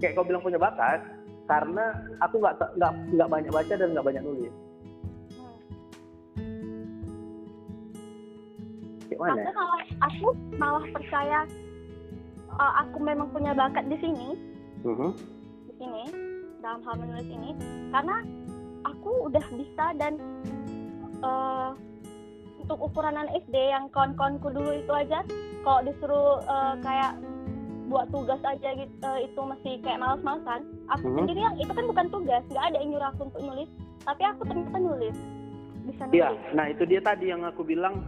kayak 0.00 0.16
kau 0.16 0.26
bilang 0.26 0.44
punya 0.44 0.60
bakat 0.60 1.00
karena 1.46 1.94
aku 2.20 2.42
nggak 2.42 2.54
nggak 2.76 2.92
nggak 3.14 3.28
banyak 3.30 3.52
baca 3.52 3.74
dan 3.76 3.88
nggak 3.92 4.06
banyak 4.06 4.22
nulis. 4.24 4.52
Hmm. 5.36 5.58
Kayak 9.08 9.20
mana? 9.20 9.40
Aku 9.40 9.52
malah 9.54 9.82
aku 10.02 10.26
malah 10.56 10.84
percaya 10.90 11.38
uh, 12.56 12.72
aku 12.84 12.96
memang 13.04 13.28
punya 13.30 13.52
bakat 13.52 13.84
di 13.86 13.96
sini, 14.00 14.28
Mhm. 14.82 15.10
di 15.68 15.72
sini 15.78 16.04
dalam 16.64 16.80
hal 16.82 16.94
menulis 16.98 17.28
ini 17.28 17.50
karena 17.92 18.16
aku 18.86 19.10
udah 19.26 19.44
bisa 19.52 19.84
dan 19.98 20.14
uh, 21.20 21.74
untuk 22.62 22.78
ukuran 22.82 23.14
anak 23.14 23.42
SD 23.46 23.54
yang 23.54 23.90
kawan-kawanku 23.90 24.50
dulu 24.50 24.70
itu 24.74 24.92
aja 24.94 25.22
kalau 25.62 25.80
disuruh 25.82 26.42
uh, 26.46 26.74
kayak 26.82 27.18
buat 27.86 28.10
tugas 28.10 28.42
aja 28.42 28.74
gitu 28.74 28.94
uh, 29.06 29.18
itu 29.22 29.40
masih 29.42 29.72
kayak 29.82 30.02
males-malesan 30.02 30.66
aku 30.90 31.06
Mhm. 31.06 31.16
sendiri 31.22 31.40
yang 31.40 31.56
itu 31.56 31.70
kan 31.70 31.84
bukan 31.86 32.06
tugas 32.10 32.42
nggak 32.50 32.64
ada 32.66 32.76
yang 32.82 32.90
nyuruh 32.90 33.08
aku 33.14 33.20
untuk 33.30 33.42
nulis 33.42 33.70
tapi 34.02 34.22
aku 34.26 34.42
ternyata 34.42 34.78
nulis 34.78 35.16
bisa 35.86 36.02
nulis 36.02 36.18
Iya, 36.18 36.28
nah 36.50 36.66
itu 36.66 36.82
dia 36.82 36.98
tadi 36.98 37.30
yang 37.30 37.46
aku 37.46 37.62
bilang 37.62 38.02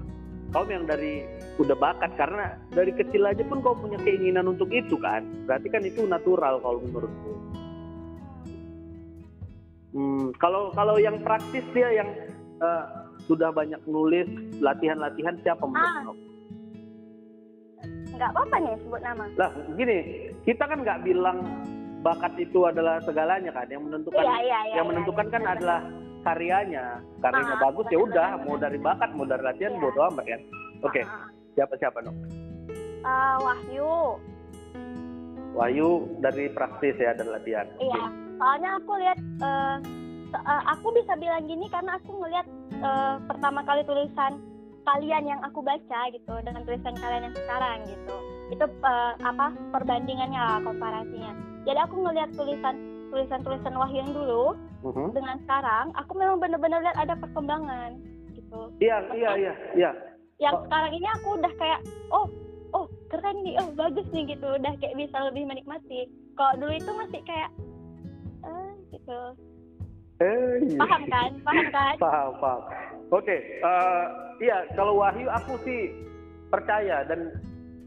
kau 0.51 0.67
yang 0.67 0.83
dari 0.83 1.23
udah 1.63 1.79
bakat 1.79 2.11
karena 2.19 2.59
dari 2.75 2.91
kecil 2.91 3.23
aja 3.23 3.47
pun 3.47 3.63
kau 3.63 3.79
punya 3.79 4.01
keinginan 4.03 4.49
untuk 4.49 4.73
itu 4.73 4.97
kan. 4.99 5.23
Berarti 5.47 5.69
kan 5.71 5.83
itu 5.85 6.03
natural 6.09 6.59
kalau 6.59 6.83
menurutku. 6.83 7.38
Hmm, 9.99 10.31
kalau 10.39 10.71
kalau 10.73 10.95
yang 10.97 11.19
praktis 11.21 11.67
dia 11.75 11.91
yang 11.93 12.07
eh, 12.59 12.85
sudah 13.27 13.51
banyak 13.51 13.83
nulis 13.85 14.31
latihan-latihan 14.59 15.35
siapa 15.43 15.59
menurut 15.61 16.15
Ah. 16.15 16.15
nggak 18.09 18.31
apa-apa 18.31 18.57
nih 18.59 18.75
sebut 18.79 19.01
nama 19.01 19.25
Lah 19.35 19.51
gini, 19.75 19.99
kita 20.43 20.65
kan 20.65 20.79
nggak 20.81 21.03
bilang 21.03 21.39
bakat 22.01 22.35
itu 22.37 22.63
adalah 22.63 22.99
segalanya 23.01 23.51
kan. 23.51 23.67
Yang 23.67 23.83
menentukan 23.85 24.19
iya 24.19 24.37
iya 24.39 24.59
iya 24.65 24.75
yang 24.75 24.87
iya, 24.87 24.91
menentukan 24.91 25.27
iya, 25.27 25.33
kan 25.33 25.43
benar. 25.43 25.55
adalah 25.55 25.81
karyanya. 26.21 26.85
Karyanya 27.19 27.55
Ah, 27.55 27.63
bagus 27.65 27.87
ya 27.89 27.99
udah, 27.99 28.29
mau 28.43 28.57
dari 28.57 28.79
bakat, 28.79 29.11
mau 29.13 29.23
dari 29.23 29.43
latihan, 29.45 29.73
Iya. 29.73 29.83
bodo 29.83 30.01
amat 30.11 30.25
kan. 30.27 30.41
Oke, 30.81 31.03
Ah, 31.03 31.27
siapa 31.55 31.75
siapa 31.75 31.99
no? 32.01 32.11
ah. 32.11 32.19
Eh, 32.99 33.37
Wahyu 33.41 33.91
Wahyu 35.55 35.89
dari 36.19 36.45
praktis 36.51 36.95
ya 36.95 37.15
dari 37.15 37.31
latihan. 37.31 37.67
Iya, 37.79 38.03
soalnya 38.39 38.71
aku 38.79 38.93
lihat 38.97 39.19
eh, 39.43 39.77
aku 40.69 40.87
bisa 40.95 41.13
bilang 41.17 41.45
gini 41.45 41.67
karena 41.69 41.99
aku 41.99 42.11
ngelihat 42.17 42.47
eh, 42.73 43.17
pertama 43.27 43.61
kali 43.63 43.83
tulisan 43.85 44.39
kalian 44.89 45.25
yang 45.29 45.41
aku 45.45 45.61
baca 45.61 46.01
gitu 46.09 46.33
dengan 46.41 46.65
tulisan 46.65 46.97
kalian 46.97 47.29
yang 47.29 47.37
sekarang 47.37 47.79
gitu. 47.85 48.17
Itu 48.49 48.65
eh, 48.65 49.13
apa 49.21 49.47
perbandingannya 49.75 50.41
lah, 50.41 50.59
komparasinya. 50.65 51.33
Jadi 51.67 51.79
aku 51.79 52.01
ngelihat 52.01 52.31
tulisan 52.33 52.77
tulisan-tulisan 53.09 53.73
Wahyu 53.73 54.05
yang 54.05 54.13
dulu 54.13 54.53
Mhm. 54.79 55.11
dengan 55.11 55.37
sekarang, 55.43 55.91
aku 55.97 56.13
memang 56.15 56.39
benar-benar 56.39 56.85
lihat 56.85 56.95
ada 56.95 57.19
perkembangan 57.19 57.99
gitu. 58.31 58.71
Iya 58.79 59.01
iya 59.11 59.31
iya 59.35 59.55
iya. 59.75 59.91
Yang 60.39 60.55
Oh. 60.55 60.63
sekarang 60.69 60.93
ini 60.95 61.09
aku 61.19 61.29
udah 61.35 61.53
kayak 61.59 61.81
oh 62.15 62.27
oh 62.71 62.85
keren 63.11 63.43
nih, 63.43 63.59
oh 63.59 63.75
bagus 63.75 64.07
nih 64.15 64.29
gitu, 64.29 64.47
udah 64.55 64.73
kayak 64.79 64.95
bisa 64.95 65.19
lebih 65.25 65.51
menikmati. 65.51 66.07
Kalau 66.37 66.53
dulu 66.63 66.73
itu 66.73 66.91
masih 66.95 67.21
kayak 67.27 67.51
gitu. 69.09 69.21
Eh, 70.19 70.53
iya. 70.69 70.79
Paham 70.83 71.03
kan? 71.09 71.31
Paham 71.47 71.67
kan? 71.73 71.95
Paham 72.05 72.31
paham. 72.43 72.61
Oke, 73.09 73.37
eh, 73.65 74.05
iya 74.45 74.69
kalau 74.77 75.01
Wahyu 75.01 75.31
aku 75.33 75.57
sih 75.65 75.95
percaya 76.53 77.07
dan 77.09 77.33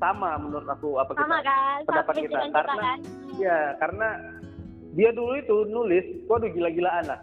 sama 0.01 0.39
menurut 0.41 0.65
aku 0.65 0.97
apa 0.97 1.13
kita. 1.13 1.21
Sama 1.21 1.39
kan? 1.45 1.77
pendapat 1.85 2.13
Sama 2.17 2.23
kita, 2.25 2.39
karena- 2.49 2.81
kan? 2.81 2.99
Iya 3.37 3.59
karena 3.77 4.07
dia 4.97 5.09
dulu 5.13 5.33
itu 5.37 5.57
nulis, 5.69 6.05
waduh 6.25 6.49
gila-gilaan 6.49 7.05
lah. 7.05 7.19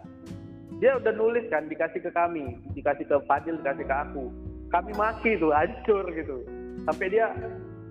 Dia 0.79 0.95
udah 0.95 1.11
nulis 1.11 1.43
kan 1.51 1.67
dikasih 1.67 1.99
ke 1.99 2.11
kami, 2.15 2.55
dikasih 2.71 3.03
ke 3.03 3.15
Fadil, 3.27 3.59
dikasih 3.59 3.83
ke 3.83 3.95
aku. 4.07 4.31
Kami 4.71 4.95
maki 4.95 5.35
tuh 5.41 5.51
hancur 5.57 6.07
gitu. 6.15 6.45
Sampai 6.87 7.11
dia 7.11 7.33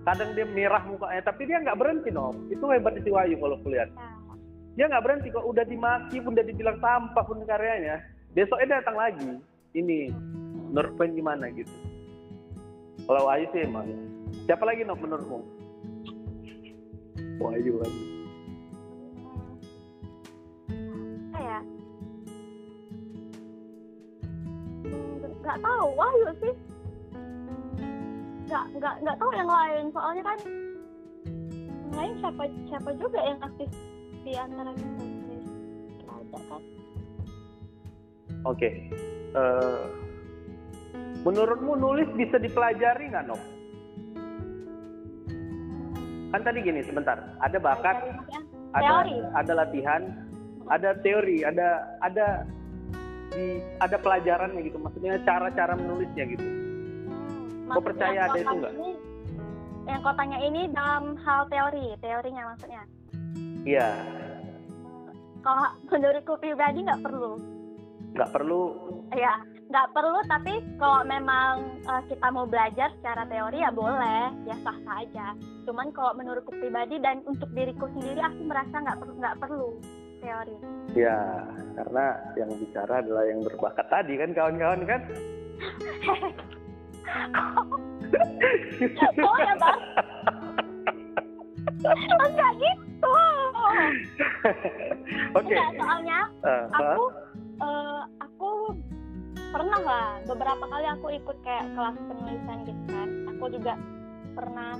kadang 0.07 0.33
dia 0.33 0.47
merah 0.47 0.81
mukanya, 0.89 1.21
tapi 1.21 1.45
dia 1.45 1.61
nggak 1.61 1.77
berhenti 1.77 2.09
no. 2.09 2.33
Itu 2.49 2.65
hebatnya 2.65 3.03
si 3.05 3.11
Wahyu 3.13 3.37
kalau 3.37 3.61
kulihat. 3.61 3.91
Nah, 3.93 4.18
dia 4.79 4.87
nggak 4.87 5.03
berhenti 5.03 5.27
kok. 5.27 5.43
Udah 5.43 5.67
dimaki 5.67 6.23
pun 6.23 6.31
udah 6.31 6.47
dibilang 6.47 6.79
sampah 6.79 7.23
pun 7.27 7.43
karyanya. 7.43 7.99
Besoknya 8.31 8.79
datang 8.79 8.95
lagi. 8.95 9.27
Ini 9.75 10.07
poin 10.95 11.11
gimana 11.11 11.51
gitu. 11.51 11.75
Kalau 13.03 13.27
Wahyu 13.27 13.51
sih 13.51 13.67
emang 13.67 13.91
siapa 14.47 14.63
lagi 14.63 14.87
no 14.87 14.95
menurutmu? 14.95 15.43
Wahyu 17.43 17.83
Wahyu. 17.83 18.03
Apa 21.27 21.39
ya? 21.43 21.59
Hmm, 24.87 25.15
Nggak 25.43 25.57
tahu, 25.59 25.87
Wahyu 25.99 26.27
sih. 26.39 26.53
Nggak 28.47 28.63
nggak 28.79 28.95
nggak 29.03 29.17
tahu 29.19 29.31
yang 29.35 29.51
lain, 29.51 29.83
soalnya 29.91 30.23
kan 30.23 30.39
yang 31.59 31.95
lain 31.99 32.13
siapa 32.23 32.43
siapa 32.71 32.89
juga 32.95 33.19
yang 33.27 33.39
aktif 33.43 33.67
di 34.23 34.33
antara 34.35 34.71
kita 34.75 35.03
ada 36.09 36.39
kan? 36.47 36.61
oke 38.45 38.69
Eh, 39.29 39.85
menurutmu 41.21 41.77
nulis 41.77 42.09
bisa 42.17 42.41
dipelajari 42.41 43.13
nggak 43.13 43.29
no 43.29 43.37
kan 46.33 46.41
tadi 46.41 46.65
gini 46.65 46.81
sebentar 46.81 47.37
ada 47.37 47.57
bakat 47.61 48.09
ada 48.73 49.05
Teori. 49.05 49.17
ada 49.37 49.53
latihan 49.53 50.01
ada 50.65 50.97
teori 51.05 51.45
ada 51.45 51.93
ada 52.01 52.41
di 53.29 53.61
ada 53.77 53.97
pelajarannya 54.01 54.65
gitu 54.65 54.81
maksudnya 54.81 55.21
cara-cara 55.21 55.77
menulisnya 55.77 56.25
gitu 56.33 56.45
hmm, 56.45 57.69
Kau 57.69 57.85
percaya 57.85 58.25
ada 58.25 58.37
itu 58.41 58.49
nggak? 58.49 58.73
Yang 59.85 59.99
kau 60.05 60.13
tanya 60.17 60.37
ini 60.41 60.61
dalam 60.73 61.17
hal 61.21 61.45
teori, 61.49 61.93
teorinya 62.01 62.53
maksudnya. 62.53 62.81
Iya 63.63 63.89
Kalau 65.39 65.67
menurutku 65.87 66.35
pribadi 66.35 66.83
nggak 66.83 66.99
perlu. 66.99 67.39
nggak 68.11 68.31
perlu 68.31 68.63
Ya, 69.09 69.41
nggak 69.65 69.89
perlu. 69.89 70.19
Tapi 70.25 70.53
kalau 70.77 71.01
memang 71.03 71.81
eh, 71.81 72.01
kita 72.05 72.27
mau 72.29 72.43
belajar 72.43 72.93
secara 72.99 73.25
teori 73.25 73.57
ya 73.57 73.71
boleh, 73.71 74.29
ya 74.43 74.53
sah 74.61 74.77
saja. 74.83 75.33
Cuman 75.63 75.89
kalau 75.91 76.13
menurutku 76.13 76.51
pribadi 76.51 76.99
dan 76.99 77.25
untuk 77.25 77.49
diriku 77.51 77.89
sendiri, 77.89 78.19
aku 78.19 78.41
merasa 78.45 78.75
nggak 78.75 78.99
perlu 78.99 79.13
nggak 79.17 79.37
perlu 79.39 79.69
teori. 80.19 80.57
ya 80.91 81.15
karena 81.73 82.05
yang 82.35 82.49
bicara 82.51 82.99
adalah 82.99 83.23
yang 83.23 83.39
berbakat 83.39 83.87
tadi 83.87 84.13
kan 84.13 84.29
kawan-kawan 84.33 84.81
kan 84.83 85.01
Oh 89.19 89.37
ya 89.37 89.53
bang, 89.55 89.79
enggak 92.25 92.51
gitu. 92.57 92.88
Oke. 95.35 95.45
Enggak, 95.45 95.69
soalnya 95.79 96.19
Eh, 96.39 96.65
aku 96.71 97.03
eh, 97.59 98.01
aku 98.23 98.49
pernah 99.49 99.79
lah 99.81 100.07
beberapa 100.23 100.63
kali 100.67 100.87
aku 100.87 101.07
ikut 101.19 101.37
kayak 101.43 101.67
kelas 101.75 101.97
penulisan 101.99 102.57
gitu 102.63 102.83
kan. 102.87 103.09
Aku 103.35 103.45
juga 103.51 103.73
pernah 104.35 104.73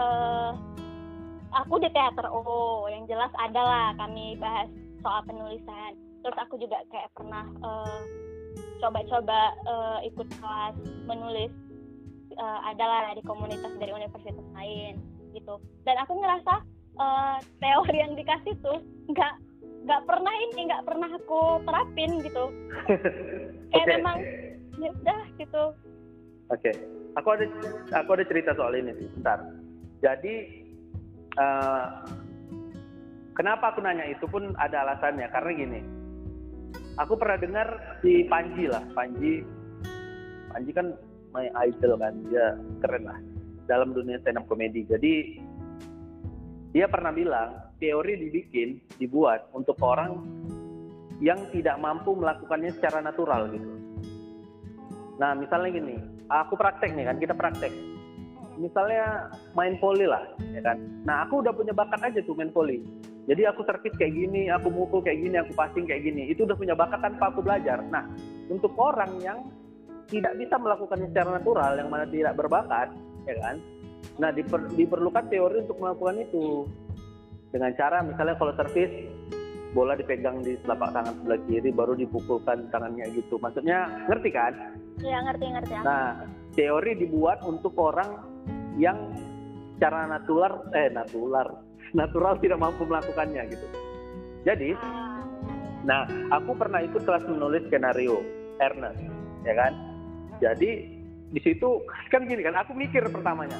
eh 0.00 0.52
aku 1.50 1.82
di 1.82 1.90
teater 1.90 2.30
oh 2.30 2.86
yang 2.86 3.10
jelas 3.10 3.34
ada 3.34 3.58
lah 3.58 3.88
kami 3.98 4.38
bahas 4.38 4.70
soal 5.02 5.26
penulisan. 5.26 5.98
Terus 6.20 6.36
aku 6.38 6.54
juga 6.60 6.78
kayak 6.94 7.10
pernah 7.16 7.44
eh, 7.48 8.00
coba-coba 8.80 9.52
uh, 9.68 9.98
ikut 10.08 10.28
kelas 10.40 10.76
menulis 11.04 11.52
uh, 12.40 12.60
adalah 12.64 13.12
di 13.12 13.22
komunitas 13.28 13.72
dari 13.76 13.92
universitas 13.92 14.46
lain 14.56 14.96
gitu. 15.36 15.60
Dan 15.84 16.00
aku 16.00 16.16
ngerasa 16.16 16.64
uh, 17.00 17.36
teori 17.58 17.96
yang 17.96 18.12
dikasih 18.14 18.54
tuh 18.60 18.78
nggak 19.08 19.32
nggak 19.88 20.02
pernah 20.04 20.34
ini 20.50 20.60
nggak 20.68 20.84
pernah 20.84 21.08
aku 21.16 21.40
terapin 21.64 22.10
gitu. 22.20 22.44
Kayak 23.72 23.86
okay. 23.88 23.96
memang 23.96 24.16
ya 24.76 24.90
udah 24.92 25.20
gitu. 25.40 25.64
Oke. 26.52 26.70
Okay. 26.70 26.74
aku 27.18 27.28
ada 27.34 27.44
aku 27.96 28.10
ada 28.14 28.24
cerita 28.28 28.50
soal 28.54 28.76
ini 28.76 28.92
sih 29.00 29.08
bentar. 29.18 29.40
Jadi 30.04 30.34
uh, 31.40 31.84
kenapa 33.34 33.72
aku 33.74 33.80
nanya 33.80 34.04
itu 34.06 34.28
pun 34.28 34.52
ada 34.60 34.84
alasannya. 34.84 35.26
Karena 35.32 35.50
gini 35.56 35.80
aku 37.00 37.16
pernah 37.16 37.40
dengar 37.40 37.68
si 38.04 38.28
Panji 38.28 38.68
lah. 38.68 38.84
Panji 38.92 39.42
Panji 40.52 40.70
kan 40.76 40.92
my 41.32 41.48
idol 41.66 41.96
kan. 41.96 42.14
Dia 42.28 42.54
keren 42.84 43.08
lah. 43.08 43.18
Dalam 43.64 43.94
dunia 43.94 44.18
stand 44.20 44.42
up 44.42 44.50
comedy 44.50 44.82
jadi 44.82 45.40
dia 46.70 46.86
pernah 46.86 47.10
bilang 47.10 47.74
teori 47.82 48.14
dibikin 48.14 48.78
dibuat 48.98 49.50
untuk 49.56 49.76
orang 49.82 50.22
yang 51.20 51.38
tidak 51.50 51.76
mampu 51.76 52.16
melakukannya 52.16 52.72
secara 52.78 53.04
natural 53.04 53.50
gitu. 53.52 53.70
Nah 55.20 55.36
misalnya 55.36 55.70
gini 55.74 55.96
aku 56.30 56.54
praktek 56.56 56.94
nih 56.94 57.04
kan 57.06 57.16
kita 57.18 57.34
praktek. 57.34 57.72
Misalnya 58.60 59.32
main 59.56 59.80
volley 59.80 60.04
lah 60.04 60.24
ya 60.52 60.60
kan? 60.60 60.76
Nah 61.04 61.24
aku 61.26 61.40
udah 61.40 61.52
punya 61.52 61.72
bakat 61.72 62.00
aja 62.00 62.20
tuh 62.24 62.36
main 62.36 62.52
volley 62.52 62.80
jadi 63.28 63.46
aku 63.46 63.62
servis 63.62 63.94
kayak 63.94 64.16
gini 64.16 64.50
aku 64.50 64.72
mukul 64.74 65.04
kayak 65.04 65.22
gini 65.22 65.36
aku 65.38 65.52
passing 65.54 65.86
kayak 65.86 66.02
gini. 66.02 66.34
Itu 66.34 66.48
udah 66.48 66.56
punya 66.58 66.74
bakat 66.74 66.98
tanpa 66.98 67.30
aku 67.30 67.44
belajar. 67.44 67.78
Nah 67.86 68.08
untuk 68.50 68.74
orang 68.74 69.12
yang 69.22 69.38
tidak 70.10 70.34
bisa 70.34 70.58
melakukannya 70.58 71.06
secara 71.14 71.38
natural 71.38 71.78
yang 71.78 71.86
mana 71.86 72.04
tidak 72.10 72.34
berbakat 72.34 72.90
ya 73.30 73.34
kan 73.38 73.62
nah 74.20 74.30
diper, 74.32 74.68
diperlukan 74.76 75.26
teori 75.32 75.64
untuk 75.64 75.78
melakukan 75.80 76.16
itu. 76.20 76.68
Dengan 77.50 77.74
cara 77.74 78.04
misalnya 78.06 78.38
kalau 78.38 78.54
servis 78.54 78.90
bola 79.70 79.94
dipegang 79.94 80.42
di 80.42 80.58
telapak 80.66 80.90
tangan 80.90 81.14
sebelah 81.22 81.40
kiri 81.46 81.70
baru 81.70 81.94
dipukulkan 81.94 82.70
tangannya 82.74 83.06
gitu. 83.14 83.38
Maksudnya 83.38 83.86
ngerti 84.10 84.30
kan? 84.34 84.52
Iya 85.02 85.18
ngerti 85.30 85.44
ngerti. 85.50 85.72
Nah 85.82 86.26
teori 86.54 86.92
dibuat 86.98 87.42
untuk 87.46 87.74
orang 87.78 88.26
yang 88.78 88.98
secara 89.78 90.10
natural 90.10 90.66
eh 90.74 90.90
natural 90.90 91.62
natural 91.94 92.34
tidak 92.38 92.58
mampu 92.58 92.82
melakukannya 92.86 93.46
gitu. 93.50 93.66
Jadi 94.42 94.74
ah. 94.78 95.22
nah 95.86 96.00
aku 96.34 96.54
pernah 96.58 96.82
ikut 96.82 97.02
kelas 97.02 97.24
menulis 97.26 97.66
skenario 97.70 98.22
Ernest 98.58 99.00
ya 99.46 99.54
kan? 99.56 99.72
Jadi 100.40 101.00
di 101.30 101.40
situ 101.46 101.86
kan 102.10 102.26
gini 102.26 102.42
kan, 102.42 102.58
aku 102.58 102.74
mikir 102.74 103.06
pertamanya. 103.06 103.58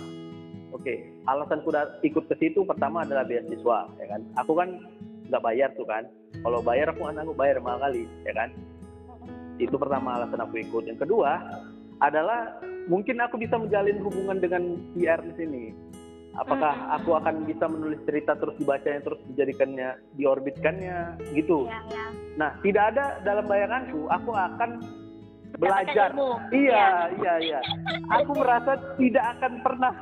Oke, 0.71 0.87
okay, 0.87 0.99
alasan 1.27 1.67
kuda 1.67 1.99
ikut 2.07 2.31
ke 2.31 2.35
situ 2.39 2.63
pertama 2.63 3.03
adalah 3.03 3.27
beasiswa, 3.27 3.91
ya 3.99 4.07
kan. 4.07 4.21
Aku 4.39 4.55
kan 4.55 4.79
nggak 5.27 5.43
bayar 5.43 5.71
tuh 5.75 5.87
kan. 5.87 6.07
Kalau 6.47 6.63
bayar 6.63 6.95
aku 6.95 7.11
anak 7.11 7.27
aku 7.27 7.35
bayar 7.35 7.59
mahal 7.59 7.83
kali, 7.91 8.07
ya 8.23 8.33
kan. 8.35 8.55
Itu 9.59 9.75
pertama 9.75 10.23
alasan 10.23 10.39
aku 10.39 10.63
ikut. 10.63 10.87
Yang 10.87 11.07
kedua 11.07 11.43
adalah 12.01 12.63
mungkin 12.87 13.19
aku 13.19 13.37
bisa 13.39 13.59
menjalin 13.59 13.99
hubungan 13.99 14.39
dengan 14.39 14.63
PR 14.95 15.21
di 15.27 15.33
sini. 15.37 15.65
Apakah 16.39 16.73
hmm. 16.73 16.97
aku 17.03 17.11
akan 17.19 17.35
bisa 17.43 17.67
menulis 17.67 17.99
cerita 18.07 18.39
terus 18.39 18.55
dibacanya 18.55 19.03
terus 19.03 19.19
dijadikannya 19.35 19.99
diorbitkannya 20.15 20.99
gitu. 21.35 21.67
Ya, 21.67 21.83
ya. 21.91 22.07
Nah, 22.39 22.51
tidak 22.63 22.95
ada 22.95 23.19
dalam 23.27 23.51
bayanganku 23.51 24.07
aku 24.07 24.31
akan 24.31 24.71
belajar. 25.59 26.15
Iya, 26.55 27.11
iya, 27.19 27.35
iya. 27.43 27.61
Aku 28.23 28.39
merasa 28.39 28.79
tidak 28.95 29.25
akan 29.39 29.53
pernah 29.61 29.93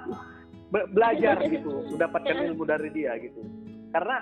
be 0.69 0.81
belajar 0.93 1.41
gitu, 1.49 1.85
mendapatkan 1.95 2.37
ilmu 2.53 2.65
dari 2.69 2.89
dia 2.93 3.17
gitu. 3.21 3.41
Karena 3.93 4.17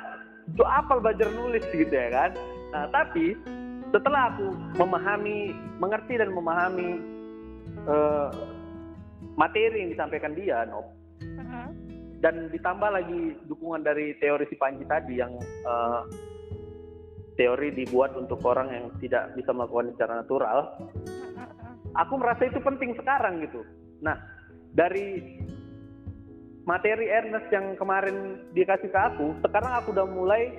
itu 0.47 0.63
apa 0.63 1.03
belajar 1.03 1.29
nulis 1.35 1.65
gitu 1.75 1.91
ya 1.91 2.09
kan. 2.11 2.31
Nah, 2.71 2.87
tapi 2.95 3.35
setelah 3.91 4.35
aku 4.35 4.49
memahami, 4.79 5.55
mengerti 5.79 6.15
dan 6.19 6.31
memahami 6.31 6.91
uh, 7.87 8.31
materi 9.35 9.87
yang 9.87 9.91
disampaikan 9.91 10.35
dia, 10.39 10.67
no, 10.67 10.87
uh-huh. 11.23 11.69
dan 12.23 12.51
ditambah 12.51 12.91
lagi 12.91 13.35
dukungan 13.51 13.83
dari 13.83 14.15
teori 14.23 14.47
si 14.47 14.57
Panji 14.59 14.87
tadi 14.87 15.19
yang 15.19 15.35
uh, 15.67 16.07
teori 17.37 17.69
dibuat 17.77 18.17
untuk 18.17 18.41
orang 18.49 18.69
yang 18.73 18.87
tidak 18.99 19.37
bisa 19.37 19.53
melakukan 19.53 19.93
secara 19.95 20.25
natural 20.25 20.59
aku 21.97 22.15
merasa 22.17 22.49
itu 22.49 22.59
penting 22.65 22.97
sekarang 22.97 23.45
gitu 23.45 23.61
nah 24.01 24.17
dari 24.73 25.37
materi 26.67 27.07
Ernest 27.07 27.47
yang 27.55 27.79
kemarin 27.79 28.43
dikasih 28.51 28.91
ke 28.91 28.99
aku 28.99 29.39
sekarang 29.41 29.71
aku 29.79 29.95
udah 29.95 30.07
mulai 30.11 30.51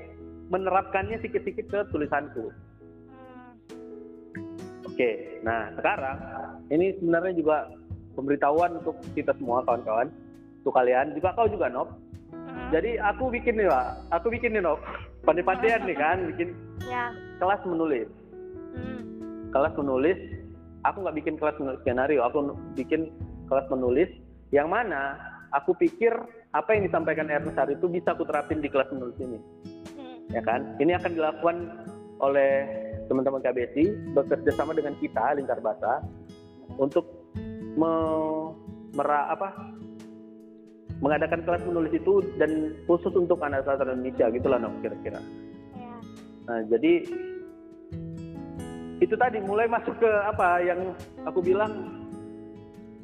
menerapkannya 0.47 1.19
sedikit-sedikit 1.19 1.67
ke 1.67 1.79
tulisanku. 1.91 2.47
Oke 4.87 5.43
nah 5.43 5.67
sekarang 5.75 6.17
ini 6.71 6.95
sebenarnya 6.97 7.35
juga 7.35 7.57
pemberitahuan 8.15 8.79
untuk 8.79 8.95
kita 9.13 9.35
semua 9.35 9.61
kawan-kawan. 9.67 10.07
Untuk 10.63 10.73
kalian 10.73 11.15
juga 11.15 11.31
kau 11.35 11.47
juga 11.51 11.67
Nop 11.67 11.91
hmm. 12.31 12.71
jadi 12.71 13.03
aku 13.03 13.27
bikin 13.27 13.59
nih 13.59 13.67
pak. 13.67 13.87
Aku 14.15 14.31
bikin 14.31 14.55
nih 14.55 14.63
Nop 14.63 14.79
pandai-pandaian 15.27 15.83
nih 15.83 15.97
kan 15.99 16.17
bikin 16.31 16.55
ya. 16.87 17.11
kelas 17.43 17.59
menulis. 17.67 18.07
Hmm. 18.77 19.03
kelas 19.51 19.73
menulis 19.73 20.19
aku 20.87 21.03
nggak 21.03 21.17
bikin 21.19 21.35
kelas 21.35 21.55
menulis 21.59 21.79
skenario. 21.83 22.23
Aku 22.23 22.55
bikin 22.79 23.11
kelas 23.51 23.67
menulis 23.67 24.07
yang 24.55 24.71
mana 24.71 25.19
aku 25.53 25.75
pikir 25.77 26.11
apa 26.51 26.69
yang 26.75 26.87
disampaikan 26.87 27.29
Ernest 27.29 27.59
hari 27.59 27.75
itu 27.75 27.87
bisa 27.87 28.15
aku 28.15 28.23
terapin 28.27 28.59
di 28.59 28.69
kelas 28.71 28.89
menulis 28.91 29.17
ini 29.19 29.39
hmm. 29.95 30.17
ya 30.33 30.41
kan 30.43 30.75
ini 30.81 30.95
akan 30.95 31.11
dilakukan 31.13 31.57
oleh 32.17 32.65
teman-teman 33.07 33.39
KBSI 33.39 34.15
bekerja 34.17 34.51
sama 34.57 34.75
dengan 34.75 34.97
kita 34.99 35.37
lingkar 35.37 35.61
bahasa 35.63 36.03
untuk 36.75 37.07
me, 37.77 37.91
mera, 38.97 39.31
apa 39.31 39.53
mengadakan 40.99 41.45
kelas 41.45 41.63
menulis 41.63 41.93
itu 41.93 42.25
dan 42.41 42.73
khusus 42.89 43.13
untuk 43.13 43.37
anak 43.45 43.63
sastra 43.63 43.93
Indonesia 43.93 44.33
gitulah 44.33 44.57
no 44.57 44.73
kira-kira. 44.81 45.21
Ya. 45.77 45.93
Nah 46.49 46.59
jadi 46.73 46.93
itu 48.97 49.13
tadi 49.13 49.37
mulai 49.45 49.69
masuk 49.69 49.93
ke 50.01 50.09
apa 50.09 50.57
yang 50.65 50.97
aku 51.21 51.39
bilang 51.45 52.01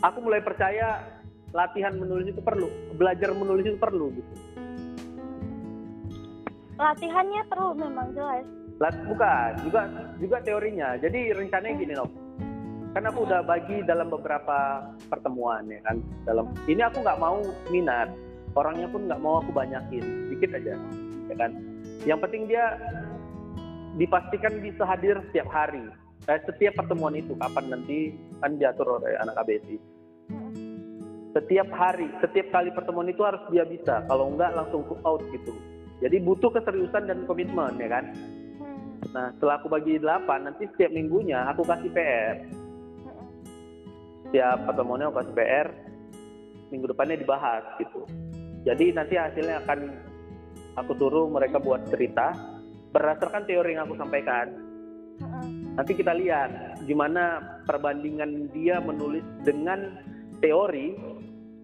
aku 0.01 0.25
mulai 0.25 0.41
percaya 0.41 1.05
latihan 1.53 1.93
menulis 1.93 2.33
itu 2.33 2.41
perlu 2.41 2.67
belajar 2.97 3.29
menulis 3.31 3.63
itu 3.69 3.77
perlu 3.77 4.09
gitu. 4.09 4.33
Latihannya 6.81 7.41
perlu 7.45 7.77
memang 7.77 8.09
jelas. 8.17 8.43
Lat, 8.81 8.97
bukan 9.05 9.51
juga 9.61 9.81
juga 10.17 10.37
teorinya. 10.41 10.97
Jadi 10.97 11.31
rencananya 11.31 11.77
gini 11.77 11.93
loh 11.93 12.09
kan 12.93 13.09
aku 13.09 13.25
udah 13.25 13.41
bagi 13.41 13.81
dalam 13.89 14.13
beberapa 14.13 14.85
pertemuan 15.09 15.65
ya 15.65 15.81
kan? 15.81 15.97
Dalam 16.29 16.53
ini 16.69 16.81
aku 16.81 17.01
nggak 17.01 17.21
mau 17.21 17.41
minat. 17.69 18.09
Orangnya 18.53 18.85
pun 18.85 19.09
nggak 19.09 19.21
mau 19.21 19.41
aku 19.41 19.49
banyakin. 19.49 20.29
Dikit 20.33 20.53
aja 20.57 20.77
ya 21.29 21.35
kan? 21.37 21.51
Yang 22.05 22.19
penting 22.29 22.43
dia 22.49 22.77
dipastikan 23.97 24.61
bisa 24.61 24.85
hadir 24.85 25.21
setiap 25.29 25.49
hari. 25.49 25.85
Eh, 26.29 26.39
setiap 26.49 26.77
pertemuan 26.79 27.17
itu 27.17 27.33
kapan 27.37 27.65
nanti 27.73 28.13
kan 28.39 28.55
diatur 28.55 29.01
oleh 29.01 29.17
anak 29.19 29.35
KBSI 29.41 29.92
setiap 31.33 31.67
hari 31.73 32.07
setiap 32.21 32.53
kali 32.53 32.69
pertemuan 32.71 33.09
itu 33.09 33.25
harus 33.25 33.41
dia 33.49 33.65
bisa. 33.65 34.05
Kalau 34.05 34.29
enggak 34.33 34.53
langsung 34.53 34.85
out 35.03 35.21
gitu. 35.33 35.53
Jadi 35.99 36.21
butuh 36.21 36.53
keseriusan 36.53 37.09
dan 37.09 37.25
komitmen 37.25 37.75
ya 37.81 37.89
kan? 37.89 38.13
Nah 39.13 39.33
setelah 39.37 39.57
aku 39.61 39.67
bagi 39.69 39.97
delapan 39.97 40.47
nanti 40.47 40.69
setiap 40.73 40.93
minggunya 40.93 41.45
aku 41.49 41.65
kasih 41.65 41.89
PR 41.91 42.37
setiap 44.33 44.65
pertemuannya 44.65 45.13
aku 45.13 45.21
kasih 45.21 45.35
PR 45.37 45.67
minggu 46.73 46.85
depannya 46.89 47.21
dibahas 47.21 47.63
gitu. 47.77 48.01
Jadi 48.65 48.89
nanti 48.89 49.13
hasilnya 49.13 49.61
akan 49.61 49.79
aku 50.73 50.97
suruh 50.97 51.29
mereka 51.29 51.61
buat 51.61 51.85
cerita 51.85 52.33
berdasarkan 52.89 53.45
teori 53.45 53.77
yang 53.77 53.85
aku 53.85 53.93
sampaikan. 53.93 54.49
Nanti 55.77 55.93
kita 55.93 56.17
lihat 56.17 56.81
gimana 56.89 57.41
perbandingan 57.69 58.49
dia 58.49 58.81
menulis 58.81 59.21
dengan 59.45 60.01
teori 60.41 60.97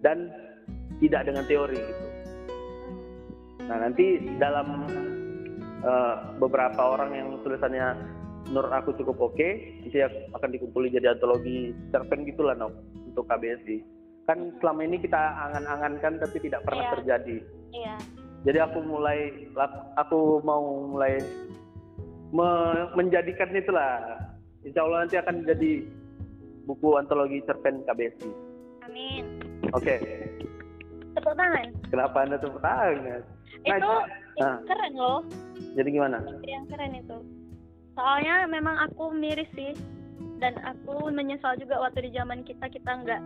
dan 0.00 0.32
tidak 1.00 1.28
dengan 1.28 1.44
teori 1.48 1.78
gitu. 1.78 2.04
Nah 3.68 3.76
nanti 3.86 4.18
dalam 4.36 4.84
uh, 5.86 6.14
beberapa 6.36 6.98
orang 6.98 7.10
yang 7.14 7.28
tulisannya 7.40 7.96
menurut 8.50 8.72
aku 8.72 8.90
cukup 8.98 9.30
oke, 9.30 9.36
okay, 9.36 9.78
nanti 9.84 10.02
akan 10.34 10.50
dikumpuli 10.50 10.90
jadi 10.90 11.14
antologi 11.14 11.76
cerpen 11.94 12.26
gitulah 12.26 12.56
no 12.58 12.72
untuk 13.06 13.28
KBSI. 13.30 13.78
Kan 14.26 14.52
selama 14.58 14.86
ini 14.86 14.98
kita 14.98 15.18
angan-angankan 15.18 16.18
tapi 16.22 16.36
tidak 16.42 16.66
pernah 16.66 16.84
iya. 16.84 16.92
terjadi. 16.98 17.36
Iya 17.70 17.96
jadi 18.44 18.64
aku 18.64 18.80
mulai 18.80 19.48
aku 20.00 20.40
mau 20.40 20.88
mulai 20.96 21.20
me, 22.32 22.48
menjadikan 22.96 23.52
itulah 23.52 24.00
Insya 24.60 24.84
Allah 24.84 25.08
nanti 25.08 25.16
akan 25.16 25.36
jadi 25.48 25.88
buku 26.68 26.92
antologi 27.00 27.40
cerpen 27.48 27.80
KBSI. 27.88 28.28
Amin. 28.84 29.24
Oke, 29.70 29.94
Tepuk 31.10 31.34
tangan. 31.34 31.66
kenapa 31.90 32.16
anda 32.22 32.36
tepuk 32.36 32.58
tangan? 32.58 33.22
Itu 33.62 33.92
Nah. 34.40 34.56
keren 34.64 34.92
loh. 34.94 35.20
Jadi 35.76 35.88
gimana? 35.90 36.18
Yang 36.42 36.64
keren 36.70 36.92
itu. 36.96 37.18
Soalnya 37.92 38.46
memang 38.46 38.78
aku 38.80 39.12
miris 39.12 39.50
sih. 39.52 39.74
Dan 40.40 40.56
aku 40.58 41.12
menyesal 41.12 41.52
juga 41.56 41.76
waktu 41.78 42.08
di 42.08 42.16
zaman 42.16 42.40
kita 42.42 42.64
kita 42.66 43.04
nggak 43.04 43.20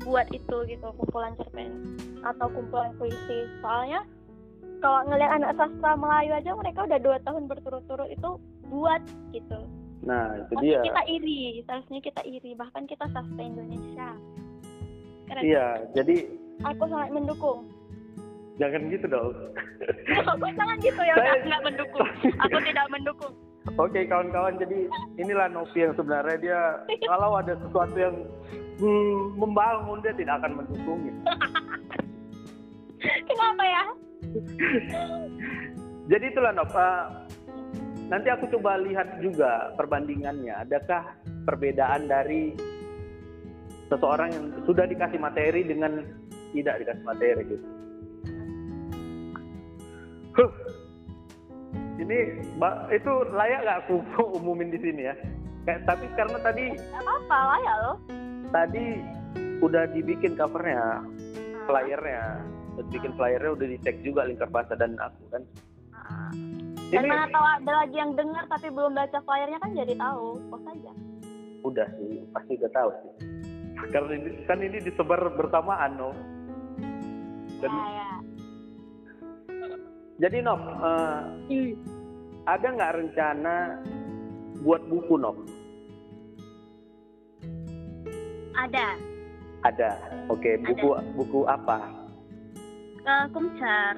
buat 0.00 0.30
itu 0.30 0.56
gitu 0.64 0.86
kumpulan 0.94 1.34
cerpen 1.34 1.98
atau 2.22 2.46
kumpulan 2.48 2.94
puisi. 2.94 3.50
Soalnya 3.58 4.06
kalau 4.78 5.02
ngeliat 5.04 5.34
anak 5.34 5.58
sastra 5.58 5.98
Melayu 5.98 6.30
aja 6.32 6.54
mereka 6.54 6.86
udah 6.86 6.98
dua 7.02 7.18
tahun 7.26 7.50
berturut-turut 7.50 8.06
itu 8.08 8.30
buat 8.70 9.02
gitu. 9.34 9.58
Nah, 10.06 10.38
itu 10.38 10.54
dia. 10.62 10.78
kita 10.86 11.02
iri, 11.10 11.58
seharusnya 11.66 11.98
kita 11.98 12.22
iri. 12.22 12.54
Bahkan 12.54 12.86
kita 12.86 13.10
sastra 13.10 13.42
Indonesia. 13.42 14.14
Keren. 15.28 15.42
Iya, 15.44 15.66
jadi 15.92 16.16
Aku 16.66 16.84
sangat 16.90 17.10
mendukung. 17.14 17.58
jangan 18.58 18.90
gitu 18.90 19.06
dong. 19.06 19.30
Aku 20.34 20.46
jangan 20.58 20.76
gitu 20.82 20.98
ya, 21.00 21.14
Saya- 21.14 21.46
nggak 21.46 21.62
mendukung. 21.62 22.08
Aku 22.42 22.58
tidak 22.64 22.86
mendukung. 22.90 23.32
Oke 23.76 24.08
kawan-kawan, 24.08 24.56
jadi 24.56 24.88
inilah 25.20 25.52
Novi 25.52 25.84
yang 25.84 25.92
sebenarnya 25.92 26.36
dia 26.40 26.60
kalau 27.04 27.36
ada 27.36 27.52
sesuatu 27.60 27.92
yang 27.94 28.16
hmm, 28.80 29.36
membangun 29.36 30.00
dia 30.00 30.16
tidak 30.16 30.40
akan 30.40 30.64
mendukung. 30.64 30.98
Kenapa 33.28 33.62
ya? 33.62 33.84
Jadi 36.10 36.24
itulah 36.32 36.52
Nov. 36.56 36.72
eh, 36.72 37.04
nanti 38.08 38.28
aku 38.32 38.48
coba 38.56 38.80
lihat 38.80 39.20
juga 39.20 39.76
perbandingannya. 39.76 40.64
Adakah 40.64 41.04
perbedaan 41.44 42.08
dari 42.08 42.56
seseorang 43.88 44.28
yang 44.30 44.44
sudah 44.64 44.84
dikasih 44.84 45.18
materi 45.18 45.64
dengan 45.64 46.04
tidak 46.52 46.80
dikasih 46.80 47.04
materi 47.04 47.42
gitu. 47.44 47.66
Huh. 50.36 50.52
Ini 51.98 52.18
Mbak, 52.56 52.74
itu 52.94 53.12
layak 53.34 53.60
nggak 53.66 53.78
aku 53.84 53.96
umumin 54.38 54.70
di 54.70 54.78
sini 54.78 55.10
ya? 55.10 55.14
Kayak, 55.66 55.82
tapi 55.84 56.06
karena 56.14 56.38
tadi 56.40 56.64
Gak 56.72 57.02
apa-apa 57.02 57.38
lah 57.44 57.58
ya 57.60 57.74
lo. 57.84 57.92
tadi 58.48 58.84
udah 59.60 59.84
dibikin 59.92 60.32
covernya, 60.32 61.02
flyernya, 61.66 62.24
udah 62.72 62.82
dibikin 62.88 63.12
flyernya 63.12 63.50
udah 63.52 63.66
dicek 63.66 63.96
juga 64.00 64.24
lingkar 64.24 64.48
bahasa 64.48 64.78
dan 64.78 64.94
aku 64.96 65.22
kan. 65.28 65.42
Ah. 65.92 66.30
Dan 66.88 67.04
Ini 67.04 67.08
mana 67.12 67.28
tahu 67.28 67.44
ada 67.44 67.72
lagi 67.84 67.96
yang 68.00 68.16
dengar 68.16 68.48
tapi 68.48 68.72
belum 68.72 68.96
baca 68.96 69.18
flyernya 69.20 69.58
kan 69.60 69.70
jadi 69.76 69.94
tahu. 69.98 70.26
Kok 70.48 70.60
saja. 70.64 70.92
udah 71.58 71.88
sih, 71.98 72.22
pasti 72.32 72.52
udah 72.56 72.70
tahu 72.72 72.90
sih. 72.94 73.12
Karena 73.88 74.12
ini, 74.18 74.30
kan 74.44 74.58
ini 74.60 74.78
disebar 74.82 75.20
bersamaan, 75.38 75.90
no. 75.96 76.10
Dan, 77.58 77.70
Ya, 77.70 77.86
ya. 77.90 78.10
Jadi, 80.18 80.36
Nop, 80.42 80.58
eh, 80.58 81.18
Hmm. 81.46 81.72
ada 82.42 82.66
nggak 82.74 82.94
rencana 82.98 83.54
buat 84.66 84.82
buku, 84.90 85.14
Nop? 85.14 85.36
Ada. 88.58 88.98
Ada. 89.62 89.90
Oke, 90.26 90.58
buku 90.66 90.88
buku 91.14 91.40
apa? 91.46 91.78
Kumcar. 93.32 93.96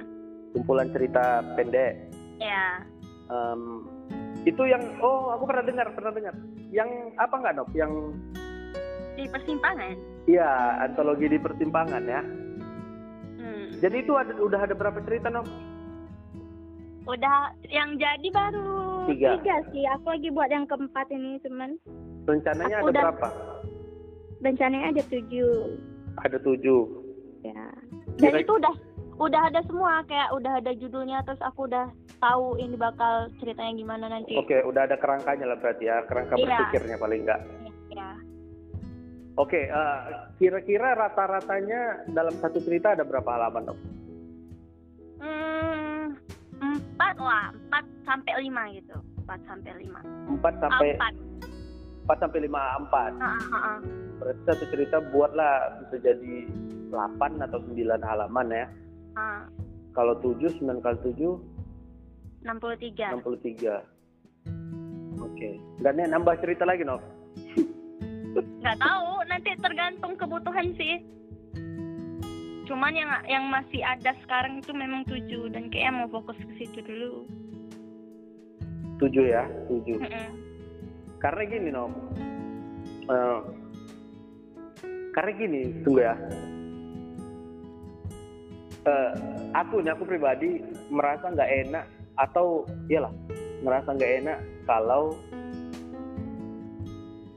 Kumpulan 0.54 0.88
cerita 0.94 1.42
pendek. 1.56 1.96
Ya. 2.38 2.84
Em, 3.30 3.84
itu 4.46 4.62
yang 4.64 4.80
oh 5.02 5.34
aku 5.34 5.44
pernah 5.50 5.64
dengar 5.66 5.86
pernah 5.92 6.12
dengar 6.14 6.34
yang 6.70 6.88
apa 7.18 7.34
nggak 7.34 7.54
Nop 7.58 7.70
yang 7.74 7.92
Di 9.20 9.28
persimpangan. 9.28 9.92
Iya, 10.24 10.48
antologi 10.80 11.28
di 11.28 11.36
persimpangan 11.36 12.02
ya. 12.02 12.24
Hmm. 13.36 13.68
Jadi 13.76 13.96
itu 14.00 14.12
ada, 14.16 14.32
udah 14.34 14.60
ada 14.62 14.72
berapa 14.72 14.96
cerita, 15.04 15.28
Nop? 15.28 15.44
Udah 17.04 17.52
yang 17.66 17.96
jadi 17.96 18.28
baru 18.30 19.04
Tiga. 19.08 19.36
sih. 19.68 19.84
Aku 19.90 20.08
lagi 20.08 20.28
buat 20.30 20.48
yang 20.48 20.64
keempat 20.64 21.08
ini 21.10 21.36
cuman 21.40 21.76
Rencananya 22.22 22.80
Aku 22.80 22.86
ada 22.86 22.92
udah- 22.92 23.04
berapa? 23.08 23.28
rencananya 24.40 24.86
ada 24.90 25.02
tujuh. 25.04 25.52
Ada 26.16 26.36
tujuh. 26.38 26.80
Ya. 27.42 27.64
Dan 28.16 28.30
Kira- 28.30 28.40
itu 28.40 28.52
udah 28.54 28.74
udah 29.18 29.42
ada 29.48 29.60
semua 29.64 30.00
kayak 30.04 30.32
udah 30.32 30.52
ada 30.56 30.72
judulnya 30.72 31.20
terus 31.22 31.40
aku 31.40 31.68
udah 31.68 31.92
tahu 32.16 32.56
ini 32.56 32.72
bakal 32.72 33.28
ceritanya 33.36 33.72
gimana 33.74 34.04
nanti. 34.08 34.32
Oke, 34.32 34.60
udah 34.62 34.84
ada 34.84 34.96
kerangkanya 34.96 35.44
lah 35.44 35.58
berarti 35.58 35.84
ya, 35.84 36.04
kerangka 36.04 36.36
Iya. 36.36 36.44
berpikirnya 36.46 36.96
paling 36.96 37.20
enggak. 37.24 37.40
Ya. 37.42 37.69
Oke, 39.40 39.72
eh, 39.72 39.98
kira-kira 40.36 40.92
rata-ratanya 40.92 42.04
dalam 42.12 42.36
satu 42.44 42.60
cerita 42.60 42.92
ada 42.92 43.08
berapa 43.08 43.24
halaman, 43.24 43.72
Nop? 43.72 43.78
Hmm, 45.16 46.12
empat 46.60 47.16
lah, 47.16 47.48
empat 47.48 47.84
sampai 48.04 48.32
lima 48.36 48.68
gitu, 48.76 49.00
empat 49.24 49.40
sampai 49.48 49.72
lima. 49.80 50.00
Empat 50.28 50.54
sampai 50.60 50.88
Empat. 50.92 51.14
empat 52.04 52.18
sampai 52.20 52.40
lima 52.44 52.62
empat. 52.84 53.10
Berarti 54.20 54.42
satu 54.44 54.64
cerita 54.68 55.00
buatlah 55.08 55.80
bisa 55.80 55.96
jadi 56.04 56.44
8 56.92 57.40
atau 57.40 57.64
9 57.64 58.02
halaman 58.04 58.46
ya. 58.52 58.66
Ah, 59.16 59.48
Kalau 59.96 60.20
7, 60.20 60.52
9 60.60 60.84
kali 60.84 60.98
7, 61.16 61.40
63. 62.44 63.08
63. 63.16 63.80
Oke. 65.24 65.50
Dan 65.80 65.96
ya, 65.96 66.06
nambah 66.12 66.36
cerita 66.44 66.68
lagi, 66.68 66.84
Nov? 66.84 67.00
Nggak 68.36 68.78
tahu, 68.78 69.10
nanti 69.26 69.50
tergantung 69.58 70.14
kebutuhan 70.14 70.68
sih. 70.76 71.02
Cuman 72.70 72.94
yang 72.94 73.10
yang 73.26 73.44
masih 73.50 73.82
ada 73.82 74.14
sekarang 74.22 74.62
itu 74.62 74.70
memang 74.70 75.02
tujuh 75.10 75.50
dan 75.50 75.66
kayaknya 75.74 76.06
mau 76.06 76.08
fokus 76.20 76.38
ke 76.38 76.52
situ 76.62 76.78
dulu. 76.86 77.26
7 79.00 79.10
ya, 79.26 79.48
7. 79.66 79.96
Mm-mm. 79.96 80.28
Karena 81.18 81.42
gini, 81.48 81.68
Nov. 81.72 81.90
Eh, 83.10 83.40
karena 85.16 85.30
gini, 85.34 85.60
tunggu 85.82 86.00
ya. 86.04 86.14
Eh, 88.86 89.12
aku 89.56 89.82
nih, 89.82 89.92
aku 89.96 90.04
pribadi 90.04 90.62
merasa 90.92 91.32
nggak 91.32 91.52
enak 91.66 91.84
atau 92.20 92.68
iyalah 92.92 93.12
merasa 93.64 93.96
nggak 93.96 94.12
enak 94.24 94.38
kalau 94.68 95.16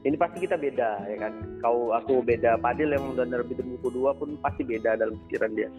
ini 0.04 0.16
pasti 0.20 0.44
kita 0.44 0.60
beda 0.60 1.08
ya 1.08 1.16
kan? 1.16 1.32
Kau 1.64 1.96
aku 1.96 2.20
beda 2.20 2.60
Padil 2.60 2.92
yang 2.92 3.16
udah 3.16 3.24
nerbitin 3.24 3.72
buku 3.76 3.88
dua 3.88 4.12
pun 4.12 4.36
pasti 4.44 4.60
beda 4.60 5.00
dalam 5.00 5.16
pikiran 5.26 5.56
dia. 5.56 5.72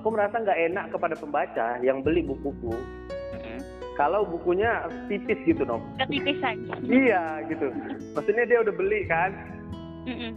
Aku 0.00 0.08
merasa 0.08 0.40
nggak 0.40 0.60
enak 0.70 0.84
kepada 0.94 1.14
pembaca 1.18 1.76
yang 1.84 2.00
beli 2.00 2.24
bukuku. 2.24 2.72
Kalau 4.00 4.24
bukunya 4.24 4.88
tipis 5.12 5.36
gitu 5.44 5.60
Nom 5.68 5.84
Ketipisan. 6.00 6.56
iya 6.88 7.44
gitu. 7.52 7.68
Maksudnya 8.16 8.48
dia 8.48 8.64
udah 8.64 8.74
beli 8.74 9.04
kan? 9.04 9.30
Mm-mm. 10.08 10.32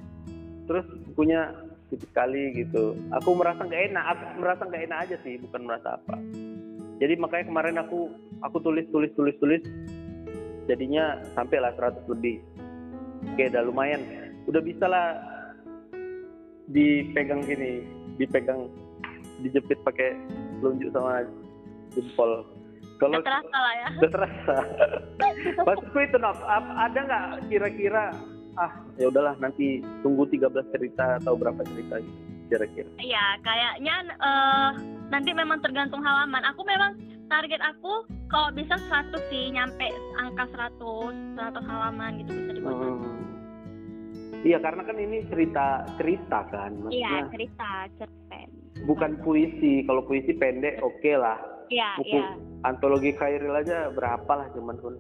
terus 0.67 0.83
bukunya 1.11 1.55
tipis 1.87 2.03
sekali 2.11 2.51
gitu. 2.59 2.99
Aku 3.23 3.39
merasa 3.39 3.63
nggak 3.63 3.83
enak 3.95 4.03
aku 4.03 4.23
merasa 4.43 4.67
nggak 4.67 4.83
enak 4.91 4.99
aja 5.07 5.15
sih 5.23 5.39
bukan 5.39 5.63
merasa 5.63 5.95
apa. 5.95 6.19
Jadi 6.99 7.13
makanya 7.15 7.45
kemarin 7.47 7.75
aku 7.79 8.11
aku 8.43 8.57
tulis 8.59 8.83
tulis 8.91 9.11
tulis 9.15 9.35
tulis 9.39 9.63
jadinya 10.67 11.19
sampai 11.35 11.57
lah 11.59 11.71
100 11.75 12.07
lebih. 12.11 12.39
Oke 13.33 13.49
udah 13.51 13.63
lumayan. 13.63 14.01
Udah 14.47 14.61
bisa 14.63 14.85
lah 14.87 15.19
dipegang 16.71 17.43
gini 17.43 17.83
dipegang 18.15 18.71
dijepit 19.43 19.79
pakai 19.83 20.15
telunjuk 20.59 20.91
sama 20.95 21.27
jempol. 21.91 22.47
Kalau 23.01 23.19
terasa 23.19 23.57
lah 23.57 23.73
ya. 23.75 23.87
udah 23.99 24.11
terasa. 24.11 24.55
Maksudku 25.67 25.97
itu 25.99 26.17
Nov, 26.21 26.39
ap- 26.45 26.75
ada 26.77 26.99
nggak 27.03 27.25
kira-kira 27.51 28.15
ah 28.53 28.69
ya 29.01 29.09
udahlah 29.09 29.33
nanti 29.41 29.81
tunggu 30.05 30.29
13 30.29 30.53
cerita 30.69 31.17
atau 31.17 31.33
berapa 31.33 31.65
cerita 31.65 31.97
gitu 31.99 32.19
kira-kira? 32.53 32.89
Iya, 33.01 33.25
kayaknya 33.41 33.95
eh, 34.13 34.69
nanti 35.09 35.31
memang 35.33 35.57
tergantung 35.65 36.05
halaman. 36.05 36.43
Aku 36.53 36.61
memang 36.61 36.93
target 37.27 37.61
aku 37.61 37.93
kalau 38.27 38.49
bisa 38.51 38.75
100 38.77 39.13
sih, 39.29 39.53
nyampe 39.53 39.87
angka 40.17 40.45
100, 40.49 41.37
100 41.37 41.69
halaman 41.69 42.11
gitu 42.19 42.31
bisa 42.33 42.51
dibuat. 42.55 42.75
Hmm. 42.75 43.21
Iya 44.43 44.57
karena 44.59 44.83
kan 44.83 44.97
ini 44.99 45.23
cerita 45.31 45.65
cerita 45.95 46.39
kan 46.51 46.75
Iya, 46.91 47.07
maksudnya 47.07 47.31
cerita, 47.31 47.69
cerpen. 47.95 48.47
bukan 48.83 49.11
puisi 49.23 49.87
kalau 49.87 50.03
puisi 50.03 50.35
pendek 50.35 50.83
oke 50.83 51.11
lah 51.15 51.39
Iya, 51.71 51.95
buku 51.95 52.11
iya. 52.19 52.27
antologi 52.67 53.15
Khairil 53.15 53.55
aja 53.55 53.87
berapa 53.95 54.27
lah 54.27 54.51
cuman 54.51 54.75
pun 54.83 54.99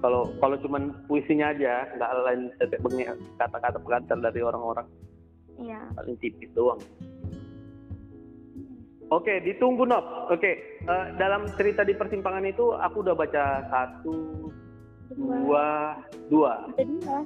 kalau 0.00 0.32
kalau 0.40 0.56
cuman 0.56 0.88
puisinya 1.04 1.52
aja 1.52 1.84
nggak 1.94 2.10
lain 2.24 2.40
bengek 2.80 3.12
kata-kata 3.36 3.76
pengantar 3.76 4.18
dari 4.24 4.40
orang-orang 4.40 4.88
Iya. 5.60 5.92
paling 5.92 6.16
tipis 6.16 6.48
doang. 6.56 6.80
Oke, 9.12 9.44
ditunggu 9.44 9.84
Nop. 9.84 10.32
Oke, 10.32 10.80
eh, 10.88 11.06
dalam 11.20 11.44
cerita 11.60 11.84
di 11.84 11.92
persimpangan 11.92 12.48
itu 12.48 12.72
aku 12.72 13.04
udah 13.04 13.12
baca 13.12 13.44
satu, 13.68 14.48
dua 15.12 15.92
dua. 16.32 16.64
Ya. 16.80 17.20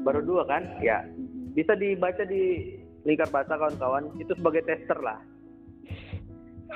baru 0.00 0.24
dua 0.24 0.48
kan? 0.48 0.64
Ya. 0.80 1.04
Bisa 1.52 1.76
dibaca 1.76 2.24
di 2.24 2.72
lingkar 3.04 3.28
bahasa 3.28 3.52
kawan-kawan. 3.52 4.08
Itu 4.16 4.32
sebagai 4.32 4.64
tester 4.64 4.96
lah. 5.04 5.20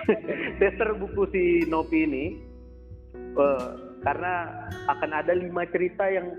Tester 0.60 0.96
buku 0.96 1.28
si 1.32 1.44
Nopi 1.68 2.04
ini 2.04 2.24
eh, 3.16 3.68
karena 4.04 4.48
akan 4.92 5.10
ada 5.24 5.32
lima 5.32 5.64
cerita 5.72 6.04
yang 6.04 6.36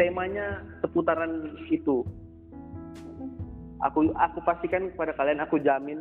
temanya 0.00 0.64
seputaran 0.80 1.52
itu. 1.68 2.00
Aku 3.84 4.08
aku 4.16 4.38
pastikan 4.40 4.88
kepada 4.88 5.12
kalian 5.14 5.44
aku 5.44 5.60
jamin 5.60 6.00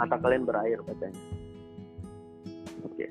mata 0.00 0.16
kalian 0.16 0.48
berair 0.48 0.80
bacanya 0.80 1.20
oke 2.88 3.04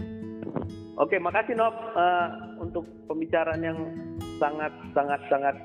oke 0.97 1.15
makasih 1.21 1.53
Nop 1.53 1.75
eh, 1.93 2.27
untuk 2.57 2.89
pembicaraan 3.05 3.61
yang 3.61 3.77
sangat 4.41 4.73
sangat 4.97 5.21
sangat 5.29 5.55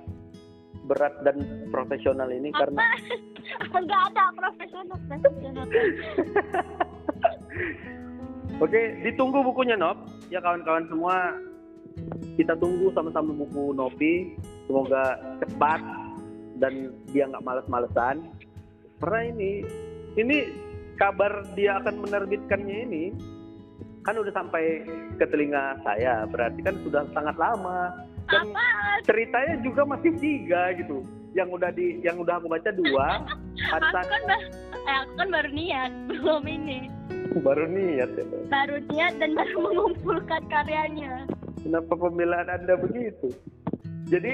berat 0.84 1.16
dan 1.24 1.40
profesional 1.72 2.28
ini 2.28 2.52
karena 2.52 2.84
Enggak 3.76 4.00
ada 4.12 4.24
profesional 4.32 4.98
profesional. 5.08 5.66
Oke, 8.62 8.80
ditunggu 9.02 9.42
bukunya 9.42 9.74
Nop. 9.74 9.98
Ya 10.30 10.38
kawan-kawan 10.40 10.86
semua, 10.86 11.36
kita 12.38 12.54
tunggu 12.58 12.94
sama-sama 12.94 13.34
buku 13.34 13.74
Nopi. 13.74 14.38
Semoga 14.70 15.18
cepat 15.42 15.80
dan 16.62 16.94
dia 17.10 17.26
nggak 17.28 17.44
males-malesan. 17.44 18.30
Karena 19.02 19.20
ini, 19.34 19.66
ini 20.16 20.38
kabar 20.94 21.32
dia 21.54 21.78
akan 21.78 22.02
menerbitkannya 22.02 22.76
ini 22.86 23.04
kan 24.04 24.14
udah 24.14 24.32
sampai 24.32 24.84
ke 25.16 25.24
telinga 25.26 25.80
saya. 25.80 26.28
Berarti 26.28 26.60
kan 26.60 26.76
sudah 26.84 27.02
sangat 27.10 27.36
lama. 27.36 27.92
Dan 28.24 28.52
Apaan? 28.52 28.98
ceritanya 29.04 29.54
juga 29.60 29.82
masih 29.84 30.12
tiga 30.16 30.72
gitu. 30.76 31.04
Yang 31.34 31.48
udah 31.60 31.70
di, 31.72 31.98
yang 32.00 32.16
udah 32.16 32.38
aku 32.38 32.46
baca 32.48 32.70
dua. 32.70 33.06
Aku 33.54 33.86
kan 33.86 34.22
ba- 34.26 34.50
eh, 34.74 34.96
aku 34.98 35.12
kan 35.14 35.28
baru 35.30 35.50
niat 35.54 35.90
belum 36.10 36.42
ini. 36.42 36.90
baru 37.38 37.70
niat 37.70 38.10
ya. 38.12 38.24
Baru 38.50 38.76
niat 38.90 39.12
dan 39.22 39.30
baru 39.32 39.56
mengumpulkan 39.70 40.42
karyanya. 40.50 41.22
Kenapa 41.62 41.94
pembelaan 41.94 42.50
Anda 42.50 42.74
begitu? 42.76 43.30
Jadi 44.10 44.32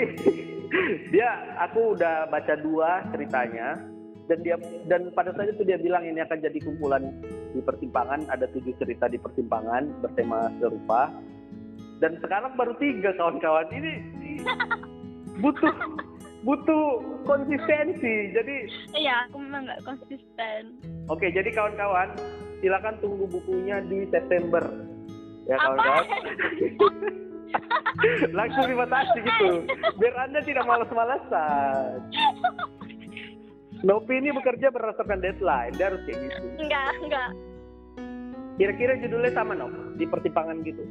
dia 1.12 1.30
aku 1.60 1.94
udah 1.94 2.26
baca 2.26 2.54
dua 2.58 3.06
ceritanya 3.12 3.78
dan 4.30 4.38
dia 4.46 4.54
dan 4.86 5.10
pada 5.10 5.34
saat 5.34 5.50
itu 5.50 5.66
dia 5.66 5.74
bilang 5.74 6.06
ini 6.06 6.22
akan 6.22 6.38
jadi 6.38 6.54
kumpulan 6.62 7.10
di 7.50 7.58
persimpangan 7.58 8.30
ada 8.30 8.46
tujuh 8.54 8.70
cerita 8.78 9.10
di 9.10 9.18
persimpangan 9.18 9.90
bertema 9.98 10.54
serupa. 10.62 11.10
Dan 11.98 12.16
sekarang 12.22 12.54
baru 12.54 12.78
tiga 12.78 13.10
kawan-kawan. 13.18 13.66
Ini 13.74 13.92
butuh 15.42 15.74
butuh 16.46 17.02
konsistensi. 17.26 18.30
Jadi 18.30 18.70
Iya, 18.94 19.26
aku 19.28 19.42
memang 19.42 19.66
nggak 19.66 19.82
konsisten. 19.82 20.78
oke 21.10 21.26
jadi 21.26 21.50
kawan-kawan 21.50 22.14
silakan 22.62 22.94
tunggu 23.02 23.26
bukunya 23.26 23.82
di 23.90 24.06
September. 24.14 24.62
Ya 25.50 25.58
kawan-kawan. 25.58 26.06
Langsung 28.38 28.70
dibatasi 28.70 29.18
gitu. 29.26 29.66
Biar 29.98 30.14
anda 30.22 30.38
tidak 30.46 30.70
malas-malasan 30.70 31.98
Nopi 33.80 34.12
ini 34.14 34.28
bekerja 34.30 34.68
berdasarkan 34.68 35.18
deadline 35.18 35.72
dia 35.72 35.88
harus 35.88 36.02
kayak 36.04 36.18
gitu 36.20 36.40
Enggak, 36.58 36.92
enggak. 37.00 37.30
kira-kira 38.54 38.92
judulnya 38.98 39.32
sama 39.32 39.52
Nop 39.54 39.72
di 39.96 40.04
pertimpangan 40.04 40.60
gitu 40.62 40.84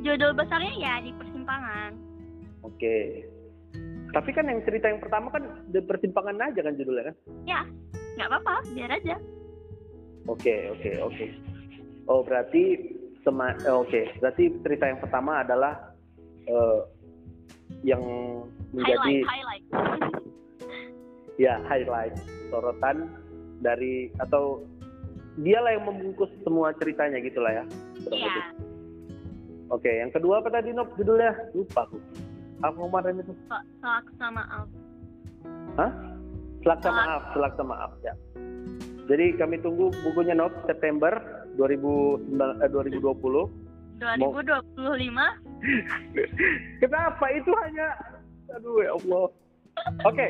Judul 0.00 0.30
besarnya 0.32 0.72
ya 0.74 0.94
di 0.98 1.10
persimpangan. 1.12 1.90
oke 2.62 2.96
tapi 4.12 4.30
kan 4.30 4.44
yang 4.44 4.60
cerita 4.62 4.86
yang 4.86 5.00
pertama 5.00 5.26
kan 5.28 5.42
di 5.66 5.80
persimpangan 5.80 6.36
aja 6.38 6.60
kan 6.60 6.74
judulnya 6.74 7.08
kan 7.08 7.16
Ya, 7.42 7.60
nggak 8.14 8.28
apa-apa, 8.28 8.54
biar 8.70 8.90
aja. 8.92 9.16
oke 10.24 10.54
oke 10.70 10.90
oke 11.02 11.26
oh 12.06 12.20
berarti 12.20 12.62
sema 13.20 13.54
eh, 13.56 13.72
oke 13.72 14.00
berarti 14.18 14.44
cerita 14.60 14.84
yang 14.86 15.00
pertama 15.00 15.40
adalah 15.40 15.74
eh, 16.44 16.80
yang 17.82 18.02
menjadi 18.70 19.26
Highlight, 19.26 19.64
highlight. 19.64 20.22
Ya 21.40 21.60
highlight 21.68 22.16
sorotan 22.52 23.08
dari 23.62 24.10
atau 24.20 24.66
dialah 25.40 25.72
yang 25.72 25.88
membungkus 25.88 26.28
semua 26.44 26.76
ceritanya 26.76 27.16
gitulah 27.24 27.52
ya. 27.52 27.64
Iya. 28.12 28.44
Oke, 29.72 29.88
yang 29.88 30.12
kedua 30.12 30.44
apa 30.44 30.52
tadi 30.52 30.76
Nop 30.76 30.92
judulnya? 31.00 31.32
Lupa 31.56 31.88
aku. 31.88 31.96
Apa 32.60 32.76
kemarin 32.76 33.24
itu? 33.24 33.32
Soal 33.48 34.04
sama 34.20 34.44
Al. 34.52 34.64
Hah? 35.80 35.92
Selak- 36.62 36.84
maaf, 36.84 37.22
selaksa 37.34 37.62
maaf 37.64 37.92
ya. 38.04 38.14
Jadi 39.08 39.34
kami 39.40 39.58
tunggu 39.64 39.88
bukunya 40.04 40.36
Nop 40.36 40.52
September 40.68 41.10
2009, 41.56 42.60
eh, 42.60 42.68
2020. 42.70 43.48
2025. 43.98 45.26
Kenapa 46.82 47.24
itu 47.32 47.50
hanya 47.64 47.96
aduh 48.52 48.78
ya 48.84 48.92
Allah. 48.92 49.26
Oke, 50.04 50.26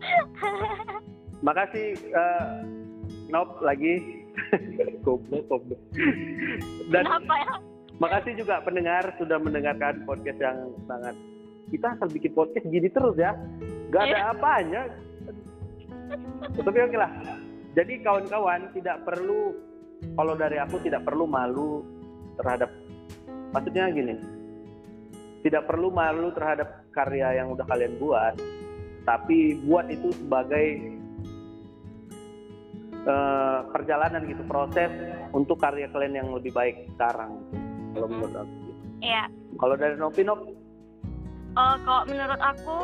makasih 1.46 1.96
eh, 1.96 2.46
Nop 3.30 3.58
lagi. 3.62 4.22
goblok, 5.06 5.46
goblok. 5.50 5.80
Dan 6.90 7.04
Kenapa 7.06 7.34
ya? 7.36 7.54
Makasih 8.00 8.32
juga 8.40 8.64
pendengar 8.64 9.12
sudah 9.20 9.36
mendengarkan 9.36 10.08
podcast 10.08 10.40
yang 10.40 10.72
sangat 10.88 11.12
kita 11.68 11.86
asal 11.94 12.08
bikin 12.08 12.32
podcast 12.32 12.66
gini 12.66 12.88
terus 12.88 13.14
ya. 13.20 13.36
Gak 13.92 14.02
ada 14.08 14.16
Iya. 14.16 14.32
apanya. 14.34 14.82
Tapi 16.58 16.78
oke 16.80 16.96
lah. 16.98 17.12
Jadi 17.76 18.02
kawan-kawan 18.02 18.72
tidak 18.74 19.04
perlu 19.06 19.54
kalau 20.16 20.34
dari 20.34 20.58
aku 20.58 20.80
tidak 20.82 21.04
perlu 21.06 21.28
malu 21.28 21.84
terhadap 22.40 22.70
maksudnya 23.52 23.92
gini. 23.92 24.16
Tidak 25.44 25.64
perlu 25.68 25.92
malu 25.92 26.32
terhadap 26.34 26.88
karya 26.90 27.42
yang 27.42 27.52
udah 27.54 27.66
kalian 27.68 27.94
buat. 28.00 28.34
Tapi 29.02 29.60
buat 29.64 29.88
itu 29.88 30.12
sebagai 30.14 30.66
eh, 33.00 33.60
perjalanan 33.72 34.22
gitu, 34.28 34.42
proses 34.44 34.90
untuk 35.32 35.56
karya 35.56 35.88
kalian 35.88 36.14
yang 36.14 36.28
lebih 36.30 36.52
baik 36.52 36.88
sekarang. 36.96 37.40
gitu. 37.50 37.56
Kalau 37.96 38.06
menurut 38.06 38.34
aku. 38.36 38.54
Iya. 39.00 39.24
Kalau 39.58 39.74
dari 39.76 39.96
Nopi 39.96 40.22
Nop, 40.22 40.40
Oh, 41.58 41.74
kalau 41.82 42.06
menurut 42.06 42.38
aku 42.38 42.78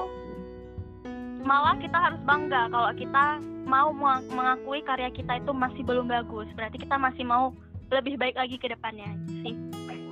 malah 1.47 1.79
kita 1.79 1.95
harus 1.95 2.19
bangga 2.27 2.67
kalau 2.67 2.91
kita 2.99 3.39
mau 3.63 3.95
meng- 3.95 4.27
mengakui 4.27 4.83
karya 4.83 5.07
kita 5.15 5.39
itu 5.39 5.55
masih 5.55 5.87
belum 5.87 6.11
bagus. 6.11 6.51
Berarti 6.59 6.83
kita 6.83 6.99
masih 6.99 7.23
mau 7.23 7.55
lebih 7.95 8.19
baik 8.19 8.35
lagi 8.35 8.59
ke 8.59 8.67
depannya 8.67 9.07
sih. 9.47 9.55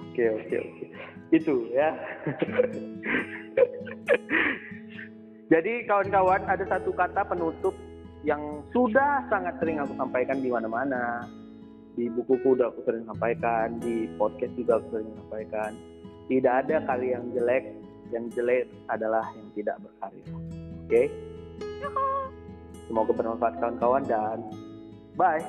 Oke 0.07 0.25
oke 0.31 0.55
oke. 0.55 0.85
Itu 1.35 1.67
ya. 1.75 1.91
Jadi 5.53 5.85
kawan-kawan 5.85 6.49
ada 6.49 6.65
satu 6.65 6.91
kata 6.97 7.21
penutup 7.29 7.77
yang 8.25 8.65
sudah 8.73 9.29
sangat 9.29 9.61
sering 9.61 9.77
aku 9.77 9.93
sampaikan 10.01 10.41
di 10.41 10.49
mana-mana. 10.49 11.29
Di 11.95 12.11
bukuku 12.11 12.59
udah 12.59 12.73
aku 12.73 12.83
sering 12.89 13.07
sampaikan, 13.07 13.79
di 13.79 14.09
podcast 14.17 14.57
juga 14.57 14.81
aku 14.81 14.99
sering 14.99 15.13
sampaikan. 15.15 15.71
Tidak 16.27 16.55
ada 16.65 16.77
karya 16.89 17.21
yang 17.21 17.27
jelek, 17.37 17.65
yang 18.11 18.25
jelek 18.33 18.65
adalah 18.89 19.23
yang 19.37 19.49
tidak 19.53 19.77
berkarya. 19.85 20.27
Oke? 20.89 21.03
Semoga 22.89 23.13
bermanfaat 23.13 23.55
kawan-kawan 23.61 24.03
dan 24.09 24.39
bye. 25.15 25.45